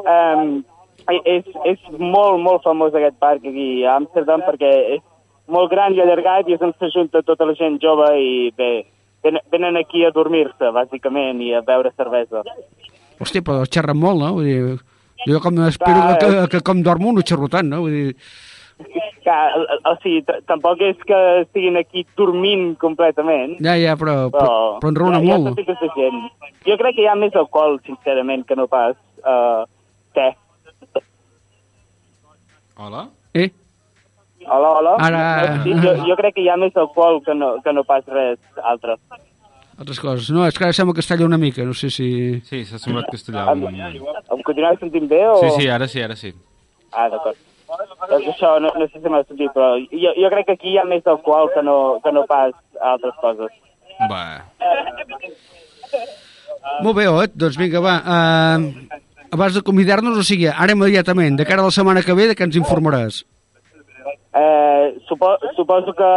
Um, 0.00 0.62
és, 1.10 1.44
és 1.68 1.80
molt, 1.98 2.38
molt 2.40 2.62
famós 2.64 2.94
aquest 2.96 3.18
parc 3.20 3.44
aquí 3.44 3.82
a 3.84 3.98
Amsterdam 3.98 4.40
perquè 4.46 4.70
és 4.96 5.02
molt 5.52 5.68
gran 5.74 5.92
i 5.92 6.00
allargat 6.00 6.48
i 6.48 6.54
és 6.56 6.62
on 6.64 6.72
s'ajunta 6.78 7.20
tota 7.26 7.44
la 7.44 7.52
gent 7.58 7.76
jove 7.82 8.06
i 8.16 8.30
bé, 8.56 8.70
ven- 9.26 9.42
venen 9.52 9.76
aquí 9.76 10.06
a 10.06 10.12
dormir-se, 10.14 10.70
bàsicament, 10.72 11.42
i 11.44 11.50
a 11.52 11.60
beure 11.66 11.92
cervesa. 11.98 12.40
Hòstia, 13.20 13.42
però 13.44 13.66
xerren 13.68 13.98
molt, 14.00 14.22
no? 14.22 14.30
Vull 14.38 14.48
dir, 14.48 14.78
jo 15.28 15.40
com 15.40 15.60
espero 15.68 16.00
Clar, 16.00 16.18
que, 16.18 16.26
eh. 16.26 16.40
que, 16.42 16.48
que 16.56 16.60
com 16.66 16.82
dormo 16.82 17.12
no 17.12 17.22
xerro 17.26 17.48
tant, 17.48 17.68
no? 17.70 17.80
Vull 17.86 17.96
dir, 17.98 18.16
Que, 19.24 19.30
o, 19.30 19.76
o 19.86 19.92
sigui, 20.02 20.24
tampoc 20.50 20.80
és 20.82 20.98
que 21.06 21.18
estiguin 21.44 21.76
aquí 21.78 22.02
dormint 22.18 22.72
completament, 22.82 23.54
ja, 23.62 23.76
ja, 23.78 23.94
però, 23.96 24.26
però, 24.34 24.40
però, 24.42 24.56
però 24.82 24.90
enraona 24.90 25.20
hi 25.22 25.30
ha, 25.30 25.36
molt. 25.38 25.60
Tota 25.68 25.90
gent. 25.94 26.18
Jo 26.66 26.76
crec 26.80 26.96
que 26.96 27.04
hi 27.04 27.06
ha 27.06 27.14
més 27.14 27.36
alcohol, 27.38 27.78
sincerament, 27.86 28.42
que 28.48 28.56
no 28.58 28.66
pas 28.66 28.96
uh, 29.22 29.62
te. 30.18 30.26
Hola? 32.76 33.06
Eh? 33.34 33.46
Hola, 34.44 34.68
hola. 34.80 34.96
Ara- 34.98 35.62
Sí, 35.62 35.72
jo, 35.78 35.94
jo 36.10 36.16
crec 36.18 36.34
que 36.34 36.42
hi 36.42 36.50
ha 36.50 36.56
més 36.60 36.74
alcohol 36.76 37.22
que 37.24 37.34
no, 37.38 37.54
que 37.62 37.72
no 37.72 37.84
pas 37.86 38.04
res 38.10 38.38
altre. 38.62 38.98
Altres 39.78 39.98
coses. 39.98 40.28
No, 40.30 40.44
és 40.46 40.54
que 40.56 40.64
ara 40.68 40.72
sembla 40.76 40.94
que 40.94 41.02
es 41.02 41.08
talla 41.10 41.26
una 41.26 41.38
mica, 41.40 41.64
no 41.66 41.74
sé 41.74 41.88
si... 41.90 42.06
Sí, 42.46 42.60
s'ha 42.68 42.78
semblat 42.78 43.08
que 43.10 43.16
es 43.18 43.24
tallava 43.26 43.52
un 43.56 43.64
moment. 43.66 43.96
Em 44.30 44.42
continueu 44.46 44.76
sentint 44.78 45.08
bé 45.10 45.22
o...? 45.26 45.40
Sí, 45.42 45.50
sí, 45.58 45.68
ara 45.68 45.88
sí, 45.90 46.02
ara 46.04 46.14
sí. 46.16 46.30
Ah, 46.92 47.08
d'acord. 47.10 47.36
Doncs 48.10 48.28
això, 48.30 48.52
no, 48.62 48.70
no 48.78 48.86
sé 48.86 49.00
si 49.02 49.10
m'ha 49.10 49.24
sentit, 49.26 49.50
però 49.56 49.72
jo, 49.90 50.12
jo 50.14 50.30
crec 50.30 50.46
que 50.46 50.54
aquí 50.58 50.74
hi 50.74 50.78
ha 50.78 50.84
més 50.86 51.06
alcohol 51.10 51.50
que 51.54 51.62
no, 51.66 51.76
que 52.04 52.12
no 52.14 52.22
pas 52.30 52.52
altres 52.92 53.16
coses. 53.22 53.50
Va. 54.10 54.44
Molt 56.84 56.96
bé, 56.96 57.08
Ot, 57.10 57.34
doncs 57.38 57.58
vinga, 57.58 57.80
va. 57.82 57.96
Uh, 58.04 59.00
abans 59.34 59.56
de 59.58 59.62
convidar-nos, 59.66 60.18
o 60.20 60.24
sigui, 60.26 60.46
ara 60.52 60.76
immediatament, 60.76 61.36
de 61.40 61.46
cara 61.48 61.64
a 61.64 61.68
la 61.68 61.74
setmana 61.74 62.02
que 62.06 62.14
ve, 62.16 62.28
de 62.30 62.36
què 62.38 62.46
ens 62.46 62.58
informaràs? 62.60 63.24
Eh, 64.34 64.94
supo, 65.08 65.34
suposo 65.58 65.94
que 65.98 66.12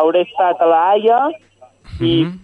hauré 0.00 0.24
estat 0.26 0.60
a 0.60 0.66
la 0.68 0.80
Haia 0.92 1.20
i 2.00 2.24
Mhm. 2.24 2.40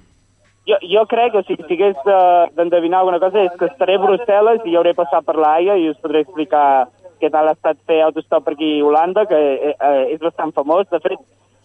Jo, 0.70 0.78
jo 0.94 1.02
crec 1.10 1.34
que 1.34 1.42
si, 1.48 1.58
hagués 1.66 1.98
de- 2.06 2.48
d'endevinar 2.56 3.00
alguna 3.00 3.20
cosa 3.20 3.42
és 3.42 3.52
que 3.58 3.66
estaré 3.66 3.98
a 3.98 4.02
Brussel·les 4.04 4.64
i 4.66 4.76
hauré 4.76 4.94
passat 4.94 5.24
per 5.26 5.36
la 5.36 5.54
Haia 5.56 5.76
i 5.76 5.88
us 5.90 5.98
podré 6.00 6.22
explicar 6.24 6.88
què 7.20 7.30
tal 7.30 7.50
ha 7.50 7.56
estat 7.56 7.78
fer 7.86 8.00
autostop 8.02 8.48
aquí 8.48 8.80
a 8.80 8.84
Holanda, 8.84 9.26
que 9.26 9.36
eh, 9.36 9.74
eh, 9.76 10.04
és 10.14 10.20
bastant 10.20 10.54
famós. 10.56 10.88
De 10.90 11.00
fet, 11.04 11.18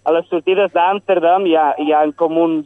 a 0.03 0.11
les 0.11 0.27
sortides 0.27 0.73
d'Amsterdam 0.73 1.45
hi, 1.47 1.55
hi 1.55 1.93
ha 1.93 2.05
com 2.17 2.37
uns... 2.37 2.65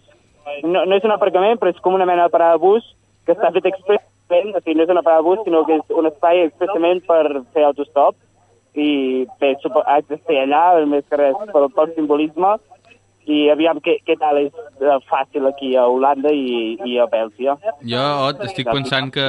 No, 0.64 0.82
no 0.86 0.96
és 0.98 1.06
un 1.06 1.14
aparcament, 1.14 1.60
però 1.60 1.70
és 1.70 1.82
com 1.84 1.94
una 1.94 2.08
mena 2.10 2.26
de 2.26 2.34
parada 2.34 2.58
de 2.58 2.64
bus 2.64 2.96
que 3.28 3.36
està 3.36 3.52
fet 3.54 3.68
expressament, 3.70 4.56
o 4.56 4.62
sigui, 4.64 4.80
no 4.80 4.88
és 4.88 4.90
una 4.96 5.04
parada 5.06 5.22
de 5.22 5.28
bus, 5.28 5.44
sinó 5.46 5.62
que 5.68 5.78
és 5.78 5.94
un 5.94 6.10
espai 6.10 6.42
expressament 6.48 7.04
per 7.06 7.44
fer 7.54 7.68
autostop 7.68 8.18
i 8.74 9.28
bé, 9.42 9.54
haig 9.86 10.10
de 10.10 10.18
ser 10.26 10.40
allà, 10.44 10.64
més 10.90 11.06
que 11.10 11.20
res, 11.20 11.38
pel, 11.54 11.68
pel 11.76 11.94
simbolisme, 11.96 12.56
i 13.30 13.44
aviam 13.54 13.78
què, 13.86 14.00
què 14.06 14.16
tal 14.20 14.42
és 14.42 14.50
eh, 14.82 14.98
fàcil 15.10 15.46
aquí 15.52 15.76
a 15.78 15.86
Holanda 15.88 16.32
i, 16.34 16.76
i 16.86 16.98
a 17.00 17.06
Bèlgia. 17.12 17.56
Jo, 17.86 18.04
Ot, 18.30 18.44
estic 18.50 18.68
pensant 18.74 19.12
que 19.14 19.28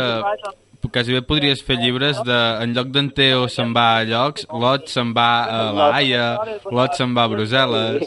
quasi 0.90 1.12
bé 1.12 1.20
podries 1.28 1.61
fer 1.62 1.76
llibres 1.76 2.16
de... 2.24 2.36
En 2.64 2.72
lloc 2.74 2.88
d'en 2.94 3.11
Teo 3.14 3.44
se'n 3.53 3.74
va 3.76 3.82
a 3.98 4.05
llocs, 4.09 4.46
Lot 4.62 4.88
se'n 4.88 5.11
va 5.14 5.26
a 5.44 5.59
La 5.76 5.88
Haia, 5.98 6.24
Lot 6.72 6.96
se'n 6.96 7.12
va 7.14 7.26
a 7.28 7.30
Brussel·les, 7.30 8.07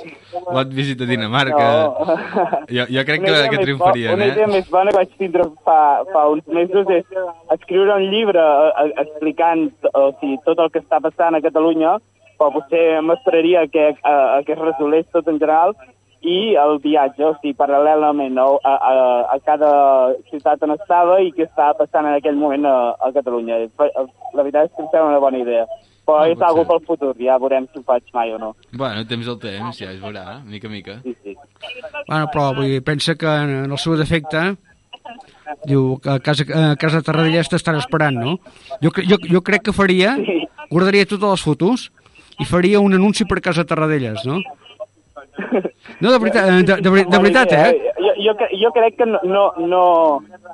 Lot 0.50 0.74
visita 0.74 1.06
Dinamarca... 1.06 1.68
No. 1.94 2.18
Jo, 2.74 2.88
jo 2.90 3.04
crec 3.06 3.22
que, 3.28 3.36
que 3.54 3.60
triomfarien, 3.62 4.16
bo- 4.16 4.18
Una 4.18 4.32
idea 4.32 4.48
eh? 4.50 4.52
més 4.56 4.72
bona 4.74 4.90
que 4.92 5.04
vaig 5.04 5.14
tindre 5.22 5.46
fa, 5.68 5.78
fa 6.10 6.26
uns 6.34 6.50
mesos 6.50 6.90
és 6.98 7.06
escriure 7.54 8.00
un 8.02 8.08
llibre 8.10 8.42
eh, 8.42 8.74
eh, 8.88 8.90
explicant 9.06 9.68
o 9.94 10.08
sigui, 10.18 10.40
tot 10.50 10.66
el 10.66 10.74
que 10.74 10.82
està 10.82 11.00
passant 11.06 11.38
a 11.38 11.44
Catalunya, 11.46 11.94
però 12.44 12.52
potser 12.60 13.00
m'esperaria 13.08 13.68
que, 13.72 13.94
a, 14.04 14.14
a 14.36 14.44
que 14.44 14.52
es 14.52 14.60
resolés 14.60 15.08
tot 15.16 15.28
en 15.32 15.40
general, 15.40 15.72
i 16.24 16.56
el 16.56 16.78
viatge, 16.84 17.24
o 17.28 17.34
sigui, 17.40 17.52
paral·lelament 17.60 18.36
no? 18.36 18.58
a, 18.64 18.74
a, 18.76 18.92
a 19.34 19.40
cada 19.44 19.72
ciutat 20.30 20.62
on 20.64 20.72
estava 20.76 21.18
i 21.24 21.34
què 21.36 21.44
estava 21.48 21.76
passant 21.82 22.08
en 22.08 22.16
aquell 22.16 22.38
moment 22.40 22.68
a, 22.68 22.76
a 22.96 23.12
Catalunya. 23.16 23.58
La 23.80 24.44
veritat 24.44 24.70
és 24.70 24.76
que 24.76 24.84
em 24.86 24.92
sembla 24.92 25.10
una 25.10 25.24
bona 25.24 25.42
idea. 25.44 25.66
Però 26.04 26.20
Ah, 26.20 26.28
és 26.28 26.36
pot 26.36 26.46
algo 26.50 26.64
pel 26.68 26.82
futur, 26.88 27.12
ja 27.20 27.36
veurem 27.40 27.68
si 27.72 27.80
ho 27.80 27.84
faig 27.88 28.08
mai 28.16 28.32
o 28.36 28.40
no. 28.40 28.54
Bueno, 28.72 29.04
temps 29.08 29.28
al 29.32 29.40
temps, 29.40 29.80
ja 29.80 29.92
es 29.92 30.00
veurà, 30.04 30.38
mica 30.48 30.68
a 30.68 30.72
mica. 30.72 30.96
Sí, 31.04 31.16
sí. 31.24 31.36
Bueno, 32.10 32.28
però 32.32 32.50
vull 32.56 32.72
dir, 32.72 32.82
pensa 32.84 33.16
que 33.20 33.36
en 33.44 33.72
el 33.72 33.80
seu 33.80 33.96
defecte 34.00 34.44
diu 35.68 35.98
que 36.04 36.12
a 36.12 36.20
casa, 36.24 36.44
a 36.44 36.76
casa 36.80 37.04
Tarradellas 37.04 37.52
t'estan 37.52 37.80
esperant, 37.80 38.16
no? 38.20 38.38
Jo, 38.84 38.92
jo, 38.96 39.20
jo 39.28 39.44
crec 39.44 39.68
que 39.68 39.76
faria, 39.76 40.16
guardaria 40.72 41.08
totes 41.08 41.36
les 41.36 41.46
fotos 41.48 41.86
i 42.40 42.46
faria 42.50 42.82
un 42.82 42.94
anunci 42.94 43.26
per 43.30 43.42
casa 43.42 43.66
Tarradellas, 43.66 44.26
no? 44.26 44.42
No, 46.00 46.12
de 46.12 46.20
veritat, 46.20 46.50
eh, 46.50 46.64
de, 46.64 46.76
de, 46.82 47.04
de 47.10 47.20
veritat, 47.20 47.52
eh? 47.54 47.92
Jo, 47.98 48.14
jo, 48.26 48.34
jo 48.60 48.72
crec 48.76 48.98
que 48.98 49.06
no, 49.06 49.20
no, 49.24 49.44
no, 49.58 49.84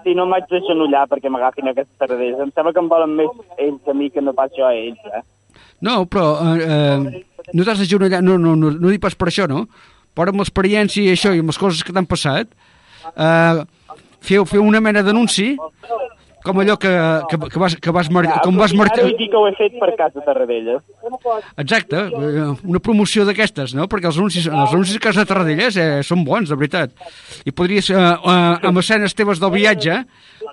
si 0.03 0.13
no 0.15 0.25
m'haig 0.29 0.47
d'agenollar 0.51 1.05
perquè 1.11 1.31
m'agafin 1.31 1.71
aquestes 1.71 1.97
tardaderes. 1.99 2.39
Em 2.43 2.51
sembla 2.53 2.73
que 2.75 2.83
em 2.83 2.89
volen 2.91 3.15
més 3.17 3.31
ells 3.57 3.89
a 3.89 3.95
mi 3.97 4.09
que 4.13 4.23
no 4.23 4.35
pas 4.37 4.51
jo 4.55 4.67
a 4.67 4.73
ells, 4.75 5.01
eh? 5.09 5.23
No, 5.85 6.03
però 6.11 6.33
eh, 6.43 6.67
eh, 6.67 7.23
no 7.53 7.65
t'has 7.65 7.81
d'agenollar, 7.81 8.21
no, 8.25 8.37
no, 8.41 8.55
no, 8.59 8.71
no 8.75 8.93
dic 8.93 9.03
pas 9.03 9.15
per 9.15 9.29
això, 9.31 9.47
no? 9.49 9.65
Però 10.17 10.33
amb 10.33 10.43
l'experiència 10.43 11.05
i 11.05 11.13
això 11.15 11.33
i 11.35 11.43
amb 11.43 11.51
les 11.53 11.59
coses 11.61 11.83
que 11.85 11.95
t'han 11.95 12.09
passat, 12.09 12.51
eh, 13.15 13.63
feu, 14.25 14.45
feu 14.49 14.65
una 14.65 14.83
mena 14.83 15.03
d'anunci 15.05 15.53
com 16.49 16.61
allò 16.63 16.75
que, 16.81 16.91
que, 17.29 17.37
que 17.53 17.61
vas, 17.61 17.75
que 17.77 17.93
vas, 17.93 18.09
mar, 18.09 18.25
com 18.43 18.57
vas 18.57 18.73
marcar... 18.73 19.05
Ara 19.05 19.27
que 19.29 19.37
ho 19.37 19.45
he 19.47 19.53
fet 19.57 19.77
per 19.79 19.91
casa 19.99 20.23
Tarradellas. 20.25 20.81
Exacte, 21.61 22.01
eh, 22.09 22.47
una 22.65 22.81
promoció 22.83 23.25
d'aquestes, 23.27 23.75
no? 23.77 23.85
Perquè 23.91 24.09
els 24.09 24.17
anuncis, 24.17 24.47
els 24.49 24.73
anuncis 24.73 24.97
de 24.97 25.03
Casa 25.03 25.25
Tarradellas 25.29 25.77
eh, 25.77 25.89
són 26.05 26.25
bons, 26.27 26.49
de 26.49 26.57
veritat. 26.57 26.95
I 27.45 27.53
podries, 27.55 27.91
eh, 27.93 27.99
eh, 27.99 28.69
amb 28.69 28.81
escenes 28.81 29.15
teves 29.17 29.41
del 29.41 29.53
viatge, 29.53 30.01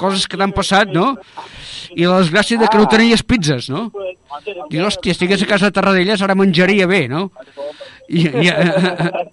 coses 0.01 0.27
que 0.29 0.39
t'han 0.39 0.53
passat, 0.57 0.93
no? 0.93 1.15
I 1.97 2.05
la 2.05 2.21
desgràcia 2.21 2.61
de 2.61 2.69
que 2.69 2.81
no 2.81 2.89
tenies 2.93 3.25
pizzas, 3.25 3.71
no? 3.73 3.89
Dius, 4.69 4.83
hòstia, 4.91 5.15
estigués 5.17 5.43
a 5.43 5.49
Casa 5.49 5.73
Tarradellas, 5.73 6.23
ara 6.23 6.37
menjaria 6.39 6.89
bé, 6.91 7.07
no? 7.09 7.31
I, 8.09 8.21
i, 8.29 8.51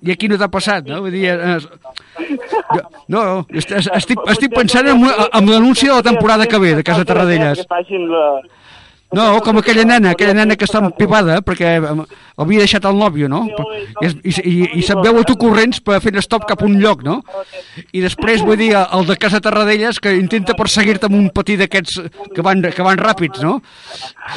i 0.07 0.11
aquí 0.11 0.27
no 0.31 0.37
t'ha 0.41 0.47
passat, 0.49 0.87
no? 0.89 1.01
Vull 1.05 1.13
dir, 1.13 1.29
no, 3.13 3.45
est- 3.53 3.71
estic, 3.77 4.19
estic 4.33 4.53
pensant 4.55 4.87
en, 4.89 5.03
en 5.05 5.49
l'anunci 5.51 5.87
de 5.89 5.93
la 5.99 6.03
temporada 6.05 6.47
que 6.47 6.59
ve 6.59 6.73
de 6.79 6.83
Casa 6.83 7.05
Tarradellas. 7.05 7.61
Que 7.61 7.67
facin 7.69 8.07
la... 8.09 8.25
No, 9.13 9.25
com 9.45 9.59
aquella 9.61 9.85
nena, 9.85 10.13
aquella 10.13 10.33
nena 10.33 10.57
que 10.57 10.65
està 10.65 10.81
empivada 10.81 11.39
perquè 11.45 11.75
eh, 11.77 11.93
havia 12.41 12.63
deixat 12.63 12.85
el 12.89 12.97
nòvio, 12.97 13.29
no? 13.29 13.43
I, 14.01 14.09
i, 14.09 14.33
i, 14.41 14.53
i 14.79 14.85
se't 14.85 15.01
veu 15.05 15.19
a 15.21 15.25
tu 15.27 15.35
corrents 15.39 15.81
per 15.85 15.99
fer 16.03 16.15
stop 16.25 16.47
cap 16.49 16.63
a 16.63 16.67
un 16.67 16.79
lloc, 16.81 17.03
no? 17.05 17.19
I 17.93 18.01
després, 18.01 18.41
vull 18.45 18.57
dir, 18.57 18.71
el 18.73 19.05
de 19.09 19.17
Casa 19.21 19.41
Tarradellas 19.43 19.99
que 20.01 20.15
intenta 20.17 20.55
perseguir-te 20.57 21.09
amb 21.09 21.19
un 21.19 21.29
patí 21.35 21.57
d'aquests 21.59 21.99
que, 22.33 22.45
van, 22.45 22.63
que 22.73 22.85
van 22.85 23.01
ràpids, 23.01 23.43
no? 23.45 23.59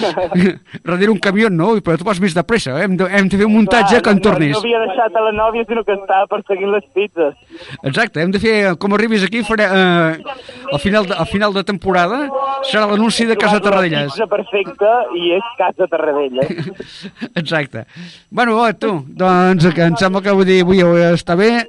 Darrere 0.87 1.13
un 1.13 1.21
camió, 1.23 1.51
no? 1.53 1.73
Però 1.85 1.97
tu 1.97 2.09
vas 2.09 2.21
més 2.21 2.37
de 2.37 2.45
pressa, 2.47 2.77
eh? 2.77 2.85
Hem 2.87 2.99
de, 3.01 3.09
hem 3.09 3.31
de 3.33 3.41
fer 3.41 3.49
un 3.49 3.57
muntatge 3.57 4.03
que 4.05 4.13
en 4.13 4.23
tornis. 4.25 4.55
No, 4.57 4.63
havia 4.65 4.83
deixat 4.85 5.17
a 5.17 5.25
la 5.29 5.33
nòvia, 5.37 5.65
sinó 5.69 5.85
que 5.87 5.97
estava 5.97 6.29
perseguint 6.31 6.75
les 6.75 6.85
pizzas. 6.97 7.35
Exacte, 7.83 8.21
hem 8.23 8.35
de 8.35 8.43
fer, 8.43 8.57
com 8.83 8.97
arribis 8.97 9.25
aquí, 9.27 9.43
faré, 9.47 9.69
eh, 9.71 10.37
al, 10.73 10.81
final 10.83 11.09
de, 11.09 11.17
al 11.17 11.29
final 11.31 11.57
de 11.57 11.65
temporada 11.65 12.27
serà 12.67 12.87
l'anunci 12.91 13.29
de 13.29 13.39
Casa 13.41 13.61
Tarradellas. 13.63 14.19
La 14.21 14.29
perfecta 14.67 14.93
i 15.15 15.33
és 15.37 15.43
casa 15.59 15.87
Tarradellas. 15.91 16.49
Exacte. 17.41 17.85
Bueno, 18.31 18.57
va, 18.57 18.73
tu, 18.73 19.05
doncs 19.07 19.69
que 19.75 19.87
em 19.87 19.97
sembla 19.97 20.23
que 20.23 20.35
vull 20.35 20.49
dir, 20.49 20.63
avui 20.65 20.83
està 21.13 21.37
bé, 21.39 21.67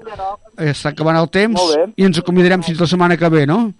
està 0.57 0.93
acabant 0.93 1.17
el 1.19 1.29
temps 1.29 1.61
i 1.95 2.07
ens 2.07 2.19
acomiadarem 2.19 2.63
fins 2.65 2.81
la 2.81 2.89
setmana 2.89 3.17
que 3.17 3.29
ve, 3.29 3.45
no? 3.49 3.71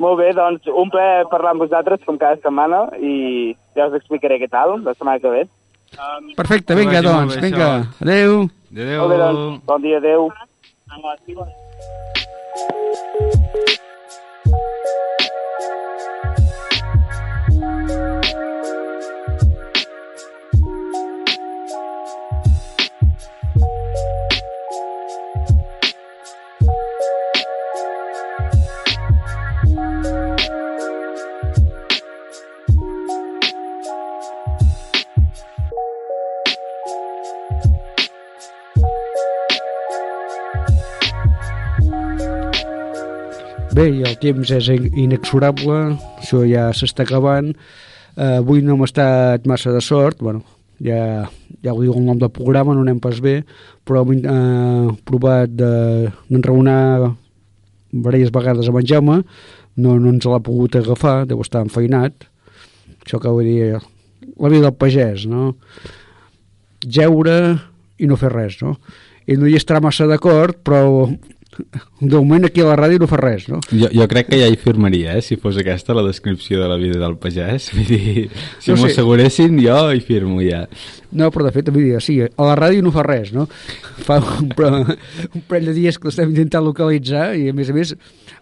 Molt 0.00 0.18
bé, 0.18 0.32
doncs 0.34 0.66
un 0.70 0.90
plaer 0.90 1.26
parlar 1.30 1.52
amb 1.54 1.62
vosaltres 1.62 2.02
com 2.06 2.18
cada 2.18 2.36
setmana 2.42 2.88
i 2.98 3.54
ja 3.76 3.88
us 3.90 3.98
explicaré 4.00 4.40
què 4.42 4.48
tal 4.50 4.80
la 4.82 4.94
setmana 4.96 5.22
que 5.22 5.30
ve. 5.30 5.44
Perfecte, 6.34 6.74
vinga, 6.74 7.02
doncs, 7.04 7.36
vinga, 7.42 7.86
adeu. 8.02 8.48
Adéu. 8.74 9.04
Molt 9.04 9.12
bé, 9.12 9.18
doncs, 9.22 9.60
bon 9.68 9.84
dia, 9.84 10.02
adeu. 10.02 10.30
Bé, 43.74 43.88
i 43.90 44.04
el 44.06 44.14
temps 44.22 44.50
és 44.54 44.68
in- 44.70 44.92
inexorable, 45.06 45.78
això 46.20 46.44
ja 46.46 46.68
s'està 46.76 47.02
acabant. 47.06 47.48
Uh, 48.14 48.38
avui 48.38 48.62
no 48.62 48.76
hem 48.76 48.84
estat 48.86 49.46
massa 49.50 49.72
de 49.74 49.80
sort, 49.82 50.20
bueno, 50.22 50.44
ja, 50.78 51.24
ja 51.64 51.72
ho 51.74 51.80
diu 51.82 51.96
el 51.96 52.04
nom 52.06 52.20
del 52.20 52.30
programa, 52.30 52.74
no 52.76 52.84
anem 52.84 53.00
pas 53.02 53.18
bé, 53.24 53.40
però 53.86 54.04
hem 54.04 54.20
uh, 54.22 54.92
provat 55.08 55.50
de- 55.58 56.12
d'enraonar 56.30 57.10
diverses 57.90 58.30
vegades 58.34 58.70
amb 58.70 58.78
en 58.78 58.86
Jaume, 58.86 59.18
no, 59.76 59.96
no 59.98 60.12
ens 60.12 60.28
l'ha 60.30 60.38
pogut 60.44 60.76
agafar, 60.78 61.24
deu 61.26 61.42
estar 61.42 61.64
enfeinat. 61.66 62.28
Això 63.02 63.18
que 63.18 63.32
vull 63.34 63.48
dir, 63.50 63.72
la 64.38 64.50
vida 64.52 64.68
del 64.68 64.78
pagès, 64.78 65.26
no? 65.26 65.56
Jeure 66.86 67.58
i 67.98 68.06
no 68.06 68.18
fer 68.20 68.30
res, 68.30 68.60
no? 68.62 68.76
Ell 69.26 69.40
no 69.42 69.50
hi 69.50 69.58
estarà 69.58 69.80
massa 69.82 70.06
d'acord, 70.06 70.60
però 70.62 71.08
de 72.00 72.16
moment 72.16 72.44
aquí 72.48 72.62
a 72.62 72.68
la 72.68 72.76
ràdio 72.78 73.00
no 73.02 73.08
fa 73.10 73.18
res, 73.20 73.46
no? 73.50 73.60
Jo, 73.70 73.88
jo 73.92 74.06
crec 74.10 74.30
que 74.30 74.40
ja 74.40 74.48
hi 74.50 74.58
firmaria, 74.60 75.16
eh, 75.18 75.22
si 75.24 75.38
fos 75.40 75.58
aquesta 75.60 75.96
la 75.96 76.04
descripció 76.06 76.60
de 76.62 76.68
la 76.70 76.78
vida 76.80 76.98
del 77.02 77.16
pagès. 77.20 77.70
Vull 77.76 77.88
dir, 77.88 78.28
si 78.58 78.72
No 78.72 78.78
m'ho 78.80 78.90
asseguressin, 78.90 79.58
jo 79.62 79.78
hi 79.94 80.02
firmo 80.04 80.40
ja. 80.44 80.64
No, 81.14 81.28
però 81.30 81.46
de 81.46 81.52
fet, 81.54 81.68
vull 81.70 81.84
dir, 81.86 82.00
sí, 82.02 82.16
a 82.24 82.46
la 82.48 82.56
ràdio 82.58 82.82
no 82.82 82.90
fa 82.90 83.04
res, 83.06 83.30
no? 83.30 83.44
Fa 84.02 84.16
un, 84.18 84.48
un 84.58 85.44
parell 85.46 85.68
de 85.70 85.74
dies 85.76 85.98
que 85.98 86.08
l'estem 86.08 86.32
intentant 86.32 86.64
localitzar 86.66 87.28
i, 87.38 87.52
a 87.52 87.54
més 87.54 87.70
a 87.70 87.76
més, 87.76 87.92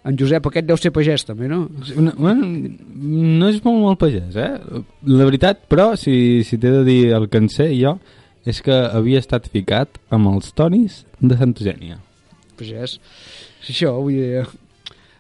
en 0.09 0.17
Josep 0.17 0.49
aquest 0.49 0.71
deu 0.71 0.81
ser 0.81 0.93
pagès 0.97 1.27
també, 1.29 1.51
no? 1.53 1.67
Una, 2.01 2.15
bueno, 2.17 2.49
no 2.97 3.51
és 3.53 3.61
molt, 3.67 3.77
molt 3.83 4.01
pagès, 4.01 4.41
eh? 4.41 4.83
La 5.13 5.29
veritat, 5.29 5.67
però, 5.69 5.93
si, 6.01 6.15
si 6.49 6.57
t'he 6.57 6.73
de 6.79 6.81
dir 6.89 7.01
el 7.13 7.29
que 7.29 7.43
en 7.45 7.53
sé 7.53 7.69
jo, 7.77 7.99
és 8.49 8.63
que 8.65 8.75
havia 8.75 9.21
estat 9.23 9.47
ficat 9.53 10.01
amb 10.11 10.33
els 10.33 10.51
tonis 10.57 11.03
de 11.21 11.37
Santa 11.39 11.63
Eugènia. 11.63 12.01
Pagès. 12.63 12.99
És 13.63 13.71
això, 13.75 13.93
vull 13.99 14.15
dir, 14.15 14.45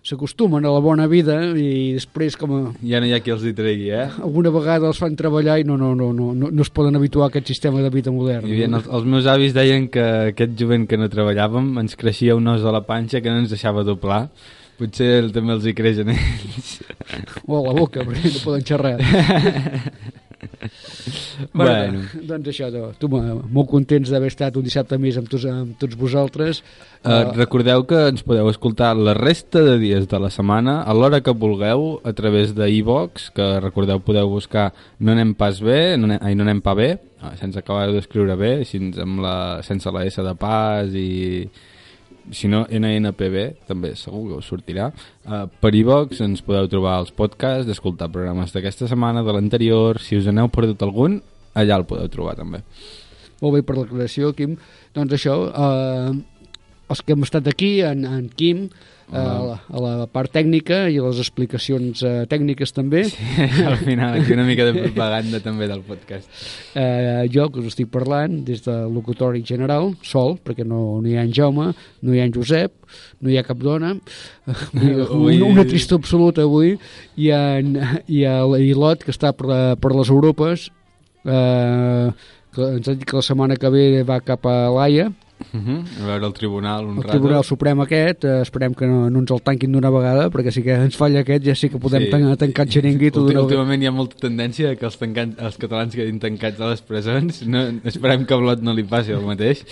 s'acostumen 0.07 0.64
a 0.66 0.70
la 0.74 0.80
bona 0.82 1.07
vida 1.11 1.36
i 1.59 1.95
després 1.95 2.34
com 2.38 2.55
a, 2.55 2.61
Ja 2.86 2.99
no 3.03 3.07
hi 3.07 3.12
ha 3.14 3.20
qui 3.22 3.30
els 3.34 3.45
hi 3.47 3.53
tregui, 3.55 3.90
eh? 3.95 4.09
alguna 4.22 4.51
vegada 4.55 4.88
els 4.90 4.99
fan 4.99 5.14
treballar 5.18 5.61
i 5.62 5.66
no, 5.66 5.76
no, 5.78 5.93
no, 5.99 6.11
no, 6.14 6.32
no, 6.34 6.51
no 6.51 6.66
es 6.66 6.72
poden 6.74 6.99
habituar 6.99 7.28
a 7.28 7.32
aquest 7.32 7.53
sistema 7.53 7.82
de 7.82 7.90
vida 7.95 8.14
modern. 8.14 8.49
Hi 8.49 8.57
havia, 8.57 8.70
els, 8.78 8.88
els 8.99 9.07
meus 9.14 9.28
avis 9.30 9.55
deien 9.55 9.86
que 9.93 10.09
aquest 10.32 10.57
jovent 10.59 10.88
que 10.90 10.99
no 10.99 11.11
treballàvem 11.12 11.70
ens 11.84 11.99
creixia 11.99 12.38
un 12.38 12.51
os 12.55 12.66
a 12.66 12.74
la 12.74 12.82
panxa 12.86 13.22
que 13.22 13.30
no 13.30 13.45
ens 13.45 13.55
deixava 13.55 13.86
doblar. 13.86 14.24
Potser 14.78 15.12
el, 15.20 15.30
també 15.34 15.55
els 15.55 15.68
hi 15.68 15.76
creix 15.78 16.03
en 16.03 16.11
ells. 16.16 16.74
O 17.47 17.61
a 17.61 17.64
la 17.68 17.76
boca, 17.76 18.03
perquè 18.09 18.32
no 18.32 18.45
poden 18.49 18.66
xerrar. 18.66 18.97
Bueno. 21.53 22.03
doncs 22.28 22.49
això, 22.53 22.68
tu, 22.99 23.09
mo- 23.11 23.43
molt 23.53 23.68
contents 23.70 24.11
d'haver 24.12 24.30
estat 24.32 24.57
un 24.59 24.64
dissabte 24.66 24.99
més 25.01 25.16
amb 25.20 25.28
tots, 25.30 25.47
amb 25.49 25.74
tots 25.80 25.97
vosaltres. 25.99 26.62
Uh, 27.03 27.32
recordeu 27.34 27.84
que 27.88 27.99
ens 28.12 28.22
podeu 28.26 28.49
escoltar 28.51 28.93
la 28.99 29.14
resta 29.18 29.62
de 29.66 29.76
dies 29.82 30.07
de 30.11 30.20
la 30.22 30.30
setmana 30.30 30.80
a 30.86 30.95
l'hora 30.95 31.22
que 31.24 31.34
vulgueu 31.34 32.01
a 32.05 32.12
través 32.16 32.55
de 32.55 32.68
iVox, 32.78 33.30
que 33.34 33.49
recordeu 33.61 34.01
podeu 34.05 34.30
buscar 34.30 34.70
No 35.03 35.12
anem 35.16 35.34
pas 35.34 35.59
bé, 35.61 35.97
no 35.99 36.07
anem, 36.11 36.20
ai, 36.22 36.34
no 36.38 36.47
anem 36.47 36.61
pa 36.62 36.74
bé, 36.78 36.93
eh, 36.95 37.34
sense 37.40 37.59
acabar 37.59 37.88
d'escriure 37.93 38.36
bé, 38.38 38.53
així 38.62 38.78
amb 39.03 39.22
la, 39.24 39.36
sense 39.66 39.90
la 39.90 40.07
S 40.07 40.22
de 40.22 40.34
pas 40.38 40.95
i, 40.95 41.43
si 42.30 42.48
no, 42.48 42.62
NNPB, 42.70 43.66
també 43.68 43.92
segur 43.98 44.28
que 44.28 44.40
us 44.40 44.48
sortirà. 44.48 44.90
Uh, 45.26 45.44
per 45.62 45.72
iVox 45.74 46.22
ens 46.24 46.44
podeu 46.46 46.68
trobar 46.70 47.00
els 47.02 47.12
podcasts, 47.16 47.66
d'escoltar 47.68 48.10
programes 48.14 48.54
d'aquesta 48.54 48.88
setmana, 48.90 49.24
de 49.26 49.34
l'anterior, 49.34 50.00
si 50.02 50.20
us 50.20 50.28
n'heu 50.30 50.50
perdut 50.52 50.84
algun, 50.86 51.20
allà 51.58 51.80
el 51.80 51.86
podeu 51.88 52.10
trobar 52.12 52.36
també. 52.38 52.62
Molt 53.42 53.56
bé 53.56 53.64
per 53.66 53.82
creació, 53.90 54.30
Quim. 54.38 54.54
Doncs 54.94 55.16
això, 55.18 55.36
eh, 55.50 56.12
els 56.92 57.02
que 57.02 57.16
hem 57.16 57.26
estat 57.26 57.48
aquí, 57.50 57.80
en, 57.82 58.04
en 58.06 58.28
Quim, 58.38 58.68
eh, 59.11 59.18
a, 59.18 59.38
la, 59.44 59.57
a 59.66 59.82
la 59.82 60.07
part 60.11 60.32
tècnica 60.32 60.84
i 60.92 60.98
les 61.03 61.20
explicacions 61.22 62.03
eh, 62.07 62.12
tècniques 62.30 62.74
també. 62.74 63.05
Sí, 63.11 63.46
al 63.68 63.78
final, 63.80 64.18
aquí 64.20 64.34
una 64.36 64.46
mica 64.48 64.66
de 64.68 64.74
propaganda 64.78 65.40
també 65.44 65.68
del 65.70 65.82
podcast. 65.86 66.28
Eh, 66.78 67.24
jo, 67.32 67.48
que 67.53 67.62
us 67.62 67.72
estic 67.72 67.90
parlant, 67.92 68.42
des 68.46 68.64
de 68.66 68.76
locutori 68.92 69.42
general, 69.46 69.92
sol, 70.07 70.36
perquè 70.42 70.66
no, 70.66 71.00
no 71.03 71.09
hi 71.09 71.16
ha 71.18 71.24
en 71.26 71.32
Jaume, 71.36 71.70
no 72.03 72.14
hi 72.14 72.22
ha 72.22 72.28
en 72.28 72.36
Josep, 72.36 72.76
no 73.20 73.32
hi 73.32 73.38
ha 73.40 73.46
cap 73.46 73.61
dona, 73.62 73.94
Ui. 74.74 75.38
una, 75.38 75.48
una 75.48 75.66
trista 75.68 75.98
absoluta 75.98 76.44
avui, 76.46 76.76
i, 77.16 77.32
en, 77.32 77.74
i 78.09 78.24
a 78.28 78.40
l'Ilot, 78.48 79.07
que 79.07 79.14
està 79.14 79.34
per, 79.36 79.48
la, 79.50 79.61
per 79.80 79.94
les 79.96 80.12
Europes, 80.12 80.70
eh, 81.24 82.12
que 82.53 82.72
ens 82.76 82.88
ha 82.88 82.94
dit 82.94 83.05
que 83.09 83.16
la 83.16 83.24
setmana 83.24 83.57
que 83.57 83.70
ve 83.72 84.03
va 84.09 84.20
cap 84.24 84.46
a 84.48 84.57
l'Aia, 84.74 85.11
Uh 85.53 85.61
-huh. 85.61 86.03
A 86.03 86.07
veure 86.07 86.26
el 86.26 86.32
tribunal 86.32 86.84
un 86.86 86.97
el 86.97 87.03
rato. 87.03 87.11
Tribunal 87.18 87.45
Suprem 87.45 87.80
aquest, 87.80 88.24
eh, 88.24 88.43
esperem 88.43 88.74
que 88.74 88.86
no, 88.86 89.11
no 89.11 89.18
ens 89.20 89.30
el 89.30 89.43
tanquin 89.43 89.72
d'una 89.72 89.90
vegada, 89.90 90.30
perquè 90.30 90.51
si 90.51 90.62
que 90.62 90.72
ens 90.74 90.97
falla 90.97 91.20
aquest 91.20 91.45
ja 91.45 91.55
sí 91.55 91.68
que 91.68 91.78
podem 91.78 92.01
Sí. 92.03 92.07
sí. 92.07 92.11
tan, 92.11 92.36
tancar 92.36 92.66
el 92.66 92.72
xeringuito 92.72 93.20
Últim, 93.20 93.34
d'una 93.34 93.40
vegada. 93.47 93.61
últimament 93.62 93.82
hi 93.82 93.86
ha 93.86 93.90
molta 93.93 94.16
tendència 94.16 94.76
que 94.76 94.84
els, 94.86 94.99
tancant, 94.99 95.34
els 95.38 95.57
catalans 95.59 95.95
quedin 95.95 96.18
tancats 96.18 96.61
a 96.61 96.70
les 96.70 96.80
presons. 96.82 97.47
No, 97.47 97.59
esperem 97.84 98.24
que 98.26 98.34
a 98.34 98.36
Blot 98.36 98.62
no 98.62 98.72
li 98.72 98.84
passi 98.84 99.12
el 99.12 99.20
mateix. 99.26 99.64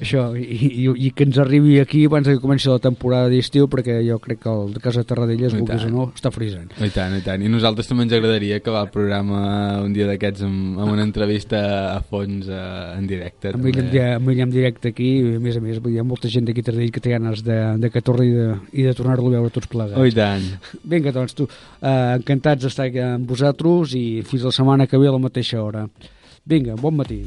Això, 0.00 0.34
i, 0.36 0.86
i, 0.86 1.06
i 1.06 1.10
que 1.12 1.24
ens 1.24 1.38
arribi 1.38 1.78
aquí 1.80 2.04
abans 2.06 2.26
que 2.28 2.38
comenci 2.38 2.68
la 2.68 2.78
temporada 2.78 3.28
d'estiu, 3.28 3.66
perquè 3.68 4.00
jo 4.08 4.18
crec 4.18 4.40
que 4.40 4.48
el 4.48 4.72
de 4.74 4.80
Casa 4.80 5.04
Terradellas, 5.04 5.52
I 5.54 5.56
vulguis 5.58 5.84
o 5.84 5.90
no, 5.90 6.12
està 6.14 6.30
frisant. 6.30 6.70
I 6.80 6.90
tant, 6.90 7.16
i 7.16 7.20
tant. 7.22 7.42
I 7.42 7.48
nosaltres 7.48 7.86
també 7.88 8.04
ens 8.04 8.12
agradaria 8.12 8.56
acabar 8.56 8.84
el 8.84 8.90
programa 8.90 9.80
un 9.82 9.92
dia 9.92 10.06
d'aquests 10.06 10.42
amb, 10.42 10.78
amb 10.78 10.92
una 10.92 11.02
entrevista 11.02 11.96
a 11.96 12.00
fons 12.02 12.48
eh, 12.48 12.98
en 12.98 13.06
directe. 13.06 13.48
Amb 13.54 13.64
ell, 13.66 13.78
en, 13.78 13.84
també. 13.84 13.90
di- 13.90 14.14
amb 14.14 14.28
ell 14.28 14.40
en 14.40 14.50
directe 14.50 14.91
aquí, 14.92 15.08
i 15.18 15.36
a 15.36 15.42
més 15.42 15.58
a 15.58 15.64
més, 15.64 15.80
vull 15.82 15.92
dir, 15.92 15.98
hi 15.98 16.02
ha 16.02 16.06
molta 16.06 16.30
gent 16.32 16.48
d'aquí 16.48 16.62
a 16.64 16.68
Taradell 16.68 16.92
que 16.94 17.02
té 17.02 17.14
ganes 17.14 17.44
de, 17.46 17.58
de 17.82 17.90
que 17.92 18.04
torni 18.04 18.30
i 18.30 18.34
de, 18.36 18.48
i 18.72 18.86
de 18.86 18.96
tornar-lo 18.98 19.28
a 19.30 19.36
veure 19.36 19.54
tots 19.54 19.70
plegats. 19.72 19.98
Oh, 19.98 20.06
i 20.08 20.14
tant. 20.16 20.46
Vinga, 20.94 21.14
doncs 21.14 21.36
tu, 21.38 21.48
eh, 21.80 21.94
encantats 22.18 22.68
d'estar 22.68 22.90
amb 23.04 23.28
vosaltres 23.28 23.96
i 23.98 24.06
fins 24.28 24.46
la 24.48 24.54
setmana 24.54 24.88
que 24.90 25.00
ve 25.00 25.10
a 25.10 25.16
la 25.16 25.22
mateixa 25.22 25.62
hora. 25.62 25.88
Vinga, 26.48 26.78
bon 26.78 26.96
matí. 26.98 27.24